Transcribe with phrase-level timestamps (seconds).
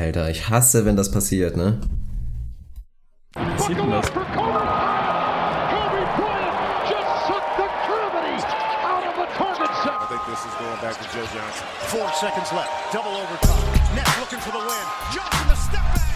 [0.00, 1.78] Alter, ich hasse, wenn das passiert, ne?
[3.34, 4.06] Was sieht denn das?
[11.88, 12.70] Four seconds left.
[12.92, 13.94] Double overtime.
[13.94, 14.86] Nets looking for the win.
[15.12, 16.09] Johnson the step back.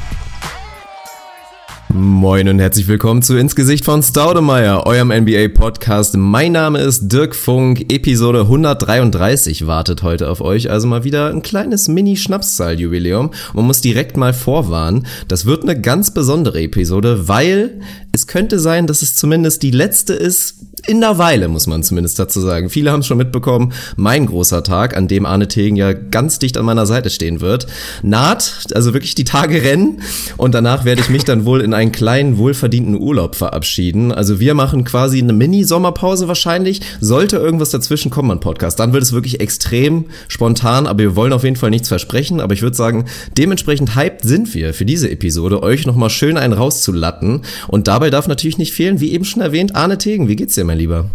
[1.96, 6.16] Moin und herzlich willkommen zu Ins Gesicht von Staudemeyer, eurem NBA-Podcast.
[6.16, 7.93] Mein Name ist Dirk Funk.
[7.93, 10.70] Episode 133 wartet heute auf euch.
[10.70, 13.30] Also mal wieder ein kleines Mini-Schnapszahl-Jubiläum.
[13.52, 17.80] Man muss direkt mal vorwarnen, das wird eine ganz besondere Episode, weil
[18.11, 22.18] es könnte sein, dass es zumindest die letzte ist, in der Weile, muss man zumindest
[22.18, 22.68] dazu sagen.
[22.68, 23.72] Viele haben es schon mitbekommen.
[23.96, 27.66] Mein großer Tag, an dem Arne Tegen ja ganz dicht an meiner Seite stehen wird,
[28.02, 28.66] naht.
[28.75, 30.02] Also wirklich die Tage rennen.
[30.36, 34.12] Und danach werde ich mich dann wohl in einen kleinen, wohlverdienten Urlaub verabschieden.
[34.12, 36.80] Also wir machen quasi eine Mini-Sommerpause wahrscheinlich.
[37.00, 40.86] Sollte irgendwas dazwischen kommen an Podcast, dann wird es wirklich extrem spontan.
[40.86, 42.41] Aber wir wollen auf jeden Fall nichts versprechen.
[42.41, 43.06] Aber ich würde sagen,
[43.39, 47.42] dementsprechend hyped sind wir für diese Episode, euch nochmal schön einen rauszulatten.
[47.69, 50.28] Und dabei darf natürlich nicht fehlen, wie eben schon erwähnt, Arne Tegen.
[50.28, 51.11] Wie geht's dir, mein Lieber?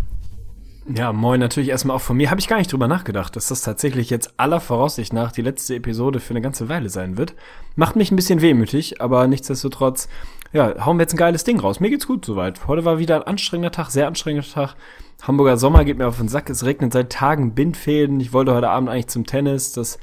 [0.91, 2.31] Ja, moin natürlich erstmal auch von mir.
[2.31, 5.75] Habe ich gar nicht drüber nachgedacht, dass das tatsächlich jetzt aller Voraussicht nach die letzte
[5.75, 7.35] Episode für eine ganze Weile sein wird.
[7.75, 10.09] Macht mich ein bisschen wehmütig, aber nichtsdestotrotz,
[10.51, 11.79] ja, hauen wir jetzt ein geiles Ding raus.
[11.79, 12.67] Mir geht's gut soweit.
[12.67, 14.75] Heute war wieder ein anstrengender Tag, sehr anstrengender Tag.
[15.21, 16.49] Hamburger Sommer geht mir auf den Sack.
[16.49, 18.19] Es regnet seit Tagen Bindfäden.
[18.19, 19.73] Ich wollte heute Abend eigentlich zum Tennis.
[19.73, 19.99] Das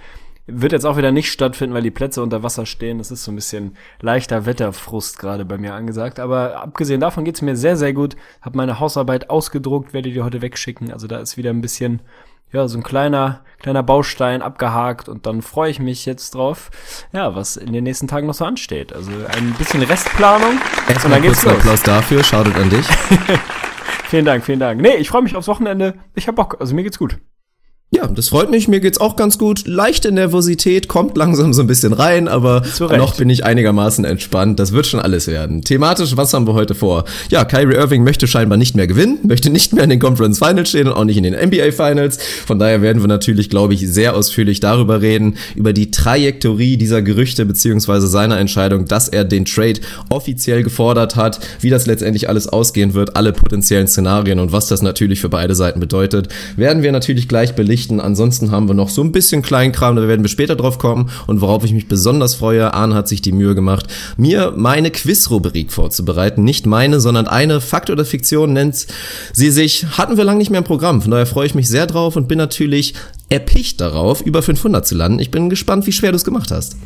[0.47, 2.99] wird jetzt auch wieder nicht stattfinden, weil die Plätze unter Wasser stehen.
[2.99, 6.21] Das ist so ein bisschen leichter Wetterfrust gerade bei mir angesagt.
[6.21, 8.17] Aber abgesehen davon geht's mir sehr, sehr gut.
[8.43, 10.93] Hab meine Hausarbeit ausgedruckt, werde die heute wegschicken.
[10.93, 12.01] Also da ist wieder ein bisschen,
[12.53, 16.71] ja, so ein kleiner, kleiner Baustein abgehakt und dann freue ich mich jetzt drauf,
[17.13, 18.93] ja, was in den nächsten Tagen noch so ansteht.
[18.93, 20.61] Also ein bisschen Restplanung.
[20.89, 22.23] Erstmal kurz einen Applaus dafür.
[22.23, 22.87] Shoutout an dich.
[24.09, 24.81] vielen Dank, vielen Dank.
[24.81, 25.95] Nee, ich freue mich aufs Wochenende.
[26.15, 26.57] Ich hab Bock.
[26.61, 27.19] Also mir geht's gut.
[27.93, 28.67] Ja, das freut mich.
[28.67, 29.65] Mir geht's auch ganz gut.
[29.65, 34.59] Leichte Nervosität kommt langsam so ein bisschen rein, aber noch bin ich einigermaßen entspannt.
[34.59, 35.63] Das wird schon alles werden.
[35.63, 37.05] Thematisch, was haben wir heute vor?
[37.31, 40.71] Ja, Kyrie Irving möchte scheinbar nicht mehr gewinnen, möchte nicht mehr in den Conference Finals
[40.71, 42.19] stehen und auch nicht in den NBA Finals.
[42.45, 47.03] Von daher werden wir natürlich, glaube ich, sehr ausführlich darüber reden, über die Trajektorie dieser
[47.03, 52.49] Gerüchte beziehungsweise seiner Entscheidung, dass er den Trade offiziell gefordert hat, wie das letztendlich alles
[52.49, 56.91] ausgehen wird, alle potenziellen Szenarien und was das natürlich für beide Seiten bedeutet, werden wir
[56.91, 58.01] natürlich gleich belichten berichten.
[58.01, 61.11] Ansonsten haben wir noch so ein bisschen Kleinkram, da werden wir später drauf kommen.
[61.27, 65.71] Und worauf ich mich besonders freue, Arne hat sich die Mühe gemacht, mir meine Quiz-Rubrik
[65.71, 66.43] vorzubereiten.
[66.43, 68.87] Nicht meine, sondern eine Fakt oder Fiktion nennt
[69.35, 69.85] sie sich.
[69.99, 71.03] Hatten wir lange nicht mehr im Programm.
[71.03, 72.95] Von daher freue ich mich sehr drauf und bin natürlich
[73.29, 75.19] erpicht darauf, über 500 zu landen.
[75.19, 76.77] Ich bin gespannt, wie schwer du es gemacht hast.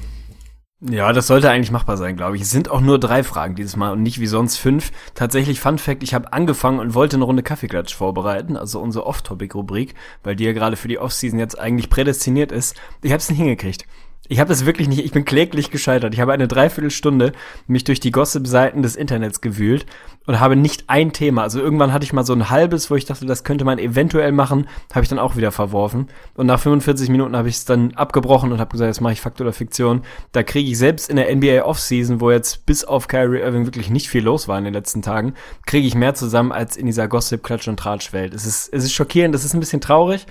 [0.83, 2.43] Ja, das sollte eigentlich machbar sein, glaube ich.
[2.43, 4.93] Es sind auch nur drei Fragen dieses Mal und nicht wie sonst fünf.
[5.15, 9.95] Tatsächlich, Fun Fact, ich habe angefangen und wollte eine Runde Kaffeeklatsch vorbereiten, also unsere Off-Topic-Rubrik,
[10.23, 12.81] weil die ja gerade für die Off-Season jetzt eigentlich prädestiniert ist.
[13.03, 13.85] Ich habe es nicht hingekriegt.
[14.31, 16.15] Ich habe das wirklich nicht, ich bin kläglich gescheitert.
[16.15, 17.33] Ich habe eine Dreiviertelstunde
[17.67, 19.87] mich durch die Gossip-Seiten des Internets gewühlt
[20.25, 21.43] und habe nicht ein Thema.
[21.43, 24.31] Also irgendwann hatte ich mal so ein halbes, wo ich dachte, das könnte man eventuell
[24.31, 26.07] machen, habe ich dann auch wieder verworfen.
[26.35, 29.21] Und nach 45 Minuten habe ich es dann abgebrochen und habe gesagt, jetzt mache ich
[29.21, 30.03] Fakt oder Fiktion.
[30.31, 33.91] Da kriege ich selbst in der NBA Offseason, wo jetzt bis auf Kyrie Irving wirklich
[33.91, 35.35] nicht viel los war in den letzten Tagen,
[35.67, 38.33] kriege ich mehr zusammen als in dieser Gossip-Klatsch- und Tratsch-Welt.
[38.33, 40.27] Es ist, es ist schockierend, es ist ein bisschen traurig,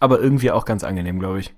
[0.00, 1.54] aber irgendwie auch ganz angenehm, glaube ich.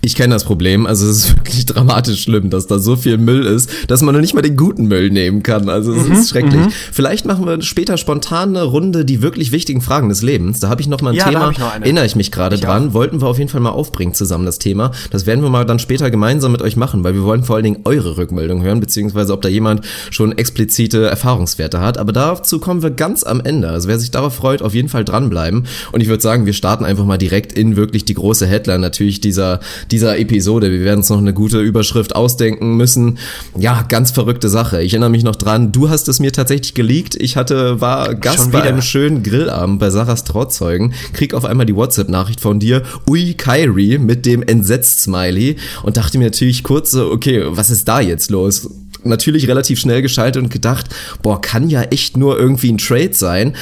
[0.00, 3.46] Ich kenne das Problem, also es ist wirklich dramatisch schlimm, dass da so viel Müll
[3.46, 5.68] ist, dass man noch nicht mal den guten Müll nehmen kann.
[5.68, 6.60] Also es mhm, ist schrecklich.
[6.60, 6.72] Mhm.
[6.92, 10.60] Vielleicht machen wir später spontan eine Runde die wirklich wichtigen Fragen des Lebens.
[10.60, 12.90] Da habe ich noch mal ein ja, Thema, erinnere ich mich gerade dran.
[12.90, 12.94] Auch.
[12.94, 14.92] Wollten wir auf jeden Fall mal aufbringen zusammen das Thema.
[15.10, 17.64] Das werden wir mal dann später gemeinsam mit euch machen, weil wir wollen vor allen
[17.64, 21.98] Dingen eure Rückmeldung hören, beziehungsweise ob da jemand schon explizite Erfahrungswerte hat.
[21.98, 23.68] Aber dazu kommen wir ganz am Ende.
[23.68, 25.66] Also wer sich darauf freut, auf jeden Fall dranbleiben.
[25.92, 29.20] Und ich würde sagen, wir starten einfach mal direkt in wirklich die große Headline natürlich
[29.20, 29.60] dieser
[29.90, 30.70] dieser Episode.
[30.70, 33.18] Wir werden uns noch eine gute Überschrift ausdenken müssen.
[33.58, 34.82] Ja, ganz verrückte Sache.
[34.82, 37.16] Ich erinnere mich noch dran, du hast es mir tatsächlich geleakt.
[37.16, 41.76] Ich hatte, war Gast bei einem schönen Grillabend bei Sarahs Trauzeugen, krieg auf einmal die
[41.76, 47.42] WhatsApp-Nachricht von dir, ui Kyrie mit dem Entsetzt-Smiley und dachte mir natürlich kurz so, okay,
[47.46, 48.68] was ist da jetzt los?
[49.04, 50.86] Natürlich relativ schnell geschaltet und gedacht,
[51.22, 53.54] boah, kann ja echt nur irgendwie ein Trade sein.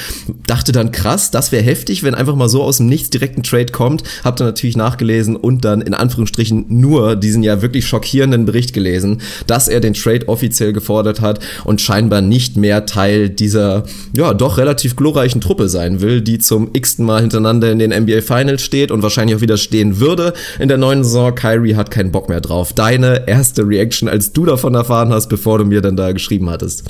[0.47, 3.43] Dachte dann krass, das wäre heftig, wenn einfach mal so aus dem Nichts direkt ein
[3.43, 4.03] Trade kommt.
[4.23, 9.21] Hab dann natürlich nachgelesen und dann in Anführungsstrichen nur diesen ja wirklich schockierenden Bericht gelesen,
[9.47, 13.83] dass er den Trade offiziell gefordert hat und scheinbar nicht mehr Teil dieser,
[14.15, 18.21] ja, doch relativ glorreichen Truppe sein will, die zum x-ten Mal hintereinander in den NBA
[18.21, 21.33] Finals steht und wahrscheinlich auch wieder stehen würde in der neuen Saison.
[21.35, 22.73] Kyrie hat keinen Bock mehr drauf.
[22.73, 26.83] Deine erste Reaction, als du davon erfahren hast, bevor du mir dann da geschrieben hattest?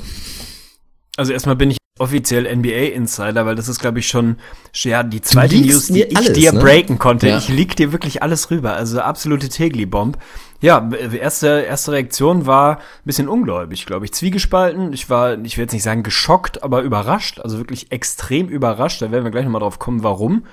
[1.16, 4.36] Also erstmal bin ich offiziell NBA Insider, weil das ist glaube ich schon
[4.74, 6.60] ja die zweite News, die ich alles, dir ne?
[6.60, 7.28] breaken konnte.
[7.28, 7.38] Ja.
[7.38, 10.18] Ich lieg dir wirklich alles rüber, also absolute Tegli Bomb.
[10.60, 10.86] Ja,
[11.18, 14.12] erste, erste Reaktion war ein bisschen ungläubig, glaube ich.
[14.12, 14.92] Zwiegespalten.
[14.92, 17.40] Ich war, ich will jetzt nicht sagen geschockt, aber überrascht.
[17.40, 19.00] Also wirklich extrem überrascht.
[19.00, 20.44] Da werden wir gleich nochmal drauf kommen, warum.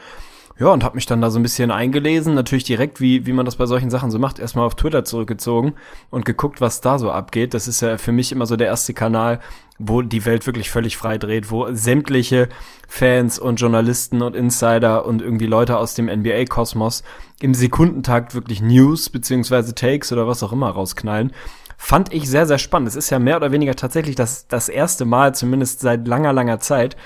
[0.62, 3.48] Ja, und habe mich dann da so ein bisschen eingelesen, natürlich direkt, wie, wie man
[3.48, 5.74] das bei solchen Sachen so macht, erstmal auf Twitter zurückgezogen
[6.12, 7.56] und geguckt, was da so abgeht.
[7.56, 9.40] Das ist ja für mich immer so der erste Kanal,
[9.80, 12.48] wo die Welt wirklich völlig frei dreht, wo sämtliche
[12.88, 17.02] Fans und Journalisten und Insider und irgendwie Leute aus dem NBA-Kosmos
[17.40, 21.32] im Sekundentakt wirklich News beziehungsweise Takes oder was auch immer rausknallen.
[21.76, 22.90] Fand ich sehr, sehr spannend.
[22.90, 26.60] Es ist ja mehr oder weniger tatsächlich das, das erste Mal, zumindest seit langer, langer
[26.60, 26.98] Zeit,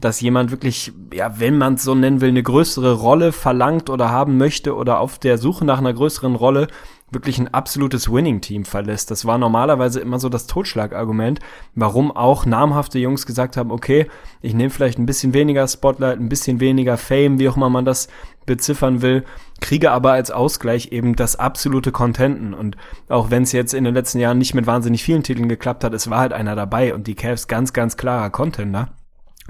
[0.00, 4.10] dass jemand wirklich, ja, wenn man es so nennen will, eine größere Rolle verlangt oder
[4.10, 6.68] haben möchte oder auf der Suche nach einer größeren Rolle
[7.12, 9.10] wirklich ein absolutes Winning-Team verlässt.
[9.10, 11.40] Das war normalerweise immer so das Totschlagargument,
[11.74, 14.06] warum auch namhafte Jungs gesagt haben, okay,
[14.40, 17.84] ich nehme vielleicht ein bisschen weniger Spotlight, ein bisschen weniger Fame, wie auch immer man
[17.84, 18.08] das
[18.46, 19.24] beziffern will,
[19.60, 22.54] kriege aber als Ausgleich eben das absolute Contenten.
[22.54, 22.76] Und
[23.08, 25.92] auch wenn es jetzt in den letzten Jahren nicht mit wahnsinnig vielen Titeln geklappt hat,
[25.92, 28.88] es war halt einer dabei und die Cavs ganz, ganz klarer Contender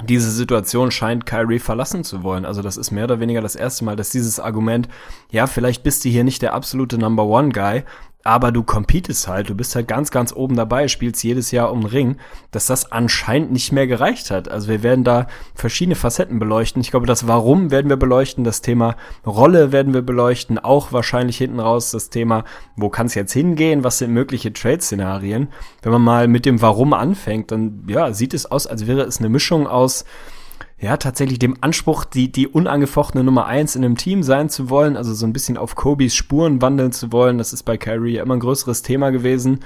[0.08, 2.46] diese Situation scheint Kyrie verlassen zu wollen.
[2.46, 4.88] Also das ist mehr oder weniger das erste Mal, dass dieses Argument,
[5.30, 7.84] ja, vielleicht bist du hier nicht der absolute Number One Guy,
[8.24, 11.80] aber du competest halt, du bist halt ganz, ganz oben dabei, spielst jedes Jahr um
[11.80, 12.16] den Ring,
[12.50, 14.48] dass das anscheinend nicht mehr gereicht hat.
[14.48, 16.80] Also wir werden da verschiedene Facetten beleuchten.
[16.80, 18.96] Ich glaube, das Warum werden wir beleuchten, das Thema
[19.26, 22.44] Rolle werden wir beleuchten, auch wahrscheinlich hinten raus das Thema,
[22.76, 25.48] wo kann es jetzt hingehen, was sind mögliche Trade-Szenarien.
[25.82, 29.18] Wenn man mal mit dem Warum anfängt, dann ja, sieht es aus, als wäre es
[29.18, 30.04] eine Mischung aus
[30.82, 34.96] ja, tatsächlich dem Anspruch, die, die unangefochtene Nummer eins in einem Team sein zu wollen,
[34.96, 37.38] also so ein bisschen auf Kobys Spuren wandeln zu wollen.
[37.38, 39.61] Das ist bei Kyrie ja immer ein größeres Thema gewesen.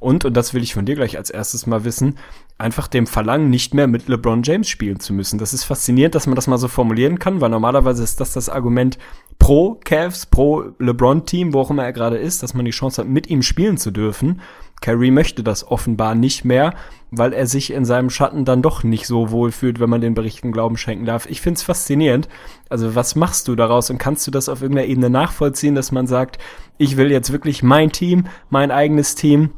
[0.00, 2.16] Und, und das will ich von dir gleich als erstes mal wissen,
[2.58, 5.38] einfach dem Verlangen, nicht mehr mit LeBron James spielen zu müssen.
[5.38, 8.48] Das ist faszinierend, dass man das mal so formulieren kann, weil normalerweise ist das das
[8.48, 8.98] Argument
[9.38, 13.08] pro Cavs, pro LeBron-Team, wo auch immer er gerade ist, dass man die Chance hat,
[13.08, 14.40] mit ihm spielen zu dürfen.
[14.80, 16.74] Kyrie möchte das offenbar nicht mehr,
[17.10, 20.14] weil er sich in seinem Schatten dann doch nicht so wohl fühlt, wenn man den
[20.14, 21.26] Berichten Glauben schenken darf.
[21.26, 22.28] Ich find's faszinierend.
[22.68, 26.06] Also was machst du daraus und kannst du das auf irgendeiner Ebene nachvollziehen, dass man
[26.06, 26.38] sagt,
[26.78, 29.50] ich will jetzt wirklich mein Team, mein eigenes Team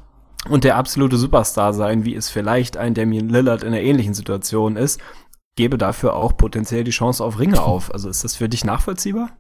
[0.49, 4.77] und der absolute Superstar sein, wie es vielleicht ein Damian Lillard in einer ähnlichen Situation
[4.77, 5.01] ist,
[5.57, 7.93] gebe dafür auch potenziell die Chance auf Ringe auf.
[7.93, 9.31] Also ist das für dich nachvollziehbar?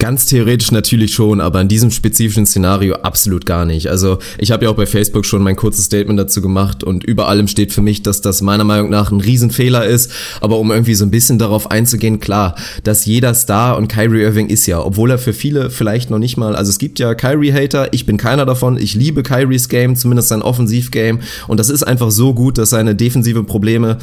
[0.00, 3.88] Ganz theoretisch natürlich schon, aber in diesem spezifischen Szenario absolut gar nicht.
[3.88, 7.28] Also ich habe ja auch bei Facebook schon mein kurzes Statement dazu gemacht und über
[7.28, 10.10] allem steht für mich, dass das meiner Meinung nach ein Riesenfehler ist.
[10.40, 14.48] Aber um irgendwie so ein bisschen darauf einzugehen, klar, dass jeder Star und Kyrie Irving
[14.48, 17.92] ist ja, obwohl er für viele vielleicht noch nicht mal, also es gibt ja Kyrie-Hater,
[17.92, 22.10] ich bin keiner davon, ich liebe Kyries Game, zumindest sein Offensiv-Game und das ist einfach
[22.10, 23.98] so gut, dass seine defensive Probleme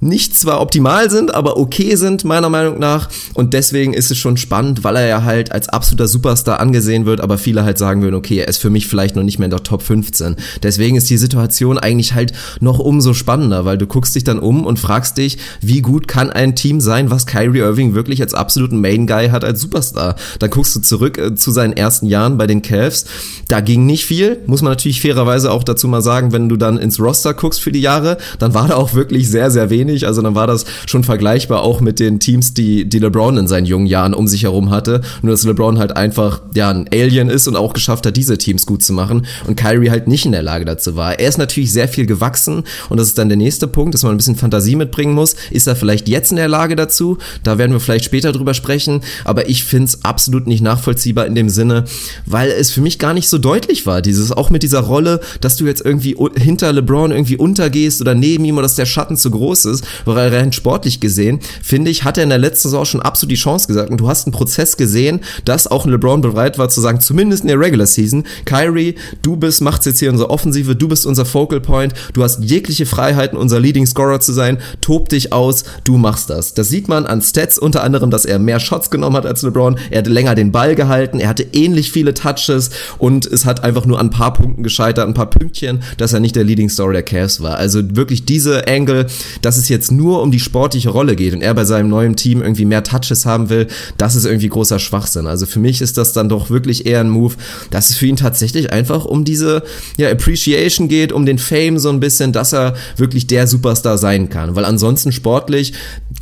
[0.00, 3.08] nicht zwar optimal sind, aber okay sind, meiner Meinung nach.
[3.34, 7.20] Und deswegen ist es schon spannend, weil er ja halt als absoluter Superstar angesehen wird,
[7.20, 9.50] aber viele halt sagen würden, okay, er ist für mich vielleicht noch nicht mehr in
[9.50, 10.36] der Top 15.
[10.62, 14.64] Deswegen ist die Situation eigentlich halt noch umso spannender, weil du guckst dich dann um
[14.64, 18.80] und fragst dich, wie gut kann ein Team sein, was Kyrie Irving wirklich als absoluten
[18.80, 20.16] Main Guy hat als Superstar.
[20.38, 23.06] Dann guckst du zurück äh, zu seinen ersten Jahren bei den Cavs.
[23.48, 26.78] Da ging nicht viel, muss man natürlich fairerweise auch dazu mal sagen, wenn du dann
[26.78, 30.06] ins Roster guckst für die Jahre, dann war da auch wirklich sehr, sehr wenig wenig.
[30.06, 33.66] Also dann war das schon vergleichbar auch mit den Teams, die, die LeBron in seinen
[33.66, 35.00] jungen Jahren um sich herum hatte.
[35.22, 38.66] Nur dass LeBron halt einfach ja ein Alien ist und auch geschafft hat, diese Teams
[38.66, 41.18] gut zu machen und Kyrie halt nicht in der Lage dazu war.
[41.18, 44.12] Er ist natürlich sehr viel gewachsen und das ist dann der nächste Punkt, dass man
[44.12, 45.36] ein bisschen Fantasie mitbringen muss.
[45.50, 47.18] Ist er vielleicht jetzt in der Lage dazu?
[47.42, 51.34] Da werden wir vielleicht später drüber sprechen, aber ich finde es absolut nicht nachvollziehbar in
[51.34, 51.84] dem Sinne,
[52.24, 54.02] weil es für mich gar nicht so deutlich war.
[54.02, 58.44] Dieses auch mit dieser Rolle, dass du jetzt irgendwie hinter LeBron irgendwie untergehst oder neben
[58.44, 62.04] ihm oder dass der Schatten zu groß ist ist, weil rein sportlich gesehen, finde ich,
[62.04, 63.90] hat er in der letzten Saison schon absolut die Chance gesagt.
[63.90, 67.48] Und du hast einen Prozess gesehen, dass auch LeBron bereit war zu sagen, zumindest in
[67.48, 71.60] der Regular Season, Kyrie, du bist, macht's jetzt hier unsere Offensive, du bist unser Focal
[71.60, 76.30] Point, du hast jegliche Freiheiten, unser Leading Scorer zu sein, tob dich aus, du machst
[76.30, 76.54] das.
[76.54, 79.78] Das sieht man an Stats, unter anderem, dass er mehr Shots genommen hat als LeBron,
[79.90, 83.86] er hatte länger den Ball gehalten, er hatte ähnlich viele Touches und es hat einfach
[83.86, 86.92] nur an ein paar Punkten gescheitert, ein paar Pünktchen, dass er nicht der Leading Scorer
[86.92, 87.56] der Cavs war.
[87.56, 89.06] Also wirklich diese Angle,
[89.42, 92.16] dass es es jetzt nur um die sportliche Rolle geht und er bei seinem neuen
[92.16, 93.66] Team irgendwie mehr Touches haben will,
[93.98, 95.26] das ist irgendwie großer Schwachsinn.
[95.26, 97.34] Also für mich ist das dann doch wirklich eher ein Move,
[97.70, 99.62] dass es für ihn tatsächlich einfach um diese
[99.96, 104.30] ja, Appreciation geht, um den Fame so ein bisschen, dass er wirklich der Superstar sein
[104.30, 104.54] kann.
[104.56, 105.72] Weil ansonsten sportlich,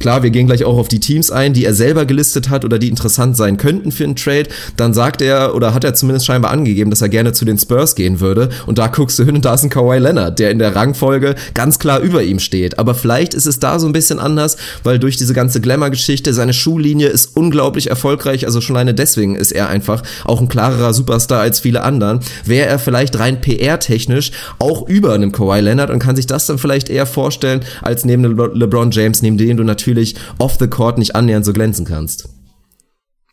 [0.01, 2.79] klar, wir gehen gleich auch auf die Teams ein, die er selber gelistet hat oder
[2.79, 6.51] die interessant sein könnten für einen Trade, dann sagt er oder hat er zumindest scheinbar
[6.51, 9.45] angegeben, dass er gerne zu den Spurs gehen würde und da guckst du hin und
[9.45, 12.79] da ist ein Kawhi Leonard, der in der Rangfolge ganz klar über ihm steht.
[12.79, 16.33] Aber vielleicht Vielleicht ist es da so ein bisschen anders, weil durch diese ganze Glamour-Geschichte,
[16.33, 20.95] seine Schuhlinie ist unglaublich erfolgreich, also schon alleine deswegen ist er einfach auch ein klarerer
[20.95, 22.21] Superstar als viele anderen.
[22.45, 26.59] Wäre er vielleicht rein PR-technisch auch über einem Kawhi Leonard und kann sich das dann
[26.59, 30.99] vielleicht eher vorstellen, als neben Le LeBron James, neben dem du natürlich off the court
[30.99, 32.29] nicht annähernd so glänzen kannst.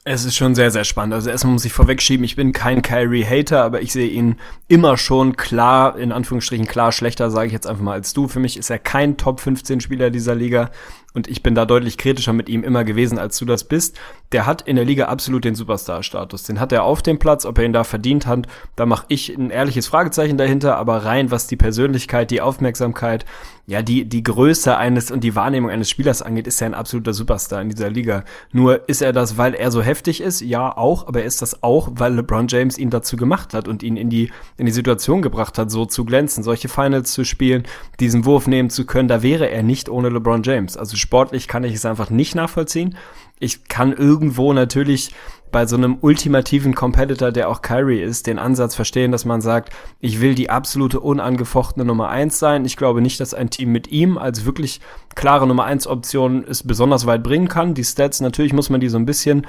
[0.04, 1.14] Es ist schon sehr, sehr spannend.
[1.14, 5.38] Also erstmal muss ich vorwegschieben, ich bin kein Kyrie-Hater, aber ich sehe ihn immer schon
[5.38, 8.28] klar, in Anführungsstrichen klar schlechter, sage ich jetzt einfach mal als du.
[8.28, 10.72] Für mich ist er kein Top-15-Spieler dieser Liga
[11.14, 14.00] und ich bin da deutlich kritischer mit ihm immer gewesen, als du das bist.
[14.32, 16.44] Der hat in der Liga absolut den Superstar-Status.
[16.44, 19.30] Den hat er auf dem Platz, ob er ihn da verdient hat, da mache ich
[19.36, 23.26] ein ehrliches Fragezeichen dahinter, aber rein was die Persönlichkeit, die Aufmerksamkeit,
[23.68, 27.14] ja, die, die Größe eines und die Wahrnehmung eines Spielers angeht, ist er ein absoluter
[27.14, 28.26] Superstar in dieser Liga.
[28.52, 30.42] Nur ist er das, weil er so heftig ist?
[30.42, 33.84] Ja, auch, aber er ist das auch, weil LeBron James ihn dazu gemacht hat und
[33.84, 37.64] ihn in die, in die Situation gebracht hat, so zu glänzen, solche Finals zu spielen,
[38.00, 39.08] diesen Wurf nehmen zu können.
[39.08, 40.76] Da wäre er nicht ohne LeBron James.
[40.76, 42.98] Also sportlich kann ich es einfach nicht nachvollziehen.
[43.40, 45.12] Ich kann irgendwo natürlich
[45.52, 49.74] bei so einem ultimativen Competitor, der auch Kyrie ist, den Ansatz verstehen, dass man sagt,
[50.00, 52.64] ich will die absolute unangefochtene Nummer eins sein.
[52.66, 54.80] Ich glaube nicht, dass ein Team mit ihm als wirklich
[55.14, 57.74] klare Nummer eins Option es besonders weit bringen kann.
[57.74, 59.46] Die Stats, natürlich muss man die so ein bisschen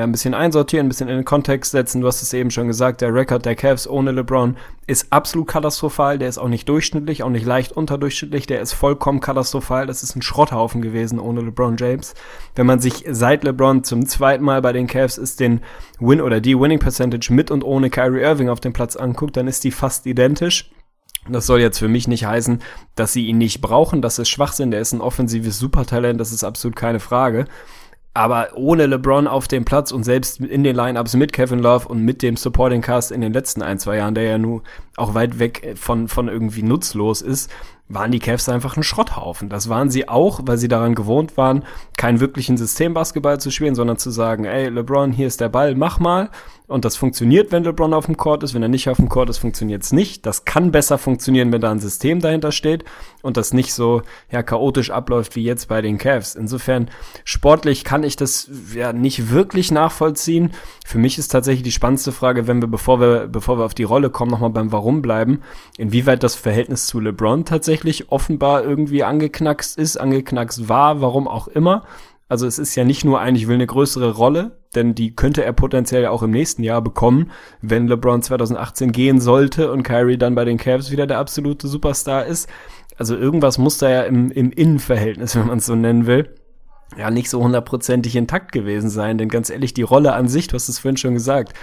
[0.00, 2.00] ein bisschen einsortieren, ein bisschen in den Kontext setzen.
[2.00, 4.56] Du hast es eben schon gesagt, der Rekord der Cavs ohne LeBron
[4.86, 6.18] ist absolut katastrophal.
[6.18, 8.46] Der ist auch nicht durchschnittlich, auch nicht leicht unterdurchschnittlich.
[8.46, 9.86] Der ist vollkommen katastrophal.
[9.86, 12.14] Das ist ein Schrotthaufen gewesen ohne LeBron James.
[12.54, 15.60] Wenn man sich seit LeBron zum zweiten Mal bei den Cavs ist den
[16.00, 19.46] Win oder die Winning Percentage mit und ohne Kyrie Irving auf dem Platz anguckt, dann
[19.46, 20.70] ist die fast identisch.
[21.28, 22.62] Das soll jetzt für mich nicht heißen,
[22.96, 24.02] dass sie ihn nicht brauchen.
[24.02, 24.70] Das ist Schwachsinn.
[24.70, 26.18] Der ist ein offensives Supertalent.
[26.18, 27.44] Das ist absolut keine Frage.
[28.14, 32.04] Aber ohne LeBron auf dem Platz und selbst in den Lineups mit Kevin Love und
[32.04, 34.62] mit dem Supporting Cast in den letzten ein, zwei Jahren, der ja nur
[34.96, 37.50] auch weit weg von, von irgendwie nutzlos ist,
[37.88, 39.48] waren die Cavs einfach ein Schrotthaufen.
[39.48, 41.64] Das waren sie auch, weil sie daran gewohnt waren,
[41.96, 45.98] keinen wirklichen Systembasketball zu spielen, sondern zu sagen, ey, LeBron, hier ist der Ball, mach
[45.98, 46.30] mal.
[46.72, 48.54] Und das funktioniert, wenn LeBron auf dem Court ist.
[48.54, 50.26] Wenn er nicht auf dem Court ist, funktioniert es nicht.
[50.26, 52.84] Das kann besser funktionieren, wenn da ein System dahinter steht
[53.22, 56.34] und das nicht so ja, chaotisch abläuft wie jetzt bei den Cavs.
[56.34, 56.90] Insofern,
[57.24, 60.52] sportlich kann ich das ja nicht wirklich nachvollziehen.
[60.84, 63.84] Für mich ist tatsächlich die spannendste Frage, wenn wir, bevor wir, bevor wir auf die
[63.84, 65.42] Rolle kommen, nochmal beim Warum bleiben,
[65.76, 71.84] inwieweit das Verhältnis zu LeBron tatsächlich offenbar irgendwie angeknackst ist, angeknackst war, warum auch immer.
[72.32, 75.44] Also es ist ja nicht nur ein, ich will eine größere Rolle, denn die könnte
[75.44, 80.34] er potenziell auch im nächsten Jahr bekommen, wenn LeBron 2018 gehen sollte und Kyrie dann
[80.34, 82.48] bei den Cavs wieder der absolute Superstar ist.
[82.96, 86.34] Also irgendwas muss da ja im, im Innenverhältnis, wenn man es so nennen will,
[86.96, 89.18] ja nicht so hundertprozentig intakt gewesen sein.
[89.18, 91.54] Denn ganz ehrlich, die Rolle an sich, du hast es vorhin schon gesagt,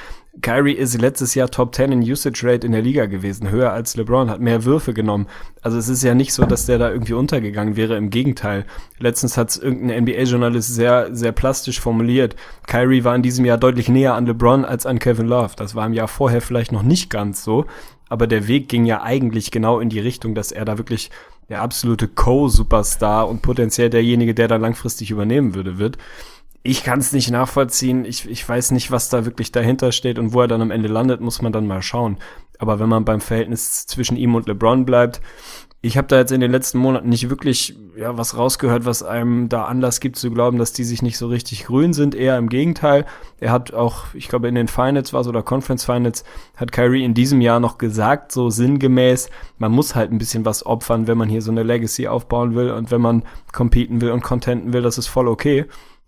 [0.41, 3.95] Kyrie ist letztes Jahr Top 10 in Usage Rate in der Liga gewesen, höher als
[3.95, 5.27] LeBron, hat mehr Würfe genommen.
[5.61, 8.65] Also es ist ja nicht so, dass der da irgendwie untergegangen wäre, im Gegenteil.
[8.99, 12.35] Letztens hat es irgendein NBA-Journalist sehr, sehr plastisch formuliert.
[12.67, 15.55] Kyrie war in diesem Jahr deutlich näher an LeBron als an Kevin Love.
[15.57, 17.65] Das war im Jahr vorher vielleicht noch nicht ganz so,
[18.07, 21.09] aber der Weg ging ja eigentlich genau in die Richtung, dass er da wirklich
[21.49, 25.97] der absolute Co-Superstar und potenziell derjenige, der da langfristig übernehmen würde, wird.
[26.61, 28.05] Ich kann es nicht nachvollziehen.
[28.05, 30.89] Ich, ich weiß nicht, was da wirklich dahinter steht und wo er dann am Ende
[30.89, 32.17] landet, muss man dann mal schauen.
[32.59, 35.21] Aber wenn man beim Verhältnis zwischen ihm und LeBron bleibt,
[35.81, 39.47] ich habe da jetzt in den letzten Monaten nicht wirklich ja, was rausgehört, was einem
[39.47, 42.15] da Anlass gibt zu glauben, dass die sich nicht so richtig grün sind.
[42.15, 43.05] Eher im Gegenteil.
[43.39, 46.25] Er hat auch, ich glaube, in den Finals war es oder Conference Finals,
[46.57, 50.65] hat Kyrie in diesem Jahr noch gesagt, so sinngemäß, man muss halt ein bisschen was
[50.65, 54.21] opfern, wenn man hier so eine Legacy aufbauen will und wenn man competen will und
[54.21, 55.65] contenten will, das ist voll okay.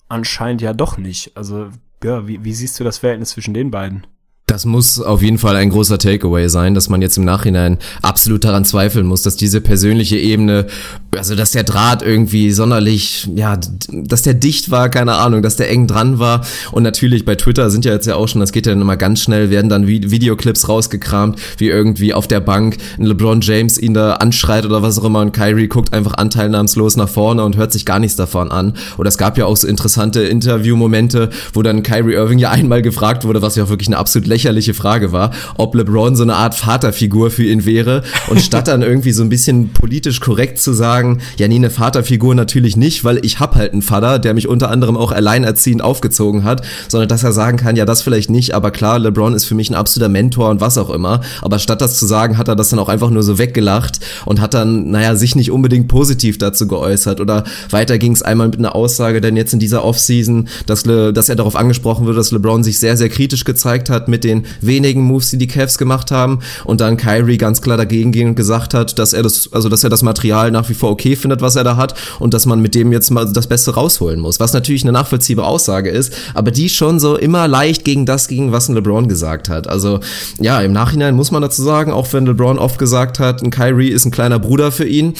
[0.10, 1.38] Anscheinend ja doch nicht.
[1.38, 1.70] Also,
[2.04, 4.06] ja, wie, wie siehst du das Verhältnis zwischen den beiden?
[4.51, 8.43] Das muss auf jeden Fall ein großer Takeaway sein, dass man jetzt im Nachhinein absolut
[8.43, 10.67] daran zweifeln muss, dass diese persönliche Ebene,
[11.15, 15.70] also dass der Draht irgendwie sonderlich, ja, dass der dicht war, keine Ahnung, dass der
[15.70, 16.41] eng dran war.
[16.74, 19.22] Und natürlich bei Twitter sind ja jetzt ja auch schon, das geht ja immer ganz
[19.22, 24.15] schnell, werden dann Videoclips rausgekramt, wie irgendwie auf der Bank ein LeBron James ihn da
[24.15, 27.86] anschreit oder was auch immer und Kyrie guckt einfach anteilnahmslos nach vorne und hört sich
[27.86, 28.74] gar nichts davon an.
[28.98, 33.24] Oder es gab ja auch so interessante Interviewmomente, wo dann Kyrie Irving ja einmal gefragt
[33.24, 34.40] wurde, was ja auch wirklich eine absolut lächerliche
[34.74, 38.03] Frage war, ob LeBron so eine Art Vaterfigur für ihn wäre.
[38.29, 42.36] Und statt dann irgendwie so ein bisschen politisch korrekt zu sagen, ja, nee, eine Vaterfigur
[42.36, 46.43] natürlich nicht, weil ich hab halt einen Vater, der mich unter anderem auch alleinerziehend aufgezogen
[46.43, 49.55] hat, sondern dass er sagen kann, ja, das vielleicht nicht, aber klar, LeBron ist für
[49.55, 51.21] mich ein absoluter Mentor und was auch immer.
[51.41, 54.41] Aber statt das zu sagen, hat er das dann auch einfach nur so weggelacht und
[54.41, 57.19] hat dann, naja, sich nicht unbedingt positiv dazu geäußert.
[57.19, 61.13] Oder weiter ging es einmal mit einer Aussage, denn jetzt in dieser Offseason, dass, Le,
[61.13, 64.30] dass er darauf angesprochen wird, dass LeBron sich sehr, sehr kritisch gezeigt hat mit den
[64.31, 68.29] den wenigen Moves, die die Cavs gemacht haben und dann Kyrie ganz klar dagegen ging
[68.29, 71.15] und gesagt hat, dass er das, also dass er das Material nach wie vor okay
[71.15, 74.19] findet, was er da hat und dass man mit dem jetzt mal das Beste rausholen
[74.19, 74.39] muss.
[74.39, 78.51] Was natürlich eine nachvollziehbare Aussage ist, aber die schon so immer leicht gegen das gegen
[78.51, 79.67] was ein LeBron gesagt hat.
[79.67, 80.00] Also
[80.39, 83.89] ja, im Nachhinein muss man dazu sagen, auch wenn LeBron oft gesagt hat, ein Kyrie
[83.89, 85.13] ist ein kleiner Bruder für ihn.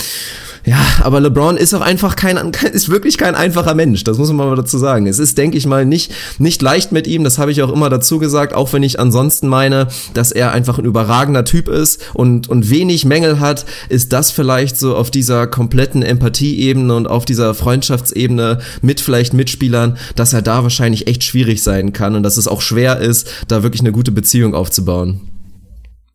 [0.64, 2.38] Ja, aber LeBron ist auch einfach kein,
[2.74, 4.04] ist wirklich kein einfacher Mensch.
[4.04, 5.08] Das muss man mal dazu sagen.
[5.08, 7.24] Es ist, denke ich mal, nicht, nicht leicht mit ihm.
[7.24, 8.54] Das habe ich auch immer dazu gesagt.
[8.54, 13.06] Auch wenn ich ansonsten meine, dass er einfach ein überragender Typ ist und, und wenig
[13.06, 19.02] Mängel hat, ist das vielleicht so auf dieser kompletten Empathieebene und auf dieser Freundschaftsebene mit
[19.02, 23.00] vielleicht Mitspielern, dass er da wahrscheinlich echt schwierig sein kann und dass es auch schwer
[23.00, 25.31] ist, da wirklich eine gute Beziehung aufzubauen.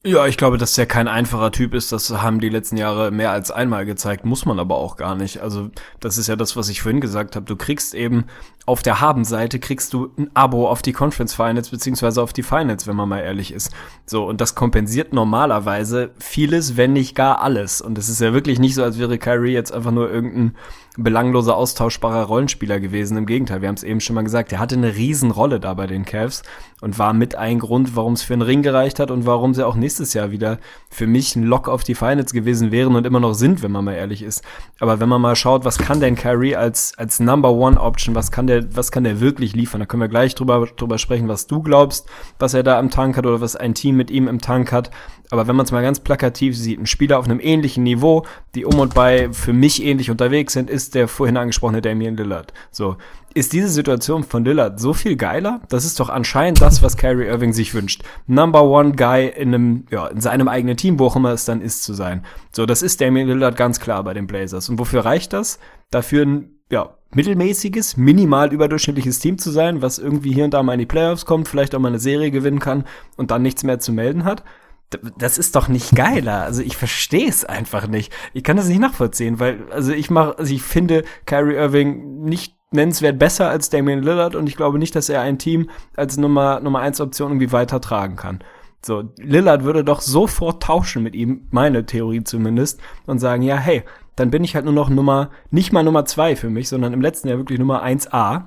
[0.07, 1.91] Ja, ich glaube, dass er kein einfacher Typ ist.
[1.91, 4.25] Das haben die letzten Jahre mehr als einmal gezeigt.
[4.25, 5.41] Muss man aber auch gar nicht.
[5.41, 7.45] Also das ist ja das, was ich vorhin gesagt habe.
[7.45, 8.27] Du kriegst eben
[8.67, 12.87] auf der Habenseite kriegst du ein Abo auf die Conference Finals beziehungsweise auf die Finals,
[12.87, 13.73] wenn man mal ehrlich ist.
[14.07, 17.81] So und das kompensiert normalerweise vieles, wenn nicht gar alles.
[17.81, 20.57] Und es ist ja wirklich nicht so, als wäre Kyrie jetzt einfach nur irgendein
[20.97, 23.17] belangloser, austauschbarer Rollenspieler gewesen.
[23.17, 25.87] Im Gegenteil, wir haben es eben schon mal gesagt, er hatte eine Riesenrolle da bei
[25.87, 26.43] den Cavs
[26.81, 29.67] und war mit ein Grund, warum es für einen Ring gereicht hat und warum sie
[29.67, 30.59] auch nächstes Jahr wieder
[30.91, 33.85] für mich ein Lock auf die Finals gewesen wären und immer noch sind, wenn man
[33.85, 34.43] mal ehrlich ist.
[34.81, 38.31] Aber wenn man mal schaut, was kann denn Kyrie als, als Number One Option, was
[38.31, 39.81] kann der, was kann der wirklich liefern?
[39.81, 42.07] Da können wir gleich drüber, drüber sprechen, was du glaubst,
[42.39, 44.91] was er da im Tank hat oder was ein Team mit ihm im Tank hat.
[45.31, 48.25] Aber wenn man es mal ganz plakativ sieht, ein Spieler auf einem ähnlichen Niveau,
[48.55, 52.53] die um und bei für mich ähnlich unterwegs sind, ist der vorhin angesprochene Damian Lillard.
[52.71, 52.97] So.
[53.35, 55.61] Ist diese Situation von Lillard so viel geiler?
[55.69, 58.03] Das ist doch anscheinend das, was Kyrie Irving sich wünscht.
[58.27, 61.61] Number one Guy in einem, ja, in seinem eigenen Team, wo auch immer es dann
[61.61, 62.25] ist, zu sein.
[62.53, 64.69] So, das ist Damian Lillard ganz klar bei den Blazers.
[64.71, 65.59] Und wofür reicht das?
[65.91, 70.73] Dafür ein, ja, mittelmäßiges, minimal überdurchschnittliches Team zu sein, was irgendwie hier und da mal
[70.73, 72.85] in die Playoffs kommt, vielleicht auch mal eine Serie gewinnen kann
[73.17, 74.43] und dann nichts mehr zu melden hat
[74.91, 76.43] das ist doch nicht geiler.
[76.43, 78.13] Also ich verstehe es einfach nicht.
[78.35, 82.55] Ich kann das nicht nachvollziehen, weil also ich mache, also ich finde Kyrie Irving nicht
[82.71, 86.61] nennenswert besser als Damian Lillard und ich glaube nicht, dass er ein Team als Nummer
[86.61, 88.41] Nummer eins Option irgendwie weiter tragen kann.
[88.85, 93.83] So Lillard würde doch sofort tauschen mit ihm, meine Theorie zumindest, und sagen ja hey,
[94.15, 97.01] dann bin ich halt nur noch Nummer nicht mal Nummer zwei für mich, sondern im
[97.01, 98.45] letzten Jahr wirklich Nummer 1a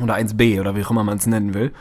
[0.00, 1.72] oder 1b oder wie auch immer man es nennen will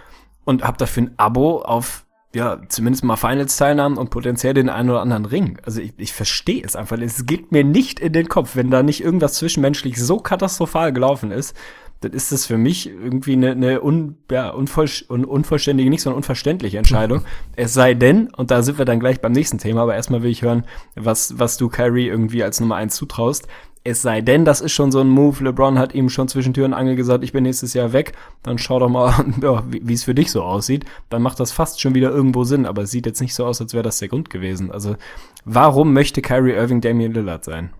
[0.43, 5.01] und hab dafür ein Abo auf ja, zumindest mal Finals-Teilnahmen und potenziell den einen oder
[5.01, 5.57] anderen Ring.
[5.63, 6.97] Also ich, ich verstehe es einfach.
[6.99, 11.31] Es geht mir nicht in den Kopf, wenn da nicht irgendwas zwischenmenschlich so katastrophal gelaufen
[11.31, 11.55] ist,
[12.01, 16.09] dann ist das für mich irgendwie eine, eine un, ja, unvoll, un, unvollständige, nicht so
[16.09, 17.21] eine unverständliche Entscheidung.
[17.55, 20.31] es sei denn, und da sind wir dann gleich beim nächsten Thema, aber erstmal will
[20.31, 20.65] ich hören,
[20.95, 23.47] was, was du Kyrie irgendwie als Nummer eins zutraust.
[23.83, 25.43] Es sei denn, das ist schon so ein Move.
[25.43, 28.13] LeBron hat ihm schon zwischen Tür und Angel gesagt, ich bin nächstes Jahr weg.
[28.43, 30.85] Dann schau doch mal, ja, wie es für dich so aussieht.
[31.09, 32.67] Dann macht das fast schon wieder irgendwo Sinn.
[32.67, 34.71] Aber es sieht jetzt nicht so aus, als wäre das der Grund gewesen.
[34.71, 34.97] Also,
[35.45, 37.71] warum möchte Kyrie Irving Damian Lillard sein?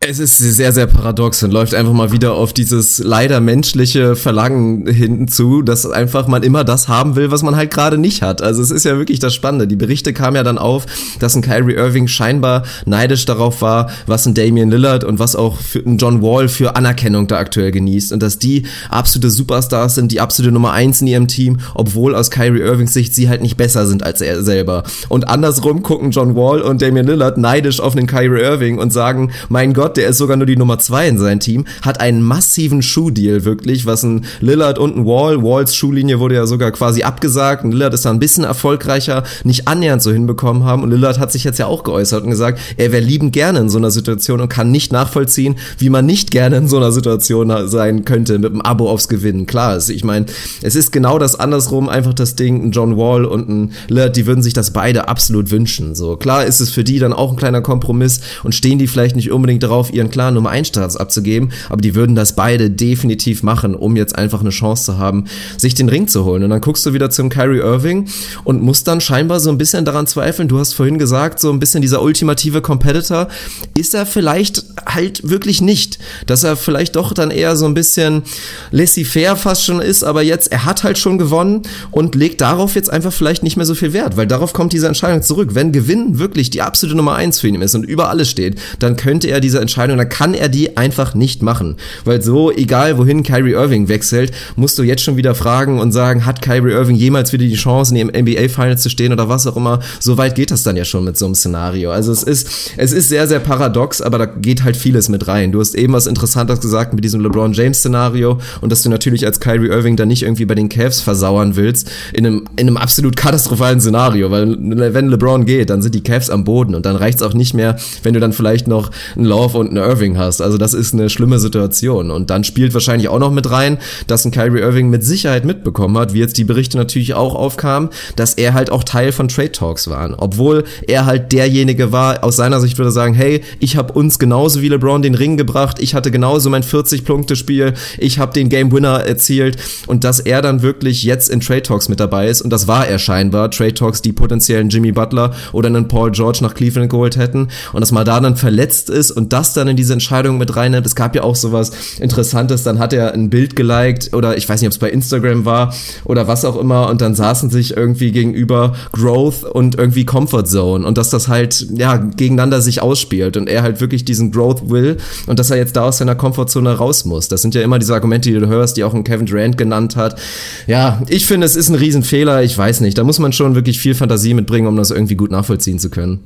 [0.00, 4.86] Es ist sehr, sehr paradox und läuft einfach mal wieder auf dieses leider menschliche Verlangen
[4.86, 8.42] hinzu, dass einfach man immer das haben will, was man halt gerade nicht hat.
[8.42, 9.66] Also es ist ja wirklich das Spannende.
[9.66, 10.84] Die Berichte kamen ja dann auf,
[11.18, 15.56] dass ein Kyrie Irving scheinbar neidisch darauf war, was ein Damian Lillard und was auch
[15.74, 18.12] ein John Wall für Anerkennung da aktuell genießt.
[18.12, 22.30] Und dass die absolute Superstars sind, die absolute Nummer eins in ihrem Team, obwohl aus
[22.30, 24.82] Kyrie Irvings Sicht sie halt nicht besser sind als er selber.
[25.08, 29.32] Und andersrum gucken John Wall und Damian Lillard neidisch auf den Kyrie Irving und sagen,
[29.48, 32.82] mein Gott, der ist sogar nur die Nummer zwei in seinem Team, hat einen massiven
[32.82, 37.64] Schuhdeal wirklich, was ein Lillard und ein Wall, Walls Schuhlinie wurde ja sogar quasi abgesagt
[37.64, 41.32] und Lillard ist da ein bisschen erfolgreicher, nicht annähernd so hinbekommen haben und Lillard hat
[41.32, 44.40] sich jetzt ja auch geäußert und gesagt, er wäre liebend gerne in so einer Situation
[44.40, 48.52] und kann nicht nachvollziehen, wie man nicht gerne in so einer Situation sein könnte mit
[48.52, 49.46] einem Abo aufs Gewinnen.
[49.46, 50.26] Klar, ich meine,
[50.62, 54.26] es ist genau das andersrum, einfach das Ding, ein John Wall und ein Lillard, die
[54.26, 55.94] würden sich das beide absolut wünschen.
[55.94, 59.16] So, klar ist es für die dann auch ein kleiner Kompromiss und stehen die vielleicht
[59.16, 63.42] nicht unbedingt darauf, ihren klaren Nummer 1 Starts abzugeben, aber die würden das beide definitiv
[63.42, 65.24] machen, um jetzt einfach eine Chance zu haben,
[65.56, 66.42] sich den Ring zu holen.
[66.42, 68.08] Und dann guckst du wieder zum Kyrie Irving
[68.44, 70.48] und musst dann scheinbar so ein bisschen daran zweifeln.
[70.48, 73.28] Du hast vorhin gesagt, so ein bisschen dieser ultimative Competitor
[73.74, 78.22] ist er vielleicht halt wirklich nicht, dass er vielleicht doch dann eher so ein bisschen
[78.70, 82.90] laissez-faire fast schon ist, aber jetzt er hat halt schon gewonnen und legt darauf jetzt
[82.90, 85.50] einfach vielleicht nicht mehr so viel Wert, weil darauf kommt diese Entscheidung zurück.
[85.52, 88.96] Wenn Gewinn wirklich die absolute Nummer 1 für ihn ist und über alles steht, dann
[88.96, 91.76] könnte er diese Entscheidungen, dann kann er die einfach nicht machen.
[92.04, 96.24] Weil so, egal wohin Kyrie Irving wechselt, musst du jetzt schon wieder fragen und sagen,
[96.24, 99.46] hat Kyrie Irving jemals wieder die Chance, in den NBA Finals zu stehen oder was
[99.46, 99.80] auch immer.
[100.00, 101.90] So weit geht das dann ja schon mit so einem Szenario.
[101.90, 105.52] Also es ist, es ist sehr, sehr paradox, aber da geht halt vieles mit rein.
[105.52, 109.26] Du hast eben was Interessantes gesagt mit diesem LeBron James Szenario und dass du natürlich
[109.26, 112.76] als Kyrie Irving dann nicht irgendwie bei den Cavs versauern willst in einem, in einem
[112.76, 116.96] absolut katastrophalen Szenario, weil wenn LeBron geht, dann sind die Cavs am Boden und dann
[116.96, 120.40] reicht's auch nicht mehr, wenn du dann vielleicht noch einen Love und einen Irving hast.
[120.40, 122.10] Also das ist eine schlimme Situation.
[122.10, 125.96] Und dann spielt wahrscheinlich auch noch mit rein, dass ein Kyrie Irving mit Sicherheit mitbekommen
[125.98, 129.52] hat, wie jetzt die Berichte natürlich auch aufkamen, dass er halt auch Teil von Trade
[129.52, 133.76] Talks waren, obwohl er halt derjenige war, aus seiner Sicht würde er sagen, hey, ich
[133.76, 138.32] habe uns genauso wie LeBron den Ring gebracht, ich hatte genauso mein 40-Punkte-Spiel, ich habe
[138.32, 139.56] den Game Winner erzielt.
[139.86, 142.86] Und dass er dann wirklich jetzt in Trade Talks mit dabei ist und das war
[142.86, 147.16] er scheinbar, Trade Talks, die potenziellen Jimmy Butler oder einen Paul George nach Cleveland geholt
[147.16, 147.48] hätten.
[147.72, 150.86] Und dass man da dann verletzt ist und das dann in diese Entscheidung mit reinnimmt.
[150.86, 154.60] Es gab ja auch sowas Interessantes, dann hat er ein Bild geliked oder ich weiß
[154.60, 158.12] nicht, ob es bei Instagram war oder was auch immer und dann saßen sich irgendwie
[158.12, 163.48] gegenüber Growth und irgendwie Comfort Zone und dass das halt ja gegeneinander sich ausspielt und
[163.48, 167.04] er halt wirklich diesen Growth will und dass er jetzt da aus seiner Comfortzone raus
[167.04, 167.28] muss.
[167.28, 169.96] Das sind ja immer diese Argumente, die du hörst, die auch ein Kevin Durant genannt
[169.96, 170.18] hat.
[170.66, 172.42] Ja, ich finde, es ist ein Riesenfehler.
[172.42, 172.98] Ich weiß nicht.
[172.98, 176.20] Da muss man schon wirklich viel Fantasie mitbringen, um das irgendwie gut nachvollziehen zu können.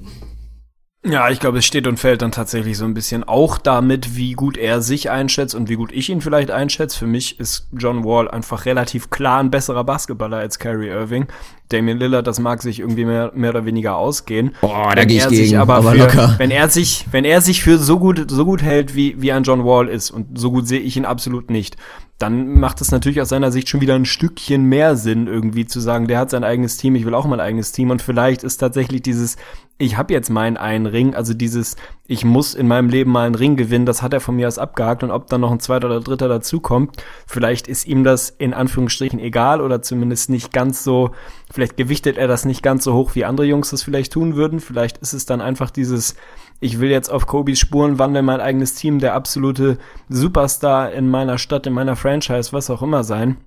[1.03, 4.33] Ja, ich glaube, es steht und fällt dann tatsächlich so ein bisschen auch damit, wie
[4.33, 6.99] gut er sich einschätzt und wie gut ich ihn vielleicht einschätze.
[6.99, 11.27] Für mich ist John Wall einfach relativ klar ein besserer Basketballer als Kyrie Irving.
[11.71, 14.55] Damian Lillard, das mag sich irgendwie mehr, mehr oder weniger ausgehen.
[14.61, 16.35] Boah, da gehe ich gegen, aber, aber für, locker.
[16.37, 19.45] Wenn er sich, wenn er sich für so gut, so gut hält, wie, wie ein
[19.45, 21.77] John Wall ist, und so gut sehe ich ihn absolut nicht,
[22.19, 25.81] dann macht es natürlich aus seiner Sicht schon wieder ein Stückchen mehr Sinn, irgendwie zu
[25.81, 27.89] sagen, der hat sein eigenes Team, ich will auch mein eigenes Team.
[27.89, 29.37] Und vielleicht ist tatsächlich dieses,
[29.81, 33.35] ich habe jetzt meinen einen Ring, also dieses, ich muss in meinem Leben mal einen
[33.35, 35.03] Ring gewinnen, das hat er von mir aus abgehakt.
[35.03, 39.19] Und ob dann noch ein zweiter oder dritter dazukommt, vielleicht ist ihm das in Anführungsstrichen
[39.19, 41.13] egal oder zumindest nicht ganz so,
[41.51, 44.61] vielleicht gewichtet er das nicht ganz so hoch, wie andere Jungs das vielleicht tun würden.
[44.61, 46.15] Vielleicht ist es dann einfach dieses,
[46.61, 49.79] ich will jetzt auf Kobis Spuren wandeln, mein eigenes Team, der absolute
[50.11, 53.39] Superstar in meiner Stadt, in meiner Franchise, was auch immer sein.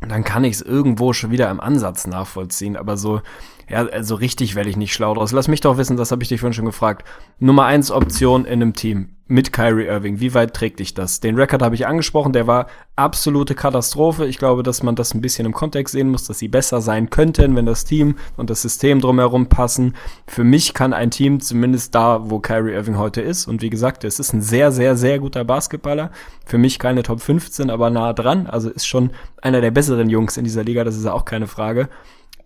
[0.00, 3.22] Dann kann ich es irgendwo schon wieder im Ansatz nachvollziehen, aber so
[3.68, 5.32] ja, also richtig werde ich nicht schlau draus.
[5.32, 7.06] Lass mich doch wissen, das habe ich dich vorhin schon gefragt.
[7.40, 10.20] Nummer eins Option in einem Team mit Kyrie Irving.
[10.20, 11.18] Wie weit trägt dich das?
[11.20, 14.26] Den Rekord habe ich angesprochen, der war absolute Katastrophe.
[14.26, 17.10] Ich glaube, dass man das ein bisschen im Kontext sehen muss, dass sie besser sein
[17.10, 19.94] könnten, wenn das Team und das System drumherum passen.
[20.26, 24.04] Für mich kann ein Team zumindest da, wo Kyrie Irving heute ist, und wie gesagt,
[24.04, 26.12] es ist ein sehr, sehr, sehr guter Basketballer.
[26.44, 28.46] Für mich keine Top 15, aber nah dran.
[28.46, 29.10] Also ist schon
[29.42, 31.88] einer der besseren Jungs in dieser Liga, das ist ja auch keine Frage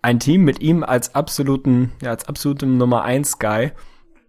[0.01, 3.71] ein Team mit ihm als absoluten, ja, als absolutem Nummer 1 Guy,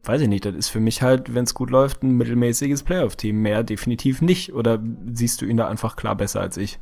[0.05, 3.41] weiß ich nicht, das ist für mich halt, wenn es gut läuft, ein mittelmäßiges Playoff-Team.
[3.41, 4.53] Mehr definitiv nicht.
[4.53, 6.81] Oder siehst du ihn da einfach klar besser als ich?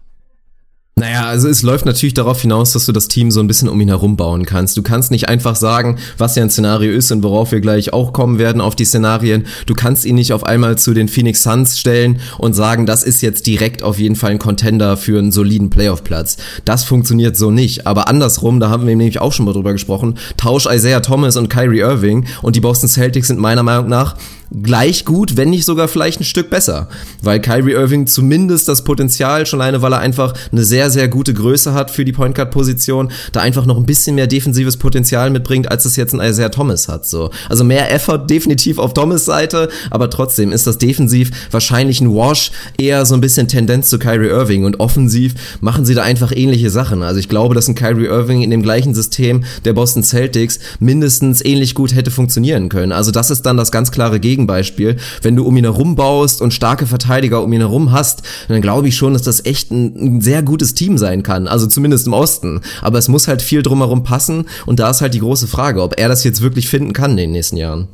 [1.01, 3.81] Naja, also es läuft natürlich darauf hinaus, dass du das Team so ein bisschen um
[3.81, 4.77] ihn herum bauen kannst.
[4.77, 8.13] Du kannst nicht einfach sagen, was ja ein Szenario ist und worauf wir gleich auch
[8.13, 9.47] kommen werden auf die Szenarien.
[9.65, 13.23] Du kannst ihn nicht auf einmal zu den Phoenix Suns stellen und sagen, das ist
[13.23, 16.37] jetzt direkt auf jeden Fall ein Contender für einen soliden Playoff-Platz.
[16.67, 17.87] Das funktioniert so nicht.
[17.87, 21.49] Aber andersrum, da haben wir nämlich auch schon mal drüber gesprochen, tausch Isaiah Thomas und
[21.49, 24.17] Kyrie Irving und die Boston Celtics sind meiner Meinung nach
[24.63, 26.89] gleich gut, wenn nicht sogar vielleicht ein Stück besser.
[27.23, 31.35] Weil Kyrie Irving zumindest das Potenzial, schon alleine, weil er einfach eine sehr, sehr gute
[31.35, 35.31] Größe hat für die Point Guard Position, da einfach noch ein bisschen mehr defensives Potenzial
[35.31, 37.31] mitbringt, als es jetzt ein Isaiah Thomas hat, so.
[37.49, 42.51] Also mehr Effort definitiv auf Thomas Seite, aber trotzdem ist das defensiv wahrscheinlich ein Wash,
[42.77, 46.71] eher so ein bisschen Tendenz zu Kyrie Irving und offensiv machen sie da einfach ähnliche
[46.71, 47.03] Sachen.
[47.03, 51.45] Also ich glaube, dass ein Kyrie Irving in dem gleichen System der Boston Celtics mindestens
[51.45, 52.93] ähnlich gut hätte funktionieren können.
[52.93, 54.97] Also das ist dann das ganz klare Gegenteil Gegenbeispiel.
[55.23, 58.89] Wenn du um ihn herum baust und starke Verteidiger um ihn herum hast, dann glaube
[58.89, 61.47] ich schon, dass das echt ein, ein sehr gutes Team sein kann.
[61.47, 62.61] Also zumindest im Osten.
[62.83, 65.99] Aber es muss halt viel drumherum passen und da ist halt die große Frage, ob
[65.99, 67.89] er das jetzt wirklich finden kann in den nächsten Jahren.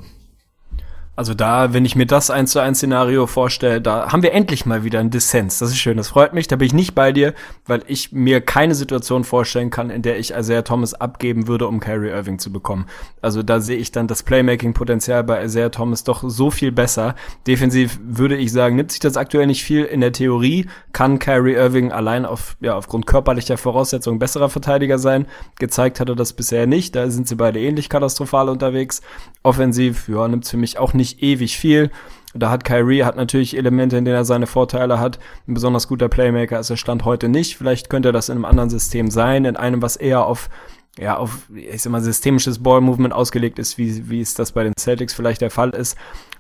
[1.17, 4.67] Also da, wenn ich mir das eins zu eins Szenario vorstelle, da haben wir endlich
[4.67, 5.59] mal wieder einen Dissens.
[5.59, 6.47] Das ist schön, das freut mich.
[6.47, 7.33] Da bin ich nicht bei dir,
[7.65, 11.81] weil ich mir keine Situation vorstellen kann, in der ich Isaiah Thomas abgeben würde, um
[11.81, 12.85] Kyrie Irving zu bekommen.
[13.23, 17.15] Also da sehe ich dann das Playmaking-Potenzial bei Isaiah Thomas doch so viel besser.
[17.47, 19.85] Defensiv würde ich sagen, nimmt sich das aktuell nicht viel.
[19.85, 25.27] In der Theorie kann Kyrie Irving allein auf, ja, aufgrund körperlicher Voraussetzungen besserer Verteidiger sein.
[25.59, 26.95] Gezeigt hat er das bisher nicht.
[26.95, 29.01] Da sind sie beide ähnlich katastrophal unterwegs.
[29.43, 31.91] Offensiv, ja, nimmt für mich auch nicht nicht ewig viel.
[32.35, 35.19] Da hat Kyrie hat natürlich Elemente, in denen er seine Vorteile hat.
[35.47, 37.57] Ein besonders guter Playmaker ist er Stand heute nicht.
[37.57, 40.51] Vielleicht könnte er das in einem anderen System sein, in einem, was eher auf
[40.99, 44.73] ja, auf, ich sag mal, systemisches Ball-Movement ausgelegt ist, wie, wie es das bei den
[44.79, 45.97] Celtics vielleicht der Fall ist,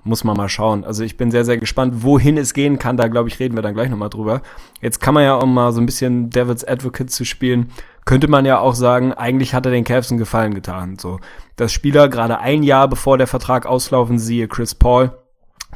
[0.06, 0.84] muss man mal schauen.
[0.84, 2.96] Also ich bin sehr, sehr gespannt, wohin es gehen kann.
[2.96, 4.40] Da, glaube ich, reden wir dann gleich nochmal drüber.
[4.80, 7.70] Jetzt kann man ja, um mal so ein bisschen Devil's Advocate zu spielen,
[8.04, 10.96] könnte man ja auch sagen, eigentlich hat er den Cavs einen Gefallen getan.
[10.98, 11.18] So,
[11.56, 15.10] dass Spieler gerade ein Jahr bevor der Vertrag auslaufen, siehe Chris Paul,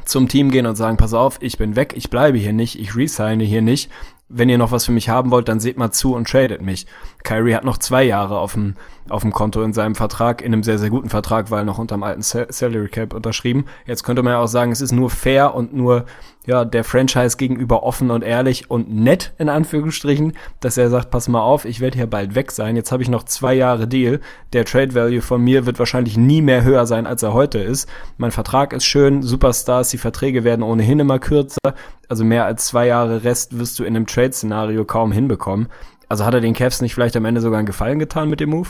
[0.05, 2.95] zum Team gehen und sagen, pass auf, ich bin weg, ich bleibe hier nicht, ich
[2.95, 3.91] resigne hier nicht,
[4.33, 6.85] wenn ihr noch was für mich haben wollt, dann seht mal zu und tradet mich.
[7.23, 8.75] Kyrie hat noch zwei Jahre auf dem,
[9.09, 12.03] auf dem Konto in seinem Vertrag, in einem sehr, sehr guten Vertrag, weil noch unterm
[12.03, 13.65] alten Salary Cap unterschrieben.
[13.85, 16.05] Jetzt könnte man ja auch sagen, es ist nur fair und nur
[16.45, 21.27] ja, der Franchise gegenüber offen und ehrlich und nett, in Anführungsstrichen, dass er sagt, pass
[21.27, 24.19] mal auf, ich werde hier bald weg sein, jetzt habe ich noch zwei Jahre Deal,
[24.53, 27.87] der Trade Value von mir wird wahrscheinlich nie mehr höher sein, als er heute ist.
[28.17, 31.75] Mein Vertrag ist schön, Superstars, die Verträge werden ohnehin immer kürzer,
[32.09, 35.67] also mehr als zwei Jahre Rest wirst du in einem Trade-Szenario kaum hinbekommen.
[36.09, 38.49] Also hat er den Cavs nicht vielleicht am Ende sogar einen Gefallen getan mit dem
[38.49, 38.67] Move?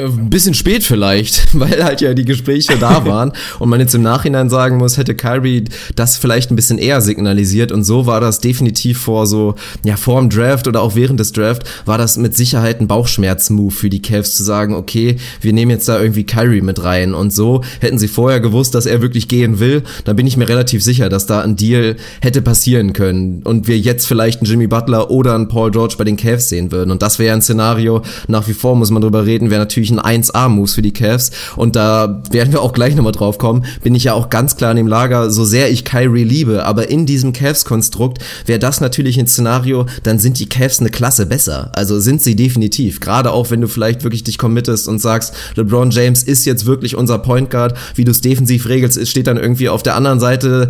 [0.00, 3.94] Ein äh, bisschen spät vielleicht, weil halt ja die Gespräche da waren und man jetzt
[3.94, 8.20] im Nachhinein sagen muss, hätte Kyrie das vielleicht ein bisschen eher signalisiert und so war
[8.20, 12.16] das definitiv vor so, ja, vor dem Draft oder auch während des Draft war das
[12.16, 16.24] mit Sicherheit ein Bauchschmerz-Move für die Cavs zu sagen, okay, wir nehmen jetzt da irgendwie
[16.24, 17.62] Kyrie mit rein und so.
[17.80, 21.08] Hätten sie vorher gewusst, dass er wirklich gehen will, dann bin ich mir relativ sicher,
[21.08, 25.34] dass da ein Deal hätte passieren können und wir jetzt vielleicht einen Jimmy Butler oder
[25.34, 26.90] einen Paul George bei den Cavs sehen würden.
[26.90, 30.06] Und das wäre ein Szenario, nach wie vor muss man drüber reden, wäre natürlich natürlich
[30.06, 31.30] ein 1A-Moves für die Cavs.
[31.56, 33.64] Und da werden wir auch gleich nochmal drauf kommen.
[33.82, 36.64] Bin ich ja auch ganz klar in dem Lager, so sehr ich Kyrie liebe.
[36.64, 41.26] Aber in diesem Cavs-Konstrukt wäre das natürlich ein Szenario, dann sind die Cavs eine Klasse
[41.26, 41.70] besser.
[41.74, 43.00] Also sind sie definitiv.
[43.00, 46.96] Gerade auch, wenn du vielleicht wirklich dich committest und sagst, LeBron James ist jetzt wirklich
[46.96, 47.76] unser Point Guard.
[47.94, 50.68] Wie du es defensiv regelst, steht dann irgendwie auf der anderen Seite,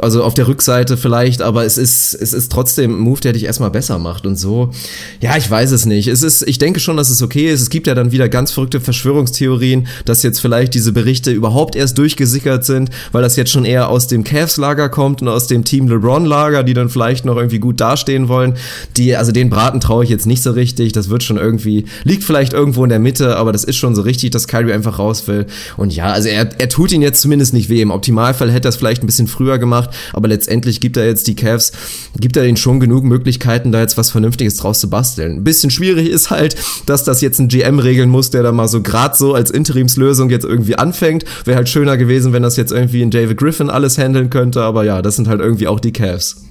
[0.00, 1.42] also auf der Rückseite vielleicht.
[1.42, 4.26] Aber es ist, es ist trotzdem ein Move, der dich erstmal besser macht.
[4.26, 4.70] Und so,
[5.20, 6.08] ja, ich weiß es nicht.
[6.08, 7.62] Es ist, ich denke schon, dass es okay ist.
[7.62, 11.98] Es gibt ja dann wieder ganz verrückte Verschwörungstheorien, dass jetzt vielleicht diese Berichte überhaupt erst
[11.98, 15.88] durchgesickert sind, weil das jetzt schon eher aus dem Cavs-Lager kommt und aus dem Team
[15.88, 18.54] LeBron-Lager, die dann vielleicht noch irgendwie gut dastehen wollen.
[18.96, 20.92] Die, also den Braten traue ich jetzt nicht so richtig.
[20.92, 24.02] Das wird schon irgendwie, liegt vielleicht irgendwo in der Mitte, aber das ist schon so
[24.02, 25.46] richtig, dass Kyrie einfach raus will.
[25.76, 27.80] Und ja, also er, er tut ihn jetzt zumindest nicht weh.
[27.80, 31.26] Im Optimalfall hätte er es vielleicht ein bisschen früher gemacht, aber letztendlich gibt er jetzt
[31.26, 31.72] die Cavs,
[32.18, 35.36] gibt er ihnen schon genug Möglichkeiten, da jetzt was Vernünftiges draus zu basteln.
[35.36, 38.68] Ein bisschen schwierig ist halt, dass das jetzt ein GM regeln muss, der da mal
[38.68, 41.24] so gerade so als Interimslösung jetzt irgendwie anfängt.
[41.44, 44.84] Wäre halt schöner gewesen, wenn das jetzt irgendwie in David Griffin alles handeln könnte, aber
[44.84, 46.44] ja, das sind halt irgendwie auch die Cavs.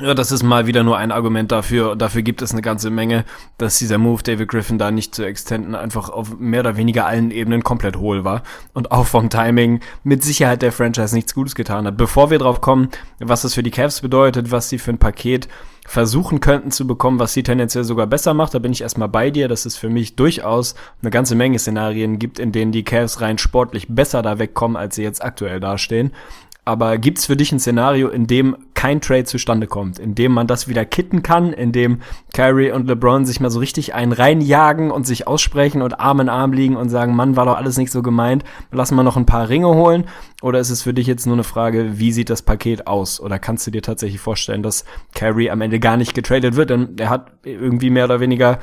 [0.00, 1.96] Ja, das ist mal wieder nur ein Argument dafür.
[1.96, 3.26] Dafür gibt es eine ganze Menge,
[3.58, 7.30] dass dieser Move David Griffin da nicht zu extenden einfach auf mehr oder weniger allen
[7.30, 11.86] Ebenen komplett hohl war und auch vom Timing mit Sicherheit der Franchise nichts Gutes getan
[11.86, 11.98] hat.
[11.98, 15.46] Bevor wir drauf kommen, was das für die Cavs bedeutet, was sie für ein Paket
[15.86, 18.54] versuchen könnten zu bekommen, was sie tendenziell sogar besser macht.
[18.54, 22.18] Da bin ich erstmal bei dir, dass es für mich durchaus eine ganze Menge Szenarien
[22.18, 26.12] gibt, in denen die Cavs rein sportlich besser da wegkommen, als sie jetzt aktuell dastehen.
[26.64, 30.46] Aber gibt's für dich ein Szenario, in dem kein Trade zustande kommt, in dem man
[30.46, 31.98] das wieder kitten kann, in dem
[32.34, 36.28] Kyrie und LeBron sich mal so richtig einen reinjagen und sich aussprechen und Arm in
[36.28, 39.26] Arm liegen und sagen, Mann, war doch alles nicht so gemeint, lassen wir noch ein
[39.26, 40.04] paar Ringe holen?
[40.40, 43.20] Oder ist es für dich jetzt nur eine Frage, wie sieht das Paket aus?
[43.20, 46.70] Oder kannst du dir tatsächlich vorstellen, dass Kyrie am Ende gar nicht getradet wird?
[46.70, 48.58] Denn er hat irgendwie mehr oder weniger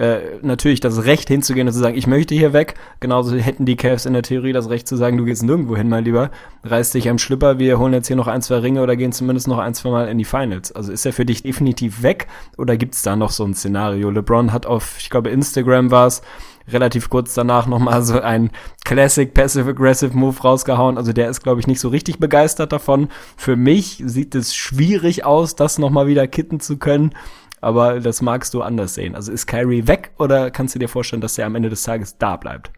[0.00, 2.74] äh, natürlich das Recht hinzugehen und zu sagen, ich möchte hier weg.
[3.00, 5.90] Genauso hätten die Cavs in der Theorie das Recht zu sagen, du gehst nirgendwo hin,
[5.90, 6.30] mein Lieber.
[6.64, 9.46] Reiß dich am Schlipper, wir holen jetzt hier noch ein, zwei Ringe oder gehen zumindest
[9.46, 10.72] noch ein, zwei Mal in die Finals.
[10.72, 14.10] Also ist er für dich definitiv weg oder gibt's da noch so ein Szenario?
[14.10, 16.22] LeBron hat auf, ich glaube, Instagram war es,
[16.68, 18.50] relativ kurz danach nochmal so ein
[18.84, 20.96] Classic Passive-Aggressive Move rausgehauen.
[20.96, 23.08] Also der ist, glaube ich, nicht so richtig begeistert davon.
[23.36, 27.12] Für mich sieht es schwierig aus, das nochmal wieder kitten zu können
[27.60, 29.14] aber das magst du anders sehen.
[29.14, 32.18] Also ist Kyrie weg oder kannst du dir vorstellen, dass er am Ende des Tages
[32.18, 32.72] da bleibt?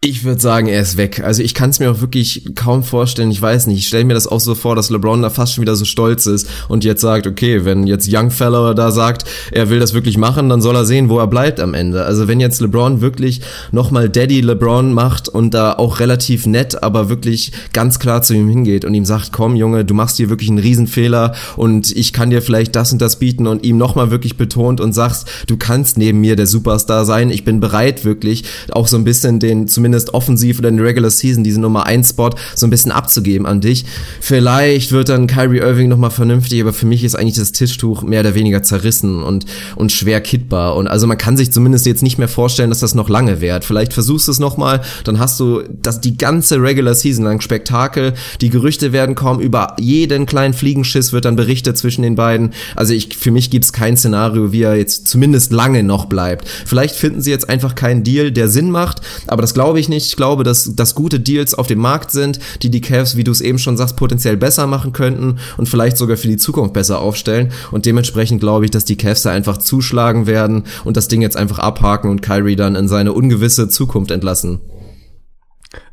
[0.00, 1.24] Ich würde sagen, er ist weg.
[1.24, 3.32] Also ich kann es mir auch wirklich kaum vorstellen.
[3.32, 3.78] Ich weiß nicht.
[3.78, 6.26] Ich stelle mir das auch so vor, dass LeBron da fast schon wieder so stolz
[6.26, 10.48] ist und jetzt sagt, okay, wenn jetzt Youngfellow da sagt, er will das wirklich machen,
[10.50, 12.04] dann soll er sehen, wo er bleibt am Ende.
[12.04, 13.40] Also wenn jetzt LeBron wirklich
[13.72, 18.48] nochmal Daddy LeBron macht und da auch relativ nett, aber wirklich ganz klar zu ihm
[18.48, 22.30] hingeht und ihm sagt, komm Junge, du machst hier wirklich einen Riesenfehler und ich kann
[22.30, 25.98] dir vielleicht das und das bieten und ihm nochmal wirklich betont und sagst, du kannst
[25.98, 27.30] neben mir der Superstar sein.
[27.30, 30.84] Ich bin bereit wirklich auch so ein bisschen den zumindest zumindest offensiv oder in der
[30.84, 33.86] Regular Season diesen Nummer 1 Spot so ein bisschen abzugeben an dich.
[34.20, 38.20] Vielleicht wird dann Kyrie Irving nochmal vernünftig, aber für mich ist eigentlich das Tischtuch mehr
[38.20, 39.46] oder weniger zerrissen und,
[39.76, 40.76] und schwer kittbar.
[40.76, 43.64] Und also man kann sich zumindest jetzt nicht mehr vorstellen, dass das noch lange währt.
[43.64, 48.12] Vielleicht versuchst du es nochmal, dann hast du das die ganze Regular Season lang Spektakel.
[48.42, 52.52] Die Gerüchte werden kommen, über jeden kleinen Fliegenschiss wird dann berichtet zwischen den beiden.
[52.76, 56.46] Also ich, für mich gibt es kein Szenario, wie er jetzt zumindest lange noch bleibt.
[56.66, 60.06] Vielleicht finden sie jetzt einfach keinen Deal, der Sinn macht, aber das glaube ich nicht.
[60.06, 63.30] Ich glaube, dass, dass gute Deals auf dem Markt sind, die die Cavs, wie du
[63.30, 67.00] es eben schon sagst, potenziell besser machen könnten und vielleicht sogar für die Zukunft besser
[67.00, 67.52] aufstellen.
[67.70, 71.36] Und dementsprechend glaube ich, dass die Cavs da einfach zuschlagen werden und das Ding jetzt
[71.36, 74.60] einfach abhaken und Kyrie dann in seine ungewisse Zukunft entlassen.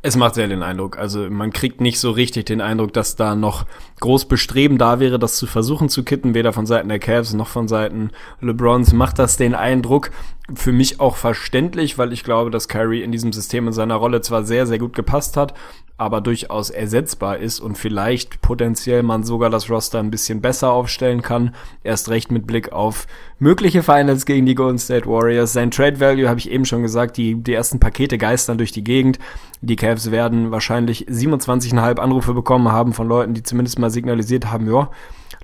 [0.00, 0.98] Es macht sehr den Eindruck.
[0.98, 3.66] Also man kriegt nicht so richtig den Eindruck, dass da noch
[4.00, 7.48] groß Bestreben da wäre, das zu versuchen zu kitten, weder von Seiten der Cavs noch
[7.48, 8.94] von Seiten LeBrons.
[8.94, 10.10] Macht das den Eindruck
[10.54, 14.20] für mich auch verständlich, weil ich glaube, dass Kyrie in diesem System in seiner Rolle
[14.20, 15.54] zwar sehr, sehr gut gepasst hat,
[15.98, 21.22] aber durchaus ersetzbar ist und vielleicht potenziell man sogar das Roster ein bisschen besser aufstellen
[21.22, 21.54] kann.
[21.82, 23.06] Erst recht mit Blick auf
[23.38, 25.52] mögliche Finals gegen die Golden State Warriors.
[25.54, 28.84] Sein Trade Value habe ich eben schon gesagt, die, die ersten Pakete geistern durch die
[28.84, 29.18] Gegend.
[29.62, 34.70] Die Cavs werden wahrscheinlich 27,5 Anrufe bekommen haben von Leuten, die zumindest mal signalisiert haben,
[34.70, 34.90] ja,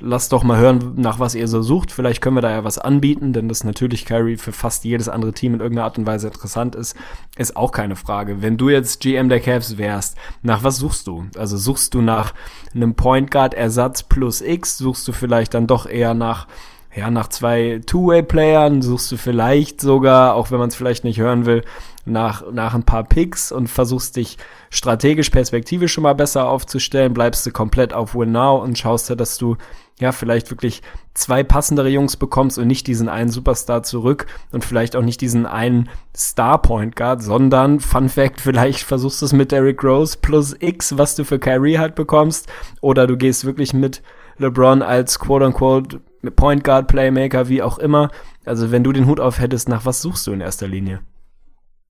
[0.02, 1.92] lasst doch mal hören, nach was ihr so sucht.
[1.92, 5.32] Vielleicht können wir da ja was anbieten, denn das natürlich Kyrie für fast jedes andere
[5.32, 6.96] Team in irgendeiner Art und Weise interessant ist,
[7.36, 8.42] ist auch keine Frage.
[8.42, 11.26] Wenn du jetzt GM der Cavs wärst, nach was suchst du?
[11.36, 12.34] Also suchst du nach
[12.74, 14.78] einem Point Guard Ersatz plus X?
[14.78, 16.46] Suchst du vielleicht dann doch eher nach
[16.94, 21.46] ja, nach zwei Two-Way-Playern suchst du vielleicht sogar, auch wenn man es vielleicht nicht hören
[21.46, 21.62] will,
[22.04, 24.38] nach, nach ein paar Picks und versuchst dich
[24.70, 29.16] strategisch, perspektivisch schon mal besser aufzustellen, bleibst du komplett auf Win Now und schaust dir,
[29.16, 29.56] dass du
[30.00, 30.82] ja, vielleicht wirklich
[31.14, 35.46] zwei passendere Jungs bekommst und nicht diesen einen Superstar zurück und vielleicht auch nicht diesen
[35.46, 40.56] einen Star Point Guard, sondern Fun Fact, vielleicht versuchst du es mit Derrick Rose plus
[40.58, 42.48] X, was du für Kyrie halt bekommst,
[42.80, 44.02] oder du gehst wirklich mit
[44.38, 46.00] LeBron als quote unquote
[46.34, 48.10] Point Guard Playmaker, wie auch immer.
[48.44, 51.00] Also wenn du den Hut auf hättest, nach was suchst du in erster Linie?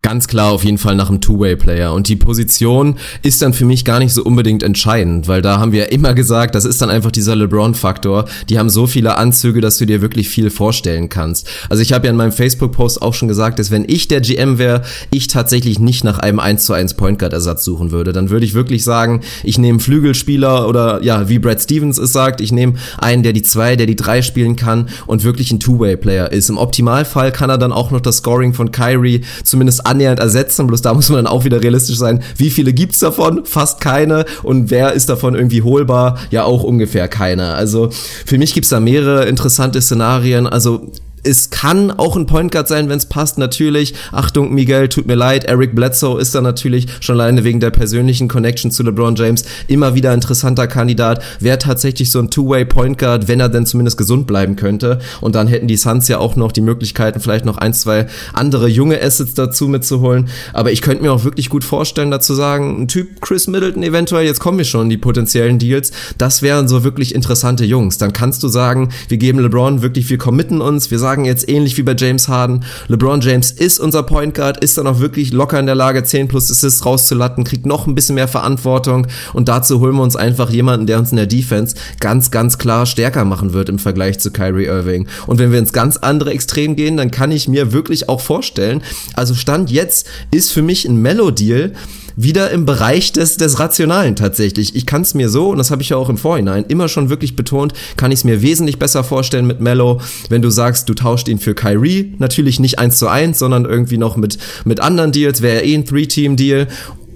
[0.04, 1.92] Ganz klar auf jeden Fall nach einem Two-Way-Player.
[1.92, 5.70] Und die Position ist dann für mich gar nicht so unbedingt entscheidend, weil da haben
[5.70, 8.24] wir immer gesagt, das ist dann einfach dieser LeBron-Faktor.
[8.48, 11.48] Die haben so viele Anzüge, dass du dir wirklich viel vorstellen kannst.
[11.68, 14.58] Also ich habe ja in meinem Facebook-Post auch schon gesagt, dass wenn ich der GM
[14.58, 18.12] wäre, ich tatsächlich nicht nach einem 1 zu 1 Point Guard-Ersatz suchen würde.
[18.12, 22.40] Dann würde ich wirklich sagen, ich nehme Flügelspieler oder ja, wie Brad Stevens es sagt,
[22.40, 26.32] ich nehme einen, der die zwei, der die drei spielen kann und wirklich ein Two-Way-Player
[26.32, 26.50] ist.
[26.50, 30.66] Im Optimalfall kann er dann auch noch das Scoring von Kyrie zumindest annähernd ersetzen.
[30.66, 32.22] Bloß da muss man dann auch wieder realistisch sein.
[32.37, 33.44] Wie viele gibt's davon?
[33.44, 34.24] Fast keine.
[34.42, 36.18] Und wer ist davon irgendwie holbar?
[36.31, 37.55] Ja, auch ungefähr keiner.
[37.55, 40.46] Also für mich gibt's da mehrere interessante Szenarien.
[40.46, 40.90] Also
[41.24, 43.94] es kann auch ein Point Guard sein, wenn es passt, natürlich.
[44.11, 48.26] Achtung, Miguel, tut mir leid, Eric Bledsoe ist da natürlich schon alleine wegen der persönlichen
[48.26, 51.22] Connection zu LeBron James immer wieder interessanter Kandidat.
[51.38, 54.98] Wäre tatsächlich so ein Two-Way Point Guard, wenn er denn zumindest gesund bleiben könnte.
[55.20, 58.66] Und dann hätten die Suns ja auch noch die Möglichkeiten, vielleicht noch ein, zwei andere
[58.66, 60.28] junge Assets dazu mitzuholen.
[60.52, 64.26] Aber ich könnte mir auch wirklich gut vorstellen, dazu sagen, ein Typ Chris Middleton eventuell,
[64.26, 65.92] jetzt kommen wir schon die potenziellen Deals.
[66.18, 67.98] Das wären so wirklich interessante Jungs.
[67.98, 71.46] Dann kannst du sagen, wir geben LeBron wirklich, wir committen uns, wir sagen, sagen jetzt
[71.46, 75.31] ähnlich wie bei James Harden, LeBron James ist unser Point Guard, ist dann auch wirklich
[75.31, 79.46] locker in der Lage, 10 plus Assists rauszulatten, kriegt noch ein bisschen mehr Verantwortung und
[79.46, 83.27] dazu holen wir uns einfach jemanden, der uns in der Defense ganz, ganz klar stärker
[83.27, 85.07] machen wird im Vergleich zu Kyrie Irving.
[85.27, 88.83] Und wenn wir ins ganz andere Extrem gehen, dann kann ich mir wirklich auch vorstellen,
[89.12, 91.75] also Stand jetzt ist für mich ein Mellow-Deal,
[92.16, 94.75] wieder im Bereich des, des Rationalen tatsächlich.
[94.75, 97.09] Ich kann es mir so, und das habe ich ja auch im Vorhinein immer schon
[97.09, 100.94] wirklich betont, kann ich es mir wesentlich besser vorstellen mit Mello, wenn du sagst, du
[100.94, 105.12] tauscht ihn für Kyrie, natürlich nicht eins zu eins, sondern irgendwie noch mit, mit anderen
[105.12, 106.68] Deals, wäre eh ein Three-Team-Deal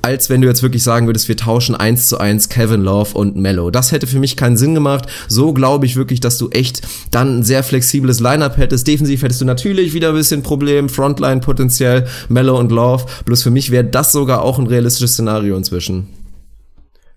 [0.07, 3.35] als wenn du jetzt wirklich sagen würdest, wir tauschen eins zu eins Kevin Love und
[3.35, 3.73] Mello.
[3.73, 5.09] Das hätte für mich keinen Sinn gemacht.
[5.27, 8.87] So glaube ich wirklich, dass du echt dann ein sehr flexibles Lineup hättest.
[8.87, 13.05] Defensiv hättest du natürlich wieder ein bisschen Problem, Frontline potenziell, Mello und Love.
[13.25, 16.07] Bloß für mich wäre das sogar auch ein realistisches Szenario inzwischen.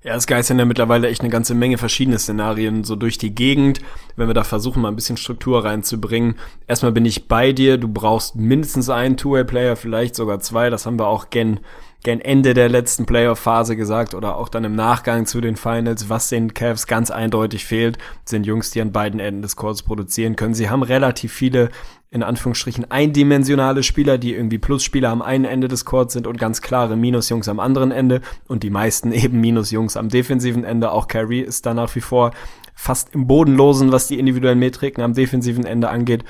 [0.02, 3.82] Ja, es geistern ja mittlerweile echt eine ganze Menge verschiedene Szenarien so durch die Gegend,
[4.16, 6.36] wenn wir da versuchen, mal ein bisschen Struktur reinzubringen.
[6.68, 10.98] Erstmal bin ich bei dir, du brauchst mindestens einen Two-Way-Player, vielleicht sogar zwei, das haben
[10.98, 11.60] wir auch gen
[12.04, 16.30] gern Ende der letzten Playoff-Phase gesagt oder auch dann im Nachgang zu den Finals, was
[16.30, 20.54] den Cavs ganz eindeutig fehlt, sind Jungs, die an beiden Enden des Courts produzieren können.
[20.54, 21.70] Sie haben relativ viele
[22.12, 26.62] in Anführungsstrichen eindimensionale Spieler, die irgendwie Plusspieler am einen Ende des Courts sind und ganz
[26.62, 30.92] klare Minusjungs am anderen Ende und die meisten eben Minusjungs am defensiven Ende.
[30.92, 32.32] Auch Kyrie ist da nach wie vor
[32.74, 36.24] fast im Bodenlosen, was die individuellen Metriken am defensiven Ende angeht.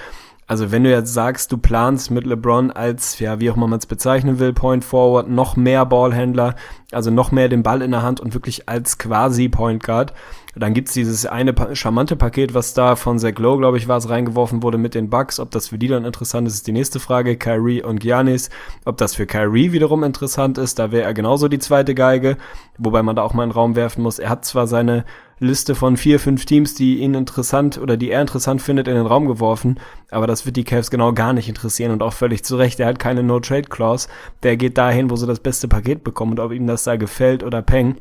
[0.50, 3.78] Also wenn du jetzt sagst, du planst mit LeBron als, ja, wie auch immer man
[3.78, 6.56] es bezeichnen will, Point Forward, noch mehr Ballhändler,
[6.92, 10.12] also noch mehr den Ball in der Hand und wirklich als quasi Point Guard,
[10.56, 14.10] dann gibt's dieses eine charmante Paket, was da von Zach Lowe, glaube ich, war es,
[14.10, 15.40] reingeworfen wurde mit den Bugs.
[15.40, 17.38] Ob das für die dann interessant ist, ist die nächste Frage.
[17.38, 18.50] Kyrie und Giannis.
[18.86, 22.38] Ob das für Kyrie wiederum interessant ist, da wäre er genauso die zweite Geige.
[22.80, 24.18] Wobei man da auch mal einen Raum werfen muss.
[24.18, 25.06] Er hat zwar seine
[25.40, 29.06] Liste von vier, fünf Teams, die ihn interessant oder die er interessant findet, in den
[29.06, 29.80] Raum geworfen.
[30.12, 32.80] Aber das wird die Cavs genau gar nicht interessieren und auch völlig zu Recht.
[32.80, 34.10] Er hat keine No-Trade-Clause.
[34.44, 37.44] Der geht dahin, wo sie das beste Paket bekommen und ob ihm das da gefällt
[37.44, 37.96] oder peng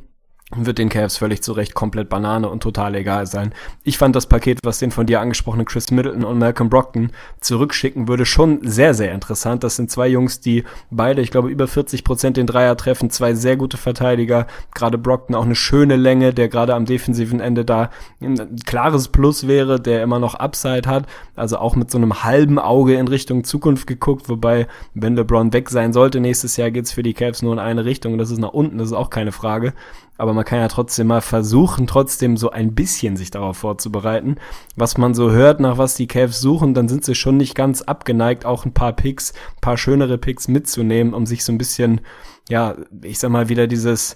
[0.56, 3.52] wird den Cavs völlig zu Recht komplett Banane und total egal sein.
[3.84, 8.08] Ich fand das Paket, was den von dir angesprochenen Chris Middleton und Malcolm Brockton zurückschicken
[8.08, 9.62] würde, schon sehr, sehr interessant.
[9.62, 13.34] Das sind zwei Jungs, die beide, ich glaube, über 40 Prozent den Dreier treffen, zwei
[13.34, 14.46] sehr gute Verteidiger.
[14.74, 17.90] Gerade Brockton auch eine schöne Länge, der gerade am defensiven Ende da
[18.22, 21.06] ein klares Plus wäre, der immer noch Upside hat.
[21.36, 25.68] Also auch mit so einem halben Auge in Richtung Zukunft geguckt, wobei, wenn LeBron weg
[25.68, 28.16] sein sollte, nächstes Jahr geht's für die Cavs nur in eine Richtung.
[28.16, 29.74] Das ist nach unten, das ist auch keine Frage
[30.18, 34.36] aber man kann ja trotzdem mal versuchen, trotzdem so ein bisschen sich darauf vorzubereiten.
[34.76, 37.82] Was man so hört, nach was die Cavs suchen, dann sind sie schon nicht ganz
[37.82, 42.02] abgeneigt, auch ein paar Picks, paar schönere Picks mitzunehmen, um sich so ein bisschen,
[42.48, 44.14] ja, ich sag mal wieder dieses,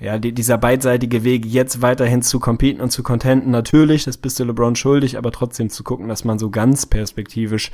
[0.00, 4.40] ja, die, dieser beidseitige Weg jetzt weiterhin zu competen und zu contenten, natürlich, das bist
[4.40, 7.70] du LeBron schuldig, aber trotzdem zu gucken, dass man so ganz perspektivisch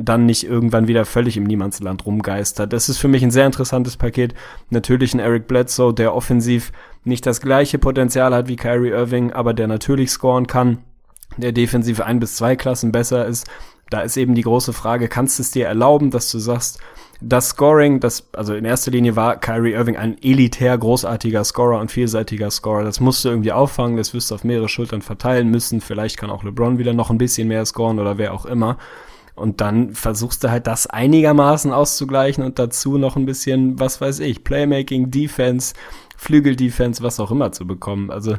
[0.00, 2.72] dann nicht irgendwann wieder völlig im Niemandsland rumgeistert.
[2.72, 4.34] Das ist für mich ein sehr interessantes Paket.
[4.70, 6.72] Natürlich ein Eric Bledsoe, der offensiv
[7.04, 10.78] nicht das gleiche Potenzial hat wie Kyrie Irving, aber der natürlich scoren kann,
[11.36, 13.46] der defensiv ein bis zwei Klassen besser ist.
[13.90, 16.78] Da ist eben die große Frage, kannst du es dir erlauben, dass du sagst,
[17.20, 21.90] das Scoring, das, also in erster Linie war Kyrie Irving ein elitär großartiger Scorer und
[21.90, 22.84] vielseitiger Scorer.
[22.84, 25.80] Das musst du irgendwie auffangen, das wirst du auf mehrere Schultern verteilen müssen.
[25.80, 28.78] Vielleicht kann auch LeBron wieder noch ein bisschen mehr scoren oder wer auch immer.
[29.38, 34.20] Und dann versuchst du halt das einigermaßen auszugleichen und dazu noch ein bisschen, was weiß
[34.20, 35.74] ich, Playmaking, Defense,
[36.16, 38.10] Flügeldefense, was auch immer zu bekommen.
[38.10, 38.36] Also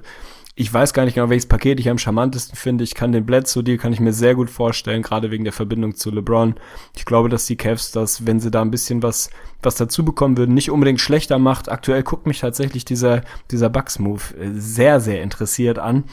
[0.60, 2.84] ich weiß gar nicht genau, welches Paket ich am charmantesten finde.
[2.84, 6.12] Ich kann den Bledsoe-Deal, kann ich mir sehr gut vorstellen, gerade wegen der Verbindung zu
[6.12, 6.56] LeBron.
[6.98, 9.30] Ich glaube, dass die Cavs das, wenn sie da ein bisschen was,
[9.64, 11.72] was dazu bekommen würden, nicht unbedingt schlechter macht.
[11.72, 13.22] Aktuell guckt mich tatsächlich dieser,
[13.52, 14.22] dieser Bucks-Move
[14.52, 16.04] sehr, sehr interessiert an.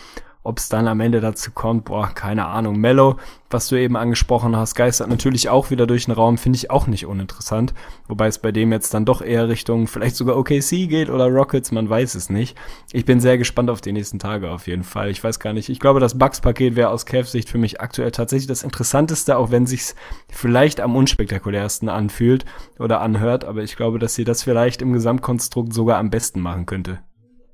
[0.46, 2.78] Ob es dann am Ende dazu kommt, boah, keine Ahnung.
[2.78, 3.16] Mellow,
[3.50, 6.86] was du eben angesprochen hast, geistert natürlich auch wieder durch den Raum, finde ich auch
[6.86, 7.74] nicht uninteressant.
[8.06, 11.72] Wobei es bei dem jetzt dann doch eher Richtung vielleicht sogar OKC geht oder Rockets,
[11.72, 12.56] man weiß es nicht.
[12.92, 15.10] Ich bin sehr gespannt auf die nächsten Tage auf jeden Fall.
[15.10, 15.68] Ich weiß gar nicht.
[15.68, 19.66] Ich glaube, das Bugs-Paket wäre aus Cavs-Sicht für mich aktuell tatsächlich das Interessanteste, auch wenn
[19.66, 19.96] sich's
[20.30, 22.44] vielleicht am unspektakulärsten anfühlt
[22.78, 23.44] oder anhört.
[23.44, 27.00] Aber ich glaube, dass sie das vielleicht im Gesamtkonstrukt sogar am besten machen könnte.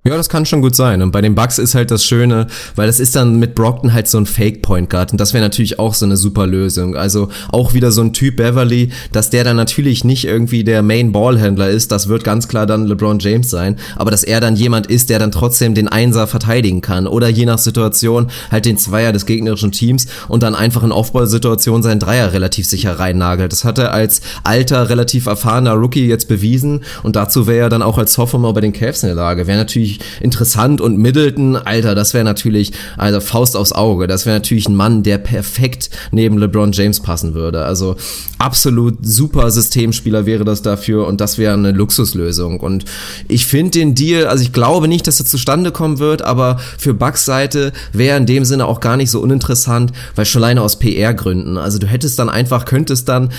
[0.05, 1.00] Ja, das kann schon gut sein.
[1.00, 4.09] Und bei den Bugs ist halt das Schöne, weil das ist dann mit Brockton halt
[4.09, 5.12] so ein Fake Point Guard.
[5.12, 6.96] Und das wäre natürlich auch so eine super Lösung.
[6.96, 11.12] Also auch wieder so ein Typ Beverly, dass der dann natürlich nicht irgendwie der Main
[11.12, 11.92] Ballhändler ist.
[11.92, 13.76] Das wird ganz klar dann LeBron James sein.
[13.94, 17.07] Aber dass er dann jemand ist, der dann trotzdem den Einser verteidigen kann.
[17.07, 21.84] Oder je nach Situation halt den Zweier des gegnerischen Teams und dann einfach in Aufbausituation
[21.84, 23.53] seinen Dreier relativ sicher reinnagelt.
[23.53, 26.80] Das hat er als alter, relativ erfahrener Rookie jetzt bewiesen.
[27.05, 29.46] Und dazu wäre er dann auch als Sophomore bei den Cavs in der Lage.
[29.46, 34.36] Wäre natürlich interessant und Middleton, Alter, das wäre natürlich, also Faust aufs Auge, das wäre
[34.36, 37.64] natürlich ein Mann, der perfekt neben LeBron James passen würde.
[37.64, 37.97] Also
[38.38, 42.61] absolut super Systemspieler wäre das dafür und das wäre eine Luxuslösung.
[42.61, 42.84] Und
[43.28, 46.95] ich finde den Deal, also ich glaube nicht, dass er zustande kommen wird, aber für
[46.95, 50.78] Bucks Seite wäre in dem Sinne auch gar nicht so uninteressant, weil schon alleine aus
[50.78, 51.57] PR-Gründen.
[51.57, 53.30] Also du hättest dann einfach, könntest dann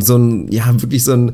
[0.00, 1.32] so ein, ja, wirklich so ein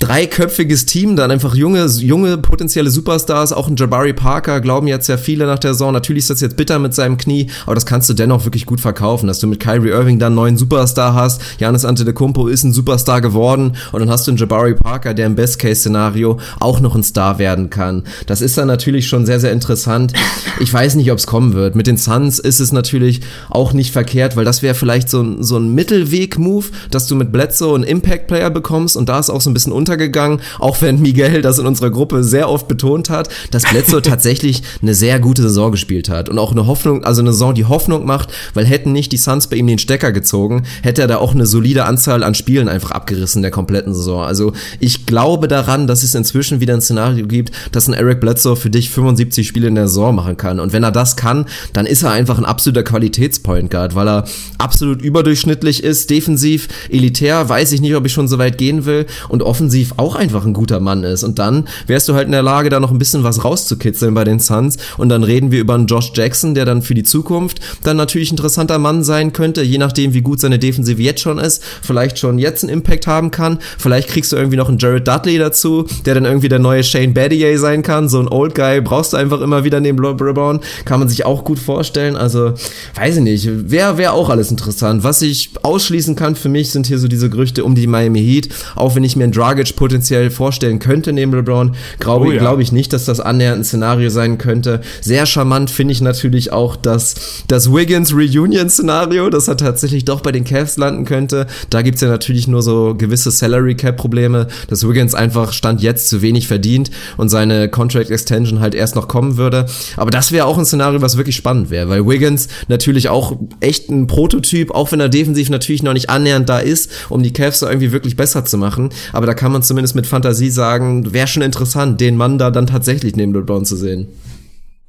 [0.00, 5.16] dreiköpfiges Team, dann einfach junge, junge potenzielle Superstars, auch ein Jabari Parker, glauben jetzt ja
[5.16, 5.92] viele nach der Saison.
[5.92, 8.80] Natürlich ist das jetzt bitter mit seinem Knie, aber das kannst du dennoch wirklich gut
[8.80, 11.42] verkaufen, dass du mit Kyrie Irving dann einen neuen Superstar hast.
[11.58, 15.36] Janis Antetokounmpo ist ein Superstar geworden und dann hast du einen Jabari Parker, der im
[15.36, 18.04] Best-Case-Szenario auch noch ein Star werden kann.
[18.26, 20.14] Das ist dann natürlich schon sehr, sehr interessant.
[20.60, 21.76] Ich weiß nicht, ob es kommen wird.
[21.76, 23.20] Mit den Suns ist es natürlich
[23.50, 27.32] auch nicht verkehrt, weil das wäre vielleicht so ein, so ein Mittelweg-Move, dass du mit
[27.32, 31.00] Bledsoe einen Impact-Player bekommst und da ist auch so ein bisschen unter untergegangen, auch wenn
[31.00, 35.42] Miguel das in unserer Gruppe sehr oft betont hat, dass Bledsoe tatsächlich eine sehr gute
[35.42, 38.92] Saison gespielt hat und auch eine Hoffnung, also eine Saison, die Hoffnung macht, weil hätten
[38.92, 42.22] nicht die Suns bei ihm den Stecker gezogen, hätte er da auch eine solide Anzahl
[42.22, 44.22] an Spielen einfach abgerissen der kompletten Saison.
[44.22, 48.56] Also ich glaube daran, dass es inzwischen wieder ein Szenario gibt, dass ein Eric Bledsoe
[48.56, 51.86] für dich 75 Spiele in der Saison machen kann und wenn er das kann, dann
[51.86, 54.24] ist er einfach ein absoluter Qualitätspoint Guard, weil er
[54.58, 59.06] absolut überdurchschnittlich ist, defensiv, elitär, weiß ich nicht, ob ich schon so weit gehen will
[59.28, 61.24] und offensiv offensiv auch einfach ein guter Mann ist.
[61.24, 64.24] Und dann wärst du halt in der Lage, da noch ein bisschen was rauszukitzeln bei
[64.24, 64.76] den Suns.
[64.98, 68.30] Und dann reden wir über einen Josh Jackson, der dann für die Zukunft dann natürlich
[68.30, 71.62] interessanter Mann sein könnte, je nachdem, wie gut seine Defensive jetzt schon ist.
[71.82, 73.58] Vielleicht schon jetzt einen Impact haben kann.
[73.78, 77.14] Vielleicht kriegst du irgendwie noch einen Jared Dudley dazu, der dann irgendwie der neue Shane
[77.14, 78.08] Battier sein kann.
[78.08, 80.60] So ein Old Guy brauchst du einfach immer wieder neben LeBron.
[80.84, 82.16] Kann man sich auch gut vorstellen.
[82.16, 82.52] Also,
[82.94, 83.70] weiß ich nicht.
[83.70, 85.04] Wäre wär auch alles interessant.
[85.04, 88.48] Was ich ausschließen kann für mich sind hier so diese Gerüchte um die Miami Heat.
[88.76, 92.38] Auch wenn ich mir einen Dragic potenziell vorstellen könnte neben LeBron, glaube oh, ja.
[92.38, 94.80] glaub ich nicht, dass das annähernd ein Szenario sein könnte.
[95.00, 100.20] Sehr charmant finde ich natürlich auch das, das Wiggins Reunion Szenario, das hat tatsächlich doch
[100.20, 101.46] bei den Cavs landen könnte.
[101.70, 106.08] Da gibt's ja natürlich nur so gewisse Salary Cap Probleme, dass Wiggins einfach Stand jetzt
[106.08, 109.66] zu wenig verdient und seine Contract Extension halt erst noch kommen würde.
[109.96, 113.90] Aber das wäre auch ein Szenario, was wirklich spannend wäre, weil Wiggins natürlich auch echt
[113.90, 117.62] ein Prototyp, auch wenn er defensiv natürlich noch nicht annähernd da ist, um die Cavs
[117.62, 118.90] irgendwie wirklich besser zu machen.
[119.12, 122.66] Aber da kann man zumindest mit Fantasie sagen, wäre schon interessant, den Mann da dann
[122.66, 124.08] tatsächlich neben LeBron zu sehen.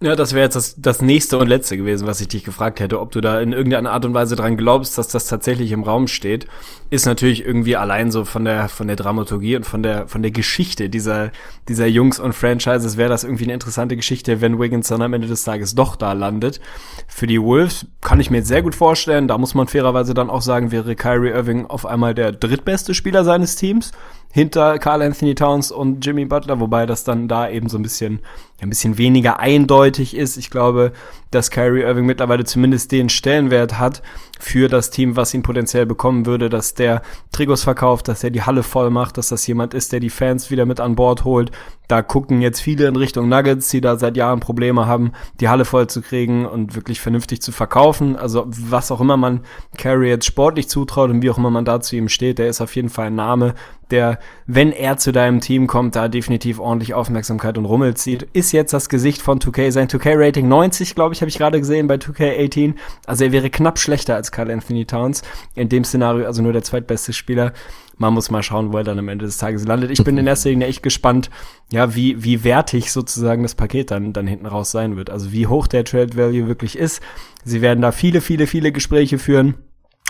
[0.04, 3.00] Ja, das wäre jetzt das, das nächste und letzte gewesen, was ich dich gefragt hätte,
[3.00, 6.08] ob du da in irgendeiner Art und Weise dran glaubst, dass das tatsächlich im Raum
[6.08, 6.48] steht,
[6.90, 10.32] ist natürlich irgendwie allein so von der von der Dramaturgie und von der von der
[10.32, 11.32] Geschichte dieser
[11.68, 15.28] dieser Jungs und Franchises wäre das irgendwie eine interessante Geschichte, wenn Wiggins dann am Ende
[15.28, 16.60] des Tages doch da landet.
[17.08, 20.32] Für die Wolves kann ich mir jetzt sehr gut vorstellen, da muss man fairerweise dann
[20.32, 23.92] auch sagen, wäre Kyrie Irving auf einmal der drittbeste Spieler seines Teams
[24.32, 28.20] hinter Carl Anthony Towns und Jimmy Butler, wobei das dann da eben so ein bisschen,
[28.62, 30.38] ein bisschen weniger eindeutig ist.
[30.38, 30.94] Ich glaube,
[31.32, 34.02] dass Kyrie Irving mittlerweile zumindest den Stellenwert hat
[34.40, 37.02] für das Team, was ihn potenziell bekommen würde, dass der
[37.32, 40.52] Trigos verkauft, dass er die Halle voll macht, dass das jemand ist, der die Fans
[40.52, 41.52] wieder mit an Bord holt.
[41.88, 45.66] Da gucken jetzt viele in Richtung Nuggets, die da seit Jahren Probleme haben, die Halle
[45.66, 48.16] voll zu kriegen und wirklich vernünftig zu verkaufen.
[48.16, 49.42] Also was auch immer man
[49.78, 52.76] Kyrie jetzt sportlich zutraut und wie auch immer man da ihm steht, der ist auf
[52.76, 53.54] jeden Fall ein Name,
[53.92, 58.24] der, wenn er zu deinem Team kommt, da definitiv ordentlich Aufmerksamkeit und Rummel zieht.
[58.34, 59.72] Ist jetzt das Gesicht von 2K.
[59.72, 62.74] Sein 2K-Rating 90, glaube ich, habe ich gerade gesehen bei 2K18.
[63.06, 65.22] Also er wäre knapp schlechter als Carl Anthony Towns.
[65.54, 67.54] In dem Szenario also nur der zweitbeste Spieler.
[67.98, 69.92] Man muss mal schauen, wo er dann am Ende des Tages landet.
[69.92, 71.30] Ich bin in erster Linie echt gespannt,
[71.72, 75.12] ja, wie, wie wertig sozusagen das Paket dann, dann hinten raus sein wird.
[75.12, 77.02] Also wie hoch der Trade Value wirklich ist.
[77.44, 79.54] Sie werden da viele, viele, viele Gespräche führen.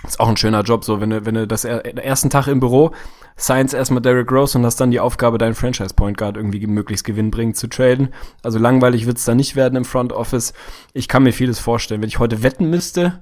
[0.05, 2.59] Ist auch ein schöner Job, so wenn du, wenn du das er, ersten Tag im
[2.59, 2.91] Büro
[3.37, 7.05] Science erstmal Derrick Rose und hast dann die Aufgabe, deinen Franchise Point Guard irgendwie möglichst
[7.05, 8.09] gewinnbringend zu traden.
[8.43, 10.53] Also langweilig wird's da nicht werden im Front Office.
[10.93, 12.01] Ich kann mir vieles vorstellen.
[12.01, 13.19] Wenn ich heute wetten müsste,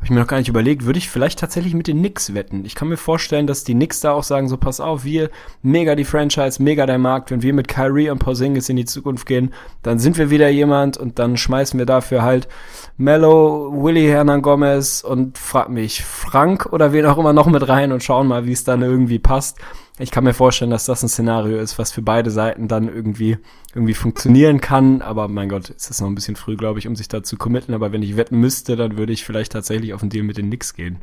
[0.00, 2.64] habe ich mir noch gar nicht überlegt, würde ich vielleicht tatsächlich mit den Knicks wetten.
[2.64, 5.28] Ich kann mir vorstellen, dass die Knicks da auch sagen, so pass auf, wir,
[5.60, 9.26] mega die Franchise, mega der Markt, wenn wir mit Kyrie und Porzingis in die Zukunft
[9.26, 12.48] gehen, dann sind wir wieder jemand und dann schmeißen wir dafür halt
[12.96, 17.92] Mello, Willy Hernan Gomez und frag mich, Frank oder wen auch immer noch mit rein
[17.92, 19.58] und schauen mal, wie es dann irgendwie passt
[20.00, 23.38] ich kann mir vorstellen, dass das ein Szenario ist, was für beide Seiten dann irgendwie,
[23.74, 25.02] irgendwie funktionieren kann.
[25.02, 27.74] Aber mein Gott, ist noch ein bisschen früh, glaube ich, um sich da zu committen.
[27.74, 30.46] Aber wenn ich wetten müsste, dann würde ich vielleicht tatsächlich auf einen Deal mit den
[30.46, 31.00] Knicks gehen.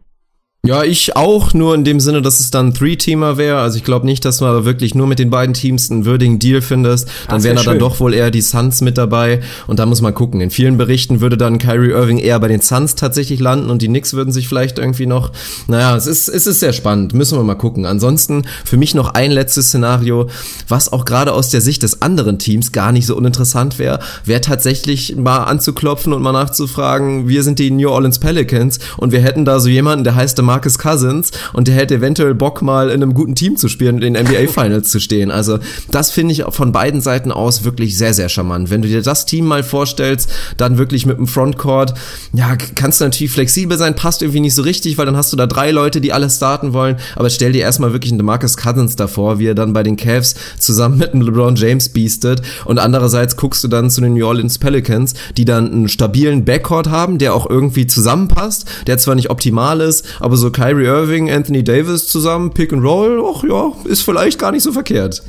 [0.67, 3.59] Ja, ich auch, nur in dem Sinne, dass es dann ein Three-Teamer wäre.
[3.59, 6.61] Also ich glaube nicht, dass man wirklich nur mit den beiden Teams einen würdigen Deal
[6.61, 7.07] findest.
[7.29, 9.39] Dann wären da dann doch wohl eher die Suns mit dabei.
[9.67, 10.41] Und da muss man gucken.
[10.41, 13.87] In vielen Berichten würde dann Kyrie Irving eher bei den Suns tatsächlich landen und die
[13.87, 15.31] Knicks würden sich vielleicht irgendwie noch.
[15.67, 17.13] Naja, es ist, es ist sehr spannend.
[17.13, 17.85] Müssen wir mal gucken.
[17.85, 20.27] Ansonsten für mich noch ein letztes Szenario,
[20.67, 24.41] was auch gerade aus der Sicht des anderen Teams gar nicht so uninteressant wäre, wäre
[24.41, 29.45] tatsächlich mal anzuklopfen und mal nachzufragen, wir sind die New Orleans Pelicans und wir hätten
[29.45, 33.13] da so jemanden, der heißt Marcus Cousins und der hätte eventuell Bock mal in einem
[33.13, 35.29] guten Team zu spielen und in den NBA Finals zu stehen.
[35.29, 35.59] Also
[35.91, 38.71] das finde ich von beiden Seiten aus wirklich sehr, sehr charmant.
[38.71, 41.93] Wenn du dir das Team mal vorstellst, dann wirklich mit dem Frontcourt,
[42.33, 45.37] ja, kannst du natürlich flexibel sein, passt irgendwie nicht so richtig, weil dann hast du
[45.37, 48.95] da drei Leute, die alles starten wollen, aber stell dir erstmal wirklich einen Marcus Cousins
[48.95, 53.37] davor, wie er dann bei den Cavs zusammen mit einem LeBron James beastet und andererseits
[53.37, 57.35] guckst du dann zu den New Orleans Pelicans, die dann einen stabilen Backcourt haben, der
[57.35, 62.51] auch irgendwie zusammenpasst, der zwar nicht optimal ist, aber so Kyrie Irving, Anthony Davis zusammen,
[62.51, 65.23] Pick and Roll, ach ja, ist vielleicht gar nicht so verkehrt.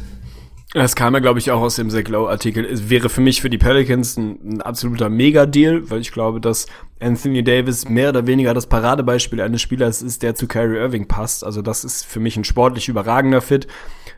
[0.75, 2.65] Das kam ja, glaube ich, auch aus dem Zach Lowe-Artikel.
[2.65, 6.67] Es wäre für mich für die Pelicans ein, ein absoluter Mega-Deal, weil ich glaube, dass
[7.01, 11.45] Anthony Davis mehr oder weniger das Paradebeispiel eines Spielers ist, der zu Kyrie Irving passt.
[11.45, 13.67] Also das ist für mich ein sportlich überragender Fit.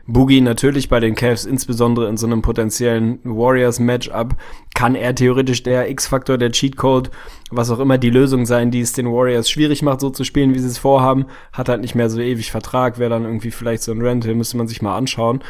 [0.07, 4.35] Boogie natürlich bei den Cavs, insbesondere in so einem potenziellen Warriors-Matchup,
[4.73, 7.11] kann er theoretisch der X-Faktor, der Cheatcode,
[7.51, 10.55] was auch immer die Lösung sein, die es den Warriors schwierig macht, so zu spielen,
[10.55, 11.25] wie sie es vorhaben.
[11.53, 14.57] Hat halt nicht mehr so ewig Vertrag, wäre dann irgendwie vielleicht so ein Rental, müsste
[14.57, 15.41] man sich mal anschauen.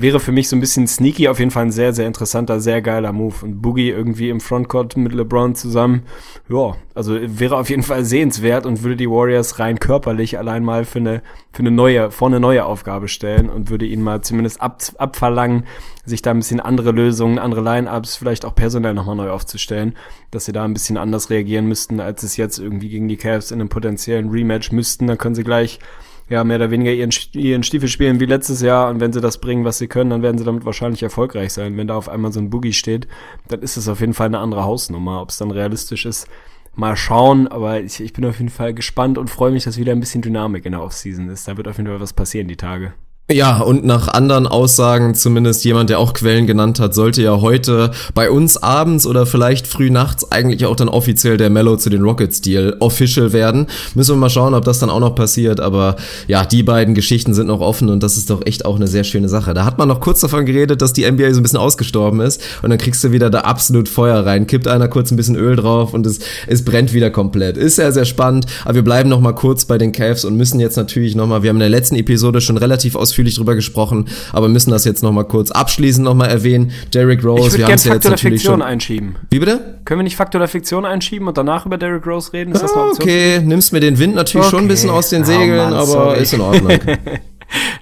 [0.00, 2.80] Wäre für mich so ein bisschen sneaky, auf jeden Fall ein sehr, sehr interessanter, sehr
[2.82, 3.34] geiler Move.
[3.42, 6.02] Und Boogie irgendwie im Frontcourt mit LeBron zusammen,
[6.48, 10.84] ja, also wäre auf jeden Fall sehenswert und würde die Warriors rein körperlich allein mal
[10.84, 11.22] für eine,
[11.52, 15.64] für eine neue, vor eine neue Aufgabe stellen und würde ihnen mal zumindest ab, abverlangen,
[16.04, 19.96] sich da ein bisschen andere Lösungen, andere Line-Ups, vielleicht auch personell nochmal neu aufzustellen,
[20.30, 23.50] dass sie da ein bisschen anders reagieren müssten, als es jetzt irgendwie gegen die Cavs
[23.50, 25.06] in einem potenziellen Rematch müssten.
[25.06, 25.80] Dann können sie gleich
[26.28, 29.38] ja, mehr oder weniger ihren, ihren Stiefel spielen wie letztes Jahr und wenn sie das
[29.38, 31.76] bringen, was sie können, dann werden sie damit wahrscheinlich erfolgreich sein.
[31.76, 33.08] Wenn da auf einmal so ein Boogie steht,
[33.48, 35.22] dann ist es auf jeden Fall eine andere Hausnummer.
[35.22, 36.28] Ob es dann realistisch ist,
[36.74, 39.92] mal schauen, aber ich, ich bin auf jeden Fall gespannt und freue mich, dass wieder
[39.92, 41.48] ein bisschen Dynamik in der Offseason ist.
[41.48, 42.92] Da wird auf jeden Fall was passieren die Tage.
[43.30, 47.90] Ja, und nach anderen Aussagen, zumindest jemand, der auch Quellen genannt hat, sollte ja heute
[48.14, 52.00] bei uns abends oder vielleicht früh nachts eigentlich auch dann offiziell der Mellow zu den
[52.00, 53.66] Rockets Deal official werden.
[53.94, 57.34] Müssen wir mal schauen, ob das dann auch noch passiert, aber ja, die beiden Geschichten
[57.34, 59.52] sind noch offen und das ist doch echt auch eine sehr schöne Sache.
[59.52, 62.40] Da hat man noch kurz davon geredet, dass die NBA so ein bisschen ausgestorben ist
[62.62, 65.54] und dann kriegst du wieder da absolut Feuer rein, kippt einer kurz ein bisschen Öl
[65.54, 67.58] drauf und es, es brennt wieder komplett.
[67.58, 70.60] Ist sehr, sehr spannend, aber wir bleiben noch mal kurz bei den Cavs und müssen
[70.60, 73.54] jetzt natürlich noch mal, wir haben in der letzten Episode schon relativ ausführlich ausführlich drüber
[73.54, 76.70] gesprochen, aber müssen das jetzt nochmal kurz abschließend nochmal erwähnen.
[76.94, 78.62] Derrick Rose, wir haben es ja jetzt natürlich Fiktion schon.
[78.62, 79.16] einschieben.
[79.30, 79.80] Wie bitte?
[79.84, 82.52] Können wir nicht Faktor der Fiktion einschieben und danach über Derrick Rose reden?
[82.52, 83.08] Ist das eine Option?
[83.08, 84.56] Okay, nimmst mir den Wind natürlich okay.
[84.56, 86.22] schon ein bisschen aus den Segeln, oh Mann, aber sorry.
[86.22, 86.78] ist in Ordnung.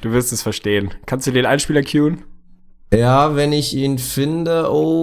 [0.01, 0.91] du wirst es verstehen.
[1.05, 2.23] Kannst du den Einspieler cueen?
[2.95, 5.03] Ja, wenn ich ihn finde, oh,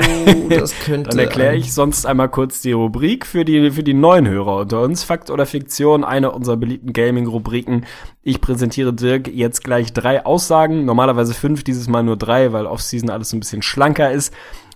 [0.50, 1.10] das könnte.
[1.10, 4.82] Dann erkläre ich sonst einmal kurz die Rubrik für die, für die neuen Hörer unter
[4.82, 5.04] uns.
[5.04, 7.86] Fakt oder Fiktion, eine unserer beliebten Gaming-Rubriken.
[8.22, 13.10] Ich präsentiere Dirk jetzt gleich drei Aussagen, normalerweise fünf, dieses Mal nur drei, weil Offseason
[13.10, 14.34] alles ein bisschen schlanker ist.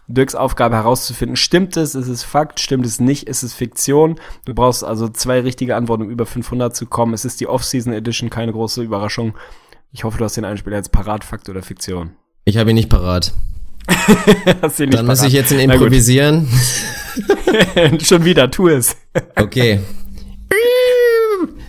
[0.09, 4.19] Dirks Aufgabe herauszufinden, stimmt es, ist es Fakt, stimmt es nicht, ist es Fiktion.
[4.45, 7.13] Du brauchst also zwei richtige Antworten, um über 500 zu kommen.
[7.13, 9.33] Es ist die Off-Season Edition, keine große Überraschung.
[9.93, 12.11] Ich hoffe, du hast den Einspieler jetzt parat, Fakt oder Fiktion.
[12.47, 13.33] Ich habe ihn nicht parat.
[14.61, 15.05] Hast ihn nicht Dann parat.
[15.05, 16.47] muss ich jetzt ihn improvisieren.
[18.01, 18.95] Schon wieder, tu es.
[19.35, 19.81] okay.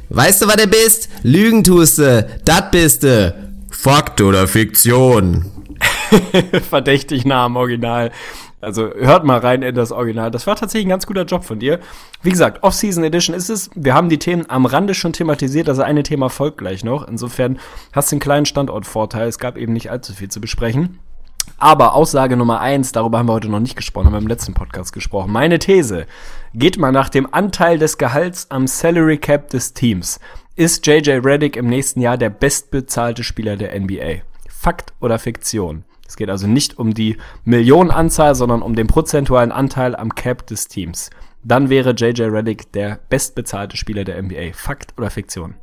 [0.09, 1.09] Weißt du, was du bist?
[1.25, 2.25] Lügen tust du.
[2.45, 3.35] Dat bist du.
[3.71, 5.47] Fakt oder Fiktion?
[6.71, 8.13] Verdächtig nah am Original.
[8.61, 10.31] Also hört mal rein in das Original.
[10.31, 11.79] Das war tatsächlich ein ganz guter Job von dir.
[12.23, 13.71] Wie gesagt, Off-Season Edition ist es.
[13.75, 15.69] Wir haben die Themen am Rande schon thematisiert.
[15.69, 17.07] Also eine Thema folgt gleich noch.
[17.07, 17.59] Insofern
[17.93, 19.29] hast du einen kleinen Standortvorteil.
[19.29, 20.99] Es gab eben nicht allzu viel zu besprechen.
[21.57, 24.55] Aber Aussage Nummer eins, darüber haben wir heute noch nicht gesprochen, haben wir im letzten
[24.55, 25.33] Podcast gesprochen.
[25.33, 26.07] Meine These,
[26.53, 30.21] geht mal nach dem Anteil des Gehalts am Salary Cap des Teams.
[30.57, 34.23] Ist JJ Reddick im nächsten Jahr der bestbezahlte Spieler der NBA?
[34.49, 35.85] Fakt oder Fiktion?
[36.09, 40.67] Es geht also nicht um die Millionenanzahl, sondern um den prozentualen Anteil am Cap des
[40.67, 41.11] Teams.
[41.45, 44.53] Dann wäre JJ Reddick der bestbezahlte Spieler der NBA.
[44.55, 45.55] Fakt oder Fiktion?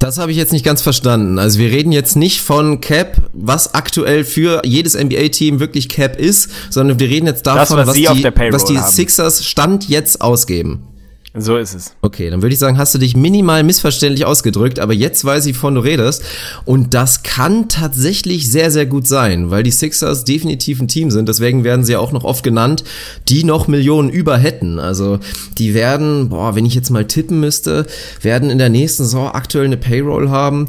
[0.00, 1.38] Das habe ich jetzt nicht ganz verstanden.
[1.38, 6.50] Also wir reden jetzt nicht von Cap, was aktuell für jedes NBA-Team wirklich Cap ist,
[6.70, 10.88] sondern wir reden jetzt davon, das, was, was, die, was die Sixers Stand jetzt ausgeben.
[11.36, 11.96] So ist es.
[12.00, 15.56] Okay, dann würde ich sagen, hast du dich minimal missverständlich ausgedrückt, aber jetzt weiß ich,
[15.56, 16.22] wovon du redest.
[16.64, 21.28] Und das kann tatsächlich sehr, sehr gut sein, weil die Sixers definitiv ein Team sind.
[21.28, 22.84] Deswegen werden sie auch noch oft genannt,
[23.28, 24.78] die noch Millionen über hätten.
[24.78, 25.18] Also
[25.58, 27.86] die werden, boah, wenn ich jetzt mal tippen müsste,
[28.22, 30.68] werden in der nächsten Saison aktuell eine Payroll haben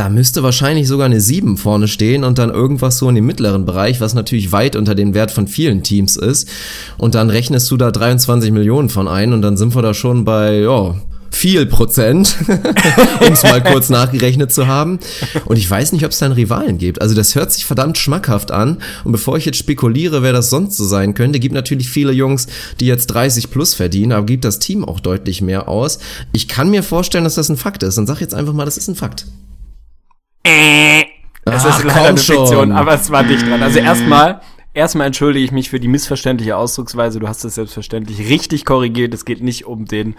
[0.00, 3.66] da müsste wahrscheinlich sogar eine 7 vorne stehen und dann irgendwas so in dem mittleren
[3.66, 6.48] Bereich, was natürlich weit unter den Wert von vielen Teams ist.
[6.96, 10.24] Und dann rechnest du da 23 Millionen von ein und dann sind wir da schon
[10.24, 10.94] bei, ja,
[11.30, 12.34] viel Prozent,
[13.20, 15.00] um es mal kurz nachgerechnet zu haben.
[15.44, 17.02] Und ich weiß nicht, ob es da einen Rivalen gibt.
[17.02, 18.78] Also das hört sich verdammt schmackhaft an.
[19.04, 22.46] Und bevor ich jetzt spekuliere, wer das sonst so sein könnte, gibt natürlich viele Jungs,
[22.80, 25.98] die jetzt 30 plus verdienen, aber gibt das Team auch deutlich mehr aus.
[26.32, 27.98] Ich kann mir vorstellen, dass das ein Fakt ist.
[27.98, 29.26] Und sag jetzt einfach mal, das ist ein Fakt.
[30.44, 31.02] Äh,
[31.44, 33.62] es Ach, ist leider eine Fiktion, aber es war dicht dran.
[33.62, 34.40] Also erstmal,
[34.74, 37.20] erstmal entschuldige ich mich für die missverständliche Ausdrucksweise.
[37.20, 39.14] Du hast es selbstverständlich richtig korrigiert.
[39.14, 40.16] Es geht nicht um den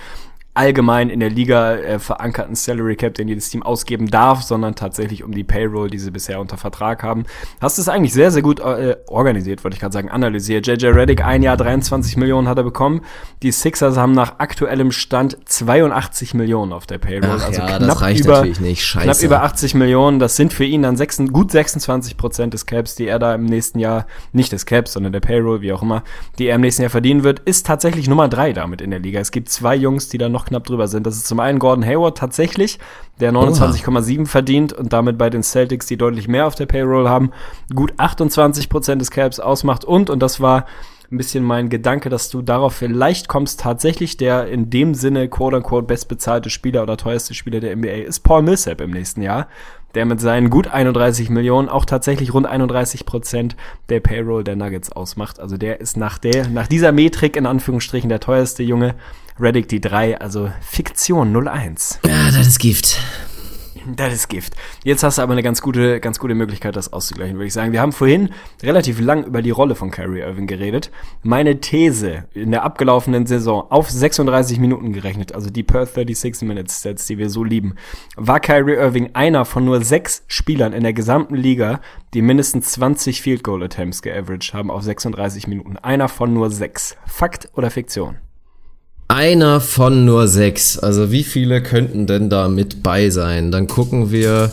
[0.54, 5.24] allgemein in der Liga äh, verankerten Salary Cap, den jedes Team ausgeben darf, sondern tatsächlich
[5.24, 7.24] um die Payroll, die sie bisher unter Vertrag haben.
[7.62, 10.68] Hast es eigentlich sehr, sehr gut äh, organisiert, wollte ich gerade sagen, analysiert.
[10.68, 13.02] JJ Reddick, ein Jahr 23 Millionen hat er bekommen.
[13.44, 17.38] Die Sixers haben nach aktuellem Stand 82 Millionen auf der Payroll.
[17.40, 20.20] Ach also ja, knapp über, knapp über 80 Millionen.
[20.20, 23.46] Das sind für ihn dann 6, gut 26 Prozent des Caps, die er da im
[23.46, 26.04] nächsten Jahr, nicht des Caps, sondern der Payroll, wie auch immer,
[26.40, 29.22] die er im nächsten Jahr verdienen wird, ist tatsächlich Nummer drei damit in der Liga.
[29.22, 31.08] Es gibt zwei Jungs, die noch noch knapp drüber sind.
[31.08, 32.78] Das ist zum einen Gordon Hayward tatsächlich,
[33.20, 37.32] der 29,7 verdient und damit bei den Celtics, die deutlich mehr auf der Payroll haben,
[37.74, 40.66] gut 28 Prozent des Caps ausmacht und, und das war
[41.12, 45.86] ein bisschen mein Gedanke, dass du darauf vielleicht kommst, tatsächlich der in dem Sinne quote-unquote
[45.86, 49.48] bestbezahlte Spieler oder teuerste Spieler der NBA ist Paul Millsap im nächsten Jahr.
[49.96, 53.56] Der mit seinen gut 31 Millionen auch tatsächlich rund 31 Prozent
[53.90, 55.40] der Payroll der Nuggets ausmacht.
[55.40, 58.96] Also der ist nach der, nach dieser Metrik in Anführungsstrichen der teuerste Junge.
[59.40, 62.00] Reddick die 3, also Fiktion 01.
[62.06, 63.00] Ja, das ist Gift.
[63.96, 64.56] Das ist Gift.
[64.84, 67.72] Jetzt hast du aber eine ganz gute, ganz gute Möglichkeit, das auszugleichen, würde ich sagen.
[67.72, 68.30] Wir haben vorhin
[68.64, 70.92] relativ lang über die Rolle von Kyrie Irving geredet.
[71.24, 76.82] Meine These in der abgelaufenen Saison auf 36 Minuten gerechnet, also die per 36 Minutes
[76.82, 77.76] Sets, die wir so lieben,
[78.16, 81.82] war Kyrie Irving einer von nur sechs Spielern in der gesamten Liga,
[82.14, 85.78] die mindestens 20 Field Goal Attempts geaveraged haben auf 36 Minuten.
[85.78, 86.98] Einer von nur sechs.
[87.06, 88.18] Fakt oder Fiktion?
[89.12, 90.80] Einer von nur sechs.
[90.80, 93.52] Also wie viele könnten denn da mit bei sein?
[93.52, 94.52] Dann gucken wir.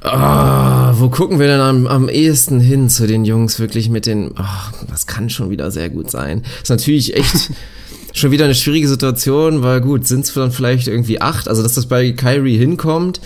[0.00, 4.30] Ah, wo gucken wir denn am, am ehesten hin zu den Jungs wirklich mit den.
[4.36, 6.44] Ach, das kann schon wieder sehr gut sein.
[6.62, 7.50] Ist natürlich echt
[8.14, 11.48] schon wieder eine schwierige Situation, weil gut, sind es dann vielleicht irgendwie acht.
[11.48, 13.20] Also dass das bei Kyrie hinkommt.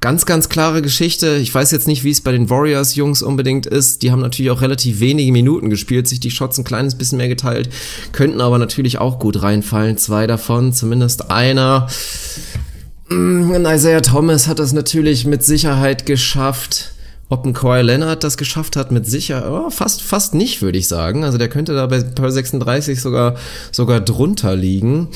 [0.00, 1.36] Ganz, ganz klare Geschichte.
[1.36, 4.02] Ich weiß jetzt nicht, wie es bei den Warriors-Jungs unbedingt ist.
[4.02, 7.28] Die haben natürlich auch relativ wenige Minuten gespielt, sich die Shots ein kleines bisschen mehr
[7.28, 7.68] geteilt,
[8.12, 9.98] könnten aber natürlich auch gut reinfallen.
[9.98, 11.86] Zwei davon, zumindest einer.
[13.10, 16.94] Mm, Isaiah Thomas hat das natürlich mit Sicherheit geschafft.
[17.28, 20.88] Ob ein Kawhi Leonard das geschafft hat, mit sicher, oh, fast, fast nicht, würde ich
[20.88, 21.24] sagen.
[21.24, 23.36] Also der könnte da bei per 36 sogar,
[23.70, 25.08] sogar drunter liegen.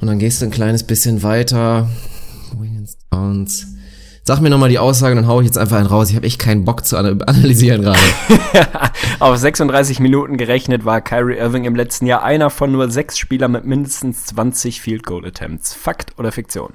[0.00, 1.88] Und dann gehst du ein kleines bisschen weiter.
[2.58, 3.75] Wiggins, Downs.
[4.28, 6.10] Sag mir nochmal die Aussage, dann hau ich jetzt einfach einen raus.
[6.10, 8.00] Ich habe echt keinen Bock zu analysieren gerade.
[9.20, 13.52] Auf 36 Minuten gerechnet war Kyrie Irving im letzten Jahr einer von nur sechs Spielern
[13.52, 15.74] mit mindestens 20 Field Goal Attempts.
[15.74, 16.72] Fakt oder Fiktion?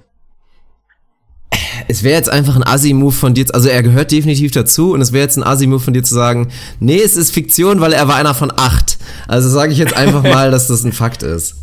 [1.89, 5.11] Es wäre jetzt einfach ein Assi-Move von dir, also er gehört definitiv dazu und es
[5.11, 6.47] wäre jetzt ein Assi-Move von dir zu sagen,
[6.79, 8.97] nee, es ist Fiktion, weil er war einer von acht.
[9.27, 11.60] Also sage ich jetzt einfach mal, dass das ein Fakt ist.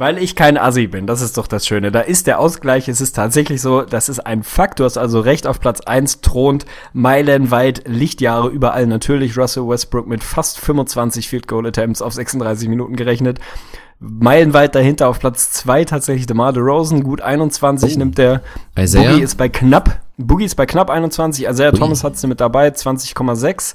[0.00, 1.92] Weil ich kein Assi bin, das ist doch das Schöne.
[1.92, 4.80] Da ist der Ausgleich, es ist tatsächlich so, das ist ein Fakt.
[4.80, 10.24] Du hast also recht, auf Platz 1 thront meilenweit Lichtjahre überall natürlich Russell Westbrook mit
[10.24, 13.40] fast 25 Field Goal Attempts auf 36 Minuten gerechnet.
[13.98, 17.98] Meilenweit dahinter auf Platz 2 tatsächlich DeMar DeRozan, gut 21 oh.
[17.98, 18.40] nimmt der.
[18.78, 19.10] Isaiah?
[19.10, 21.78] Boogie ist bei knapp, Boogie ist bei knapp 21, Isaiah Ui.
[21.78, 23.74] Thomas hat sie mit dabei, 20,6.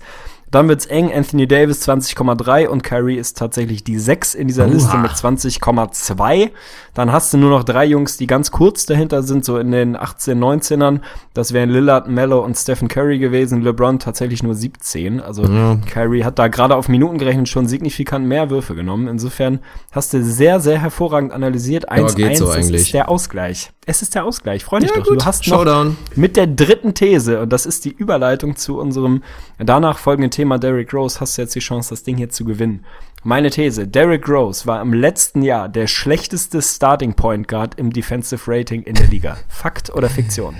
[0.56, 1.12] Dann wird's eng.
[1.14, 4.72] Anthony Davis 20,3 und Kyrie ist tatsächlich die 6 in dieser Uha.
[4.72, 6.51] Liste mit 20,2.
[6.93, 9.97] Dann hast du nur noch drei Jungs, die ganz kurz dahinter sind, so in den
[9.97, 11.01] 18, 19ern.
[11.34, 13.64] Das wären Lillard, Mello und Stephen Curry gewesen.
[13.64, 15.20] LeBron tatsächlich nur 17.
[15.20, 15.76] Also ja.
[15.91, 19.10] Curry hat da gerade auf Minuten gerechnet schon signifikant mehr Würfe genommen.
[19.10, 19.60] Insofern
[19.91, 21.91] hast du sehr, sehr hervorragend analysiert.
[21.91, 23.74] 1-1 ja, so ist der Ausgleich.
[23.86, 24.64] Es ist der Ausgleich.
[24.64, 25.06] Freu dich ja, doch.
[25.06, 25.22] Gut.
[25.22, 25.89] Du hast Showdown.
[25.89, 29.22] noch mit der dritten These, und das ist die Überleitung zu unserem
[29.60, 32.86] danach folgenden Thema Derrick Rose, hast du jetzt die Chance, das Ding hier zu gewinnen.
[33.24, 38.43] Meine These, Derrick Rose war im letzten Jahr der schlechteste Starting Point Guard im Defensive
[38.46, 39.38] Rating in der Liga.
[39.48, 40.56] Fakt oder Fiktion?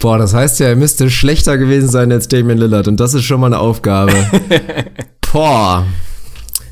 [0.00, 3.24] Boah, das heißt ja, er müsste schlechter gewesen sein als Damian Lillard und das ist
[3.24, 4.12] schon mal eine Aufgabe.
[5.32, 5.86] Boah.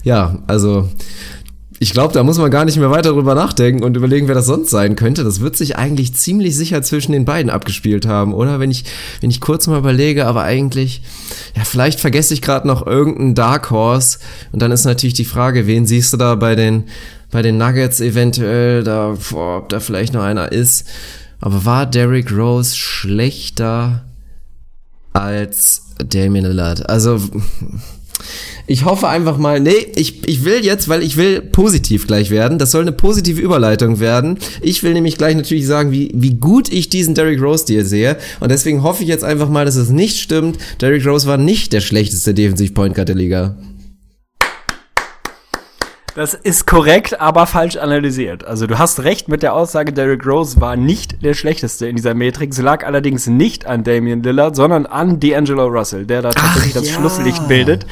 [0.03, 0.89] Ja, also
[1.83, 4.47] ich glaube, da muss man gar nicht mehr weiter drüber nachdenken und überlegen, wer das
[4.47, 5.25] sonst sein könnte.
[5.25, 8.61] Das wird sich eigentlich ziemlich sicher zwischen den beiden abgespielt haben, oder?
[8.61, 8.85] Wenn ich,
[9.21, 11.03] wenn ich kurz mal überlege, aber eigentlich,
[11.57, 14.21] ja, vielleicht vergesse ich gerade noch irgendeinen Dark Horse.
[14.53, 16.85] Und dann ist natürlich die Frage, wen siehst du da bei den,
[17.33, 20.87] bei den Nuggets eventuell, da, boah, ob da vielleicht noch einer ist.
[21.41, 24.05] Aber war Derrick Rose schlechter
[25.15, 26.89] als Damian Lillard?
[26.89, 27.19] Also,
[28.67, 32.59] ich hoffe einfach mal, nee, ich, ich will jetzt, weil ich will positiv gleich werden.
[32.59, 34.39] Das soll eine positive Überleitung werden.
[34.61, 38.17] Ich will nämlich gleich natürlich sagen, wie, wie gut ich diesen Derrick Rose dir sehe.
[38.41, 40.59] Und deswegen hoffe ich jetzt einfach mal, dass es nicht stimmt.
[40.81, 43.57] Derrick Rose war nicht der schlechteste Defensive Point Guard der Liga.
[46.15, 48.45] Das ist korrekt, aber falsch analysiert.
[48.45, 52.13] Also du hast recht mit der Aussage, Derrick Rose war nicht der schlechteste in dieser
[52.13, 52.53] Metrik.
[52.53, 56.81] Sie lag allerdings nicht an Damian Lillard, sondern an D'Angelo Russell, der da tatsächlich Ach,
[56.81, 56.95] das ja.
[56.97, 57.87] Schlusslicht bildet.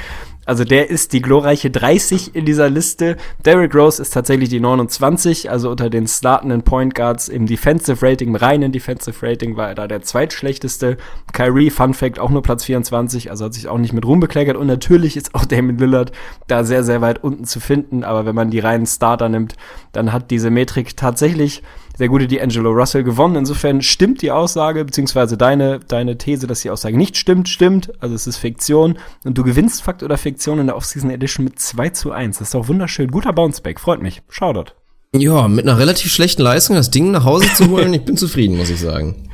[0.50, 3.16] Also der ist die glorreiche 30 in dieser Liste.
[3.44, 8.30] Derrick Rose ist tatsächlich die 29, also unter den startenden Point Guards im Defensive Rating,
[8.30, 10.96] im reinen Defensive Rating war er da der zweitschlechteste.
[11.32, 14.56] Kyrie, Fun Fact, auch nur Platz 24, also hat sich auch nicht mit Ruhm bekleckert.
[14.56, 16.10] Und natürlich ist auch Damon Lillard
[16.48, 18.02] da sehr, sehr weit unten zu finden.
[18.02, 19.54] Aber wenn man die reinen Starter nimmt,
[19.92, 21.62] dann hat diese Metrik tatsächlich
[22.00, 23.36] der gute D'Angelo Russell gewonnen.
[23.36, 27.92] Insofern stimmt die Aussage, beziehungsweise deine, deine These, dass die Aussage nicht stimmt, stimmt.
[28.00, 28.98] Also es ist Fiktion.
[29.24, 32.38] Und du gewinnst Fakt oder Fiktion in der Offseason Edition mit 2 zu 1.
[32.38, 33.10] Das ist doch wunderschön.
[33.10, 33.78] Guter Bounceback.
[33.78, 34.22] Freut mich.
[34.28, 34.72] Shoutout.
[35.14, 38.56] Ja, mit einer relativ schlechten Leistung das Ding nach Hause zu holen, ich bin zufrieden,
[38.56, 39.29] muss ich sagen.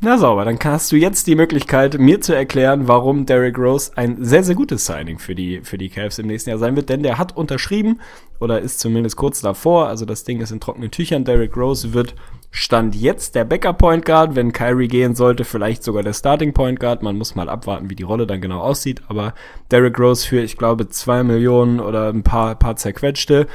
[0.00, 4.24] Na sauber, dann hast du jetzt die Möglichkeit, mir zu erklären, warum Derrick Rose ein
[4.24, 7.02] sehr, sehr gutes Signing für die, für die Cavs im nächsten Jahr sein wird, denn
[7.02, 8.00] der hat unterschrieben
[8.38, 11.24] oder ist zumindest kurz davor, also das Ding ist in trockenen Tüchern.
[11.24, 12.14] Derrick Rose wird
[12.52, 16.78] Stand jetzt der Backup Point Guard, wenn Kyrie gehen sollte, vielleicht sogar der Starting Point
[16.78, 17.02] Guard.
[17.02, 19.02] Man muss mal abwarten, wie die Rolle dann genau aussieht.
[19.08, 19.34] Aber
[19.72, 23.48] Derrick Rose für, ich glaube, zwei Millionen oder ein paar, paar zerquetschte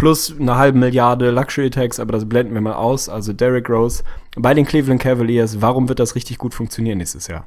[0.00, 3.10] plus eine halbe Milliarde Luxury Tax, aber das blenden wir mal aus.
[3.10, 4.02] Also Derrick Rose
[4.36, 5.60] bei den Cleveland Cavaliers.
[5.60, 7.46] Warum wird das richtig gut funktionieren nächstes Jahr?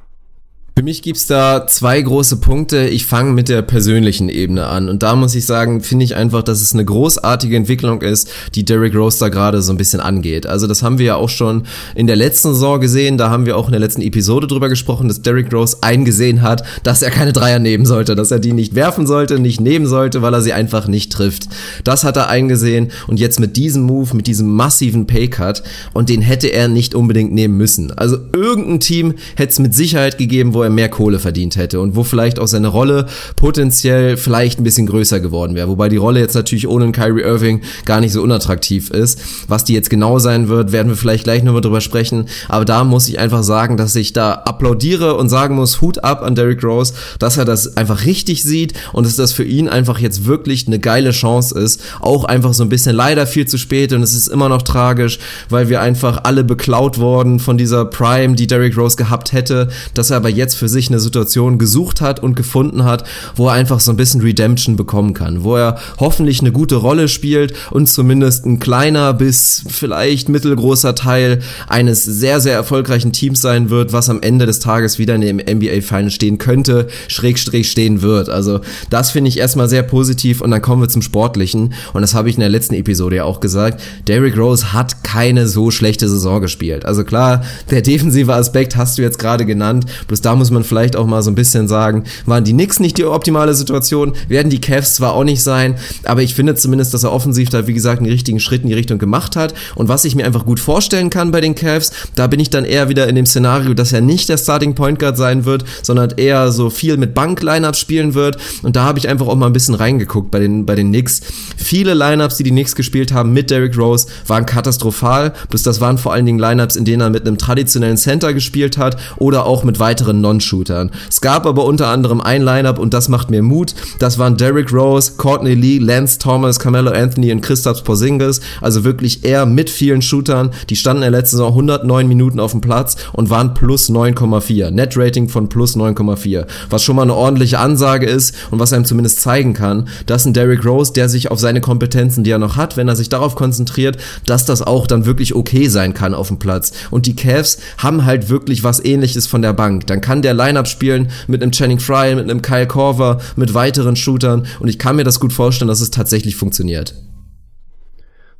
[0.76, 2.88] Für mich gibt's da zwei große Punkte.
[2.88, 4.88] Ich fange mit der persönlichen Ebene an.
[4.88, 8.64] Und da muss ich sagen, finde ich einfach, dass es eine großartige Entwicklung ist, die
[8.64, 10.46] Derrick Rose da gerade so ein bisschen angeht.
[10.48, 11.62] Also das haben wir ja auch schon
[11.94, 13.18] in der letzten Saison gesehen.
[13.18, 16.64] Da haben wir auch in der letzten Episode drüber gesprochen, dass Derrick Rose eingesehen hat,
[16.82, 20.22] dass er keine Dreier nehmen sollte, dass er die nicht werfen sollte, nicht nehmen sollte,
[20.22, 21.46] weil er sie einfach nicht trifft.
[21.84, 22.90] Das hat er eingesehen.
[23.06, 25.62] Und jetzt mit diesem Move, mit diesem massiven Paycut,
[25.92, 27.92] und den hätte er nicht unbedingt nehmen müssen.
[27.92, 31.96] Also irgendein Team hätte es mit Sicherheit gegeben, wo er mehr Kohle verdient hätte und
[31.96, 33.06] wo vielleicht auch seine Rolle
[33.36, 35.68] potenziell vielleicht ein bisschen größer geworden wäre.
[35.68, 39.20] Wobei die Rolle jetzt natürlich ohne Kyrie Irving gar nicht so unattraktiv ist.
[39.48, 42.26] Was die jetzt genau sein wird, werden wir vielleicht gleich nochmal drüber sprechen.
[42.48, 46.22] Aber da muss ich einfach sagen, dass ich da applaudiere und sagen muss, Hut ab
[46.22, 49.98] an Derrick Rose, dass er das einfach richtig sieht und dass das für ihn einfach
[49.98, 51.80] jetzt wirklich eine geile Chance ist.
[52.00, 55.18] Auch einfach so ein bisschen leider viel zu spät und es ist immer noch tragisch,
[55.48, 60.10] weil wir einfach alle beklaut worden von dieser Prime, die Derrick Rose gehabt hätte, dass
[60.10, 63.54] er aber jetzt jetzt für sich eine Situation gesucht hat und gefunden hat, wo er
[63.54, 67.88] einfach so ein bisschen Redemption bekommen kann, wo er hoffentlich eine gute Rolle spielt und
[67.88, 74.08] zumindest ein kleiner bis vielleicht mittelgroßer Teil eines sehr, sehr erfolgreichen Teams sein wird, was
[74.08, 78.28] am Ende des Tages wieder in dem NBA Final stehen könnte, Schrägstrich stehen wird.
[78.28, 82.14] Also das finde ich erstmal sehr positiv und dann kommen wir zum Sportlichen und das
[82.14, 83.82] habe ich in der letzten Episode ja auch gesagt.
[84.06, 86.84] Derrick Rose hat keine so schlechte Saison gespielt.
[86.84, 90.62] Also klar, der defensive Aspekt hast du jetzt gerade genannt, bloß da muss muss man
[90.62, 94.50] vielleicht auch mal so ein bisschen sagen, waren die Knicks nicht die optimale Situation, werden
[94.50, 97.72] die Cavs zwar auch nicht sein, aber ich finde zumindest, dass er offensiv da, wie
[97.72, 99.54] gesagt, einen richtigen Schritt in die Richtung gemacht hat.
[99.74, 102.66] Und was ich mir einfach gut vorstellen kann bei den Cavs, da bin ich dann
[102.66, 106.10] eher wieder in dem Szenario, dass er nicht der Starting Point Guard sein wird, sondern
[106.18, 108.36] eher so viel mit Bank-Lineups spielen wird.
[108.62, 111.22] Und da habe ich einfach auch mal ein bisschen reingeguckt bei den, bei den Knicks.
[111.56, 115.32] Viele Lineups, die die Knicks gespielt haben mit Derrick Rose, waren katastrophal.
[115.48, 118.76] Plus das waren vor allen Dingen Lineups, in denen er mit einem traditionellen Center gespielt
[118.76, 120.90] hat oder auch mit weiteren non Non-Shootern.
[121.08, 123.74] Es gab aber unter anderem ein Lineup und das macht mir Mut.
[123.98, 128.40] Das waren Derrick Rose, Courtney Lee, Lance Thomas, Carmelo Anthony und Christoph Porzingis.
[128.60, 130.50] Also wirklich eher mit vielen Shootern.
[130.70, 134.70] Die standen in der letzten Saison 109 Minuten auf dem Platz und waren plus 9,4.
[134.70, 136.46] Net-Rating von plus 9,4.
[136.70, 140.34] Was schon mal eine ordentliche Ansage ist und was einem zumindest zeigen kann, dass ein
[140.34, 143.34] Derrick Rose, der sich auf seine Kompetenzen, die er noch hat, wenn er sich darauf
[143.36, 146.72] konzentriert, dass das auch dann wirklich okay sein kann auf dem Platz.
[146.90, 149.86] Und die Cavs haben halt wirklich was ähnliches von der Bank.
[149.86, 153.96] Dann kann der Lineup spielen mit einem Channing Fry, mit einem Kyle Korver, mit weiteren
[153.96, 156.94] Shootern und ich kann mir das gut vorstellen, dass es tatsächlich funktioniert.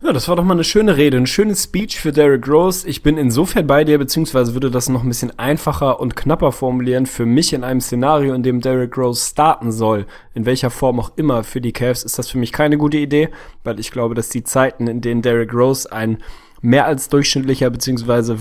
[0.05, 2.87] Ja, das war doch mal eine schöne Rede, ein schönes Speech für Derrick Rose.
[2.87, 7.07] Ich bin insofern bei dir, beziehungsweise würde das noch ein bisschen einfacher und knapper formulieren.
[7.07, 10.05] Für mich in einem Szenario, in dem Derrick Rose starten soll,
[10.35, 13.31] in welcher Form auch immer für die Cavs, ist das für mich keine gute Idee,
[13.63, 16.19] weil ich glaube, dass die Zeiten, in denen Derrick Rose ein
[16.65, 18.39] mehr als durchschnittlicher, beziehungsweise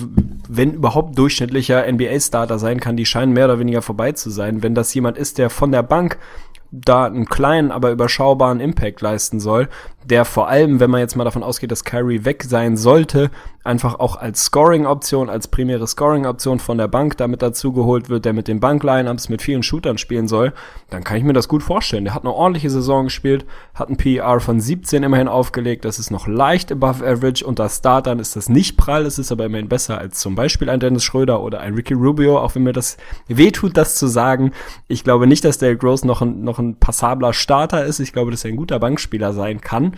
[0.48, 4.64] wenn überhaupt durchschnittlicher NBA-Starter sein kann, die scheinen mehr oder weniger vorbei zu sein.
[4.64, 6.18] Wenn das jemand ist, der von der Bank
[6.72, 9.68] da einen kleinen, aber überschaubaren Impact leisten soll,
[10.06, 13.32] der vor allem, wenn man jetzt mal davon ausgeht, dass Kyrie weg sein sollte,
[13.64, 18.48] einfach auch als Scoring-Option, als primäre Scoring-Option von der Bank damit dazugeholt wird, der mit
[18.48, 20.54] den Bank-Lineups mit vielen Shootern spielen soll,
[20.90, 22.04] dann kann ich mir das gut vorstellen.
[22.04, 26.12] Der hat eine ordentliche Saison gespielt, hat ein PR von 17 immerhin aufgelegt, das ist
[26.12, 29.98] noch leicht above average, unter Startern ist das nicht prall, es ist aber immerhin besser
[29.98, 32.98] als zum Beispiel ein Dennis Schröder oder ein Ricky Rubio, auch wenn mir das
[33.28, 34.52] wehtut, das zu sagen.
[34.90, 38.32] Ich glaube nicht, dass Derrick Rose noch ein, noch ein passabler Starter ist, ich glaube,
[38.32, 39.93] dass er ein guter Bankspieler sein kann.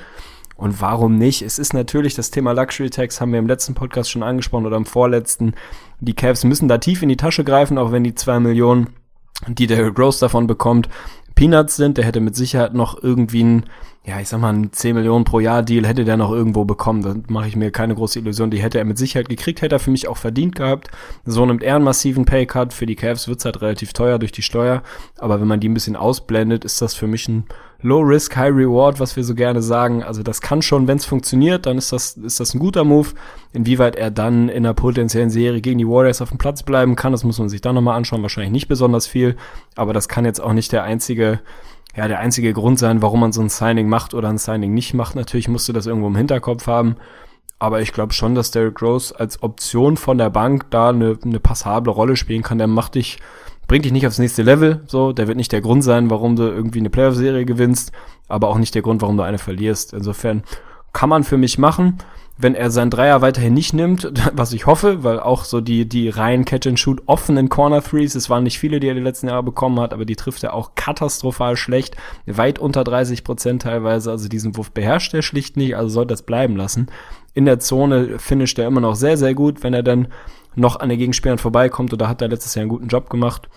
[0.57, 1.41] Und warum nicht?
[1.41, 4.77] Es ist natürlich das Thema Luxury Tax, haben wir im letzten Podcast schon angesprochen oder
[4.77, 5.53] im vorletzten.
[5.99, 8.89] Die Cavs müssen da tief in die Tasche greifen, auch wenn die zwei Millionen,
[9.47, 10.87] die der Gross davon bekommt,
[11.35, 11.97] Peanuts sind.
[11.97, 13.65] Der hätte mit Sicherheit noch irgendwie ein,
[14.05, 17.01] ja, ich sag mal, ein 10 Millionen pro Jahr Deal hätte der noch irgendwo bekommen.
[17.01, 18.49] Da mache ich mir keine große Illusion.
[18.49, 20.87] Die hätte er mit Sicherheit gekriegt, hätte er für mich auch verdient gehabt.
[21.25, 22.71] So nimmt er einen massiven Paycut.
[22.71, 24.83] Für die Cavs wird's halt relativ teuer durch die Steuer.
[25.17, 27.43] Aber wenn man die ein bisschen ausblendet, ist das für mich ein
[27.85, 30.01] Low Risk, High Reward, was wir so gerne sagen.
[30.01, 33.09] Also das kann schon, wenn es funktioniert, dann ist das, ist das ein guter Move.
[33.53, 37.11] Inwieweit er dann in einer potenziellen Serie gegen die Warriors auf dem Platz bleiben kann,
[37.11, 38.23] das muss man sich dann nochmal anschauen.
[38.23, 39.35] Wahrscheinlich nicht besonders viel,
[39.75, 41.41] aber das kann jetzt auch nicht der einzige,
[41.95, 44.95] ja, der einzige Grund sein, warum man so ein Signing macht oder ein Signing nicht
[44.95, 45.13] macht.
[45.13, 46.95] Natürlich musst du das irgendwo im Hinterkopf haben.
[47.59, 51.39] Aber ich glaube schon, dass Derrick Rose als Option von der Bank da eine, eine
[51.39, 52.57] passable Rolle spielen kann.
[52.57, 53.19] Der macht dich
[53.67, 56.43] bringt dich nicht aufs nächste Level, so, der wird nicht der Grund sein, warum du
[56.43, 57.91] irgendwie eine Playoff-Serie gewinnst,
[58.27, 59.93] aber auch nicht der Grund, warum du eine verlierst.
[59.93, 60.43] Insofern
[60.93, 61.97] kann man für mich machen.
[62.37, 66.09] wenn er seinen Dreier weiterhin nicht nimmt, was ich hoffe, weil auch so die, die
[66.09, 69.79] rein Catch-and-Shoot offenen Corner Threes, es waren nicht viele, die er die letzten Jahre bekommen
[69.79, 71.95] hat, aber die trifft er auch katastrophal schlecht,
[72.25, 76.23] weit unter 30 Prozent teilweise, also diesen Wurf beherrscht er schlicht nicht, also soll das
[76.23, 76.87] bleiben lassen.
[77.33, 80.09] In der Zone finisht er immer noch sehr, sehr gut, wenn er dann
[80.55, 83.49] noch an den Gegenspielern vorbeikommt, oder hat er letztes Jahr einen guten Job gemacht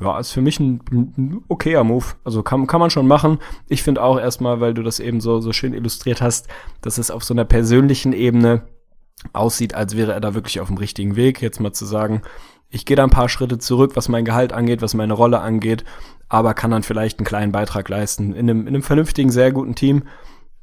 [0.00, 2.04] ja, ist für mich ein, ein okayer Move.
[2.24, 3.38] Also kann, kann man schon machen.
[3.68, 6.48] Ich finde auch erstmal, weil du das eben so, so schön illustriert hast,
[6.82, 8.62] dass es auf so einer persönlichen Ebene
[9.32, 11.40] aussieht, als wäre er da wirklich auf dem richtigen Weg.
[11.40, 12.20] Jetzt mal zu sagen,
[12.68, 15.84] ich gehe da ein paar Schritte zurück, was mein Gehalt angeht, was meine Rolle angeht,
[16.28, 19.74] aber kann dann vielleicht einen kleinen Beitrag leisten in einem, in einem vernünftigen, sehr guten
[19.74, 20.02] Team.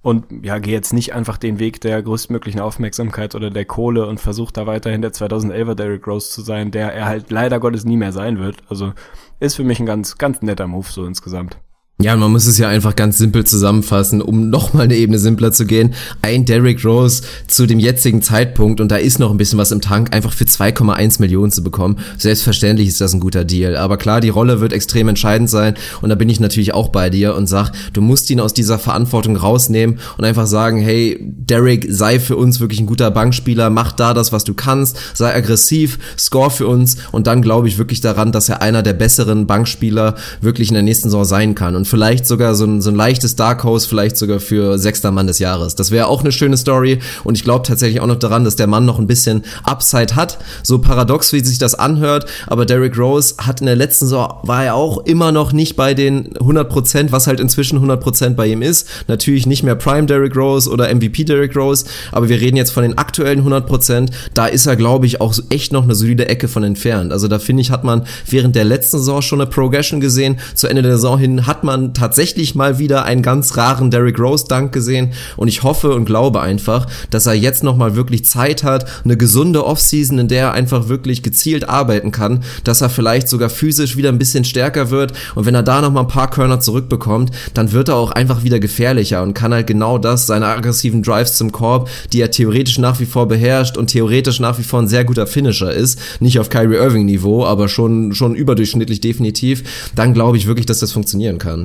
[0.04, 4.20] Und ja, gehe jetzt nicht einfach den Weg der größtmöglichen Aufmerksamkeit oder der Kohle und
[4.20, 7.96] versuche da weiterhin der 2011er Derrick Rose zu sein, der er halt leider Gottes nie
[7.96, 8.58] mehr sein wird.
[8.68, 8.92] Also
[9.40, 11.58] ist für mich ein ganz, ganz netter Move so insgesamt.
[12.04, 15.66] Ja, man muss es ja einfach ganz simpel zusammenfassen, um nochmal eine Ebene simpler zu
[15.66, 15.94] gehen.
[16.22, 19.80] Ein Derrick Rose zu dem jetzigen Zeitpunkt, und da ist noch ein bisschen was im
[19.80, 22.00] Tank, einfach für 2,1 Millionen zu bekommen.
[22.18, 23.78] Selbstverständlich ist das ein guter Deal.
[23.78, 25.76] Aber klar, die Rolle wird extrem entscheidend sein.
[26.02, 28.80] Und da bin ich natürlich auch bei dir und sag, du musst ihn aus dieser
[28.80, 33.94] Verantwortung rausnehmen und einfach sagen, hey, Derrick, sei für uns wirklich ein guter Bankspieler, mach
[33.94, 36.98] da das, was du kannst, sei aggressiv, score für uns.
[37.14, 40.84] Und dann glaube ich wirklich daran, dass er einer der besseren Bankspieler wirklich in der
[40.84, 41.78] nächsten Saison sein kann.
[41.78, 45.28] Und vielleicht sogar so ein, so ein leichtes Dark Horse, vielleicht sogar für sechster Mann
[45.28, 45.76] des Jahres.
[45.76, 48.66] Das wäre auch eine schöne Story und ich glaube tatsächlich auch noch daran, dass der
[48.66, 50.40] Mann noch ein bisschen Upside hat.
[50.64, 54.66] So paradox, wie sich das anhört, aber Derrick Rose hat in der letzten Saison, war
[54.66, 58.48] er auch immer noch nicht bei den 100 Prozent, was halt inzwischen 100 Prozent bei
[58.48, 58.88] ihm ist.
[59.08, 62.82] Natürlich nicht mehr Prime Derrick Rose oder MVP Derrick Rose, aber wir reden jetzt von
[62.82, 64.10] den aktuellen 100 Prozent.
[64.34, 67.14] Da ist er, glaube ich, auch echt noch eine solide Ecke von entfernt.
[67.14, 70.40] Also da finde ich, hat man während der letzten Saison schon eine Progression gesehen.
[70.56, 74.20] Zu Ende der Saison hin hat man man tatsächlich mal wieder einen ganz raren Derrick
[74.20, 75.14] Rose Dank gesehen.
[75.38, 79.18] Und ich hoffe und glaube einfach, dass er jetzt noch mal wirklich Zeit hat, eine
[79.18, 83.98] gesunde Offseason, in der er einfach wirklich gezielt arbeiten kann, dass er vielleicht sogar physisch
[83.98, 85.14] wieder ein bisschen stärker wird.
[85.34, 88.44] Und wenn er da noch mal ein paar Körner zurückbekommt, dann wird er auch einfach
[88.44, 92.78] wieder gefährlicher und kann halt genau das, seine aggressiven Drives zum Korb, die er theoretisch
[92.78, 96.40] nach wie vor beherrscht und theoretisch nach wie vor ein sehr guter Finisher ist, nicht
[96.40, 99.64] auf Kyrie Irving Niveau, aber schon schon überdurchschnittlich definitiv,
[99.96, 101.63] dann glaube ich wirklich, dass das funktionieren kann.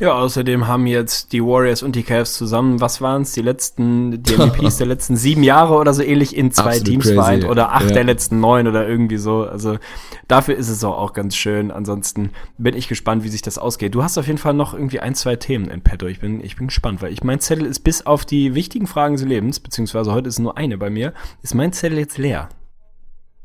[0.00, 4.24] Ja, außerdem haben jetzt die Warriors und die Cavs zusammen, was waren es, die letzten,
[4.24, 7.72] die MVPs der letzten sieben Jahre oder so ähnlich in zwei Absolut Teams vereint oder
[7.72, 7.92] acht ja.
[7.92, 9.44] der letzten neun oder irgendwie so.
[9.44, 9.78] Also
[10.26, 11.70] dafür ist es auch, auch ganz schön.
[11.70, 13.94] Ansonsten bin ich gespannt, wie sich das ausgeht.
[13.94, 16.06] Du hast auf jeden Fall noch irgendwie ein, zwei Themen in petto.
[16.06, 19.14] Ich bin, ich bin gespannt, weil ich mein Zettel ist bis auf die wichtigen Fragen
[19.14, 22.48] des Lebens, beziehungsweise heute ist nur eine bei mir, ist mein Zettel jetzt leer.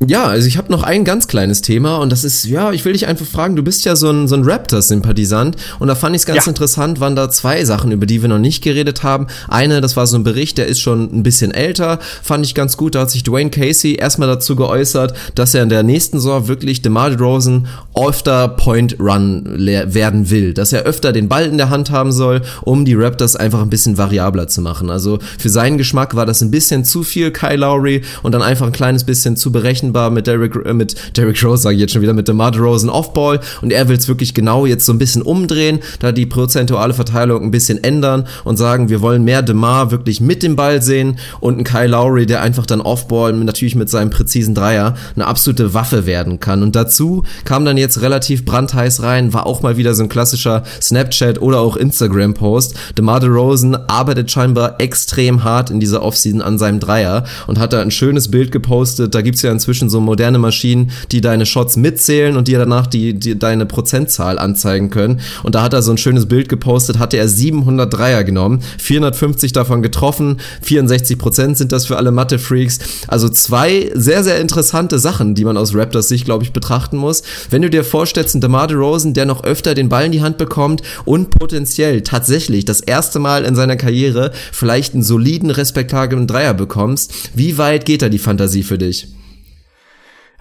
[0.07, 2.93] Ja, also ich habe noch ein ganz kleines Thema und das ist, ja, ich will
[2.93, 6.21] dich einfach fragen, du bist ja so ein, so ein Raptors-Sympathisant und da fand ich
[6.21, 6.49] es ganz ja.
[6.49, 9.27] interessant, waren da zwei Sachen, über die wir noch nicht geredet haben.
[9.49, 12.77] Eine, das war so ein Bericht, der ist schon ein bisschen älter, fand ich ganz
[12.77, 16.47] gut, da hat sich Dwayne Casey erstmal dazu geäußert, dass er in der nächsten Saison
[16.47, 21.69] wirklich DeMar DeRozan öfter Point Run werden will, dass er öfter den Ball in der
[21.69, 24.89] Hand haben soll, um die Raptors einfach ein bisschen variabler zu machen.
[24.91, 28.65] Also für seinen Geschmack war das ein bisschen zu viel Kyle Lowry und dann einfach
[28.65, 31.93] ein kleines bisschen zu berechnen berechenbar mit Derrick, äh, mit Derrick Rose, sage ich jetzt
[31.93, 33.39] schon wieder, mit DeMar DeRozan Offball.
[33.61, 37.43] Und er will es wirklich genau jetzt so ein bisschen umdrehen, da die prozentuale Verteilung
[37.43, 41.55] ein bisschen ändern und sagen, wir wollen mehr DeMar wirklich mit dem Ball sehen und
[41.55, 46.05] einen Kyle Lowry, der einfach dann Offball natürlich mit seinem präzisen Dreier eine absolute Waffe
[46.05, 46.63] werden kann.
[46.63, 50.63] Und dazu kam dann jetzt relativ brandheiß rein, war auch mal wieder so ein klassischer
[50.81, 52.75] Snapchat oder auch Instagram Post.
[52.97, 57.81] DeMar DeRozan arbeitet scheinbar extrem hart in dieser Offseason an seinem Dreier und hat da
[57.81, 61.77] ein schönes Bild gepostet, da gibt's ja inzwischen inzwischen so moderne Maschinen, die deine Shots
[61.77, 65.19] mitzählen und dir danach die, die deine Prozentzahl anzeigen können.
[65.43, 69.53] Und da hat er so ein schönes Bild gepostet, hatte er 700 Dreier genommen, 450
[69.53, 72.79] davon getroffen, 64 Prozent sind das für alle Mathe-Freaks.
[73.07, 77.23] Also zwei sehr, sehr interessante Sachen, die man aus Raptors Sicht, glaube ich, betrachten muss.
[77.49, 80.37] Wenn du dir vorstellst, ein DeMar DeRozan, der noch öfter den Ball in die Hand
[80.37, 86.53] bekommt und potenziell tatsächlich das erste Mal in seiner Karriere vielleicht einen soliden, respektablen Dreier
[86.53, 89.07] bekommst, wie weit geht da die Fantasie für dich?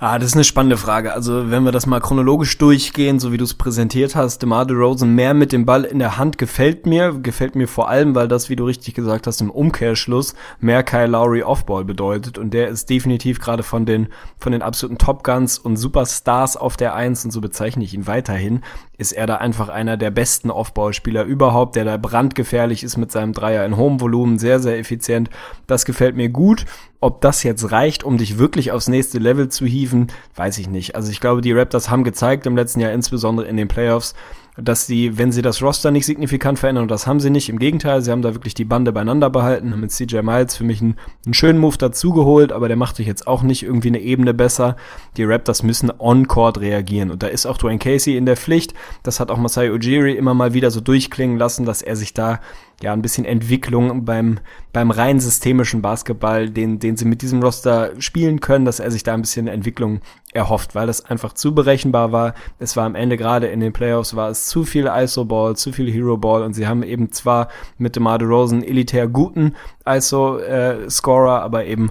[0.01, 1.12] Ah, das ist eine spannende Frage.
[1.12, 5.12] Also, wenn wir das mal chronologisch durchgehen, so wie du es präsentiert hast, DeMar DeRozan
[5.12, 7.18] mehr mit dem Ball in der Hand gefällt mir.
[7.20, 11.09] Gefällt mir vor allem, weil das, wie du richtig gesagt hast, im Umkehrschluss mehr Kyle
[11.09, 12.38] Lowry Offball bedeutet.
[12.38, 14.07] Und der ist definitiv gerade von den,
[14.38, 18.07] von den absoluten Top Guns und Superstars auf der Eins, und so bezeichne ich ihn
[18.07, 18.62] weiterhin,
[18.99, 23.32] ist er da einfach einer der besten Offball-Spieler überhaupt, der da brandgefährlich ist mit seinem
[23.32, 25.30] Dreier in hohem Volumen, sehr, sehr effizient.
[25.68, 26.66] Das gefällt mir gut.
[27.01, 30.96] Ob das jetzt reicht, um dich wirklich aufs nächste Level zu hieven, weiß ich nicht.
[30.96, 34.16] Also ich glaube, die Raptors haben gezeigt im letzten Jahr, insbesondere in den Playoffs,
[34.61, 37.59] dass sie, wenn sie das Roster nicht signifikant verändern, und das haben sie nicht, im
[37.59, 40.80] Gegenteil, sie haben da wirklich die Bande beieinander behalten, haben mit CJ Miles für mich
[40.80, 44.34] einen, einen schönen Move dazugeholt, aber der macht sich jetzt auch nicht irgendwie eine Ebene
[44.34, 44.76] besser.
[45.16, 48.74] Die Raptors müssen on-court reagieren und da ist auch Dwayne Casey in der Pflicht.
[49.04, 52.40] Das hat auch Masai Ujiri immer mal wieder so durchklingen lassen, dass er sich da
[52.82, 54.38] ja ein bisschen Entwicklung beim,
[54.72, 59.02] beim rein systemischen Basketball, den, den sie mit diesem Roster spielen können, dass er sich
[59.02, 60.00] da ein bisschen Entwicklung
[60.32, 62.34] erhofft, weil das einfach zu berechenbar war.
[62.58, 65.90] Es war am Ende gerade in den Playoffs war es zu viel ISO-Ball, zu viel
[65.90, 67.48] Hero-Ball und sie haben eben zwar
[67.78, 71.90] mit DeMar DeRozan elitär guten ISO-Scorer, äh, aber eben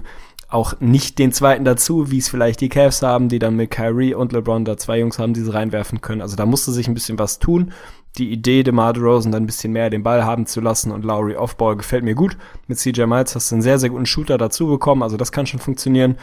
[0.50, 4.14] auch nicht den zweiten dazu, wie es vielleicht die Cavs haben, die dann mit Kyrie
[4.14, 6.22] und LeBron da zwei Jungs haben, die sie reinwerfen können.
[6.22, 7.72] Also da musste sich ein bisschen was tun
[8.18, 11.36] die Idee, DeMar DeRozan dann ein bisschen mehr den Ball haben zu lassen und Lowry
[11.36, 12.36] Offball gefällt mir gut.
[12.66, 15.46] Mit CJ Miles hast du einen sehr, sehr guten Shooter dazu bekommen, also das kann
[15.46, 16.16] schon funktionieren.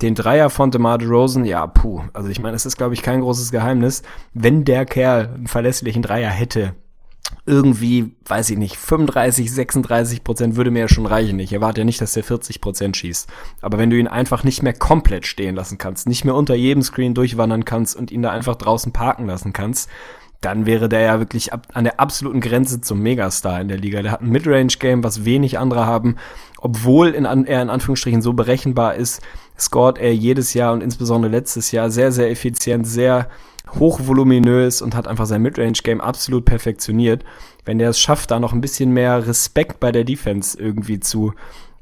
[0.00, 2.02] Den Dreier von DeMar DeRozan, ja, puh.
[2.12, 4.02] Also ich meine, es ist, glaube ich, kein großes Geheimnis.
[4.34, 6.74] Wenn der Kerl einen verlässlichen Dreier hätte,
[7.44, 11.38] irgendwie, weiß ich nicht, 35, 36 Prozent würde mir ja schon reichen.
[11.40, 13.28] Ich erwarte ja nicht, dass der 40 Prozent schießt.
[13.60, 16.82] Aber wenn du ihn einfach nicht mehr komplett stehen lassen kannst, nicht mehr unter jedem
[16.82, 19.90] Screen durchwandern kannst und ihn da einfach draußen parken lassen kannst,
[20.44, 24.02] dann wäre der ja wirklich ab, an der absoluten Grenze zum Megastar in der Liga.
[24.02, 26.16] Der hat ein Midrange-Game, was wenig andere haben.
[26.58, 29.22] Obwohl in, er in Anführungsstrichen so berechenbar ist,
[29.58, 33.28] scored er jedes Jahr und insbesondere letztes Jahr sehr, sehr effizient, sehr
[33.78, 37.24] hochvoluminös und hat einfach sein Midrange-Game absolut perfektioniert.
[37.64, 41.32] Wenn der es schafft, da noch ein bisschen mehr Respekt bei der Defense irgendwie zu,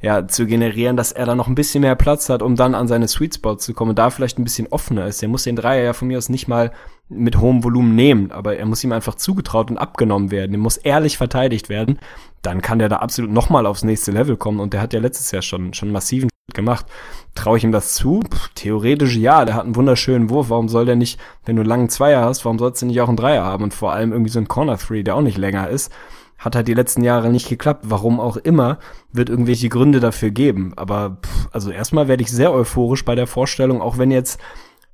[0.03, 2.89] ja, zu generieren, dass er da noch ein bisschen mehr Platz hat, um dann an
[2.89, 5.21] seine Sweet Spot zu kommen und da vielleicht ein bisschen offener ist.
[5.21, 6.73] Der muss den Dreier ja von mir aus nicht mal
[7.09, 10.55] mit hohem Volumen nehmen, aber er muss ihm einfach zugetraut und abgenommen werden.
[10.55, 11.99] Er muss ehrlich verteidigt werden.
[12.41, 15.31] Dann kann der da absolut nochmal aufs nächste Level kommen und der hat ja letztes
[15.33, 16.87] Jahr schon, schon massiven gemacht.
[17.35, 18.21] Traue ich ihm das zu?
[18.21, 20.51] Puh, theoretisch ja, der hat einen wunderschönen Wurf.
[20.51, 23.09] Warum soll der nicht, wenn du einen langen Zweier hast, warum sollst du nicht auch
[23.09, 23.65] einen Dreier haben?
[23.65, 25.93] Und vor allem irgendwie so ein Corner Three, der auch nicht länger ist.
[26.41, 27.84] Hat halt die letzten Jahre nicht geklappt.
[27.86, 28.78] Warum auch immer,
[29.12, 30.72] wird irgendwelche Gründe dafür geben.
[30.76, 34.41] Aber pff, also erstmal werde ich sehr euphorisch bei der Vorstellung, auch wenn jetzt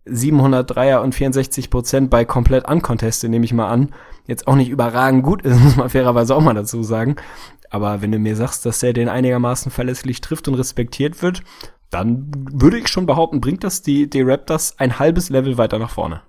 [0.09, 3.95] 703er und 64 Prozent bei komplett uncontested, nehme ich mal an,
[4.27, 7.17] jetzt auch nicht überragend gut ist, muss man fairerweise auch mal dazu sagen.
[7.71, 11.43] Aber wenn du mir sagst, dass der den einigermaßen verlässlich trifft und respektiert wird,
[11.91, 15.91] dann würde ich schon behaupten, bringt das die, die Raptors ein halbes Level weiter nach
[15.91, 16.23] vorne.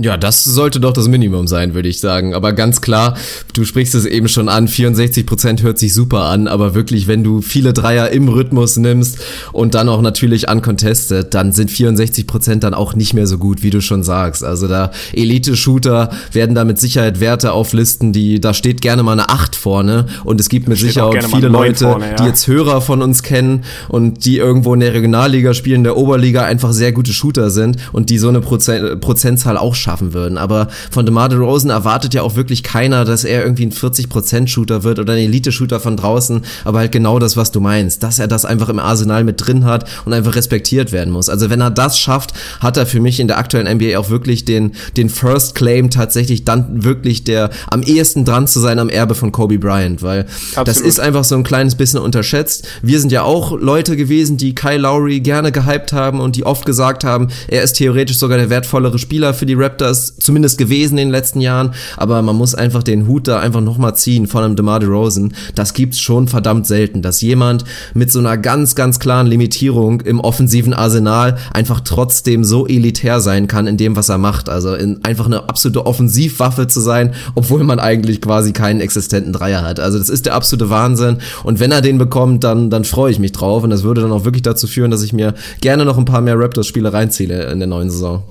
[0.00, 2.32] Ja, das sollte doch das Minimum sein, würde ich sagen.
[2.32, 3.14] Aber ganz klar,
[3.52, 7.22] du sprichst es eben schon an, 64 Prozent hört sich super an, aber wirklich, wenn
[7.22, 9.18] du viele Dreier im Rhythmus nimmst
[9.52, 13.62] und dann auch natürlich uncontested, dann sind 64 Prozent dann auch nicht mehr so gut,
[13.62, 14.42] wie du schon sagst.
[14.42, 19.28] Also da Elite-Shooter werden da mit Sicherheit Werte auflisten, die, da steht gerne mal eine
[19.28, 22.14] 8 vorne und es gibt mit Sicherheit viele Leute, vorne, ja.
[22.14, 25.98] die jetzt Hörer von uns kennen und die irgendwo in der Regionalliga spielen, in der
[25.98, 30.38] Oberliga einfach sehr gute Shooter sind und die so eine Prozent, Prozentzahl auch schaffen würden.
[30.38, 34.98] Aber von DeMar DeRozan erwartet ja auch wirklich keiner, dass er irgendwie ein 40%-Shooter wird
[34.98, 38.44] oder ein Elite-Shooter von draußen, aber halt genau das, was du meinst, dass er das
[38.44, 41.28] einfach im Arsenal mit drin hat und einfach respektiert werden muss.
[41.28, 44.44] Also wenn er das schafft, hat er für mich in der aktuellen NBA auch wirklich
[44.44, 49.14] den, den First Claim tatsächlich dann wirklich der am ehesten dran zu sein am Erbe
[49.14, 50.68] von Kobe Bryant, weil Absolut.
[50.68, 52.66] das ist einfach so ein kleines bisschen unterschätzt.
[52.82, 56.66] Wir sind ja auch Leute gewesen, die Kyle Lowry gerne gehypt haben und die oft
[56.66, 60.98] gesagt haben, er ist theoretisch sogar der wertvollere Spieler für die Rap Raptors zumindest gewesen
[60.98, 64.44] in den letzten Jahren, aber man muss einfach den Hut da einfach nochmal ziehen von
[64.44, 65.32] einem DeMar DeRozan.
[65.54, 67.64] Das gibt's schon verdammt selten, dass jemand
[67.94, 73.46] mit so einer ganz, ganz klaren Limitierung im offensiven Arsenal einfach trotzdem so elitär sein
[73.46, 74.48] kann in dem, was er macht.
[74.48, 79.62] Also in, einfach eine absolute Offensivwaffe zu sein, obwohl man eigentlich quasi keinen existenten Dreier
[79.62, 79.80] hat.
[79.80, 81.18] Also das ist der absolute Wahnsinn.
[81.44, 83.64] Und wenn er den bekommt, dann, dann freue ich mich drauf.
[83.64, 86.20] Und das würde dann auch wirklich dazu führen, dass ich mir gerne noch ein paar
[86.20, 88.22] mehr Raptors-Spiele reinziehe in der neuen Saison.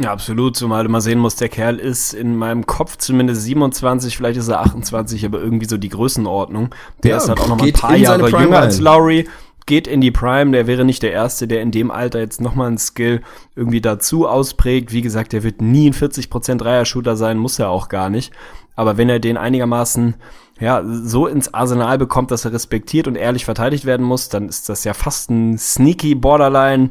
[0.00, 4.16] Ja, absolut, zumal du mal sehen musst, der Kerl ist in meinem Kopf zumindest 27,
[4.16, 6.74] vielleicht ist er 28, aber irgendwie so die Größenordnung.
[7.02, 9.28] Der ja, ist halt auch noch mal ein paar Jahre jünger als Lowry,
[9.66, 12.68] geht in die Prime, der wäre nicht der Erste, der in dem Alter jetzt nochmal
[12.68, 13.20] einen Skill
[13.54, 14.90] irgendwie dazu ausprägt.
[14.90, 18.32] Wie gesagt, der wird nie ein 40% Dreier-Shooter sein, muss er auch gar nicht.
[18.76, 20.14] Aber wenn er den einigermaßen
[20.60, 24.68] ja, so ins Arsenal bekommt, dass er respektiert und ehrlich verteidigt werden muss, dann ist
[24.68, 26.90] das ja fast ein sneaky Borderline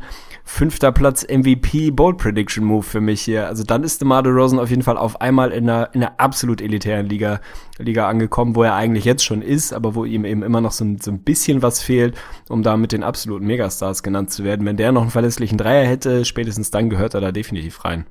[0.49, 3.47] fünfter Platz MVP Bold Prediction Move für mich hier.
[3.47, 6.59] Also dann ist DeMar DeRozan auf jeden Fall auf einmal in einer, in einer absolut
[6.59, 7.39] elitären Liga,
[7.77, 10.83] Liga angekommen, wo er eigentlich jetzt schon ist, aber wo ihm eben immer noch so
[10.83, 12.17] ein, so ein bisschen was fehlt,
[12.49, 14.65] um da mit den absoluten Megastars genannt zu werden.
[14.65, 18.07] Wenn der noch einen verlässlichen Dreier hätte, spätestens dann gehört er da definitiv rein.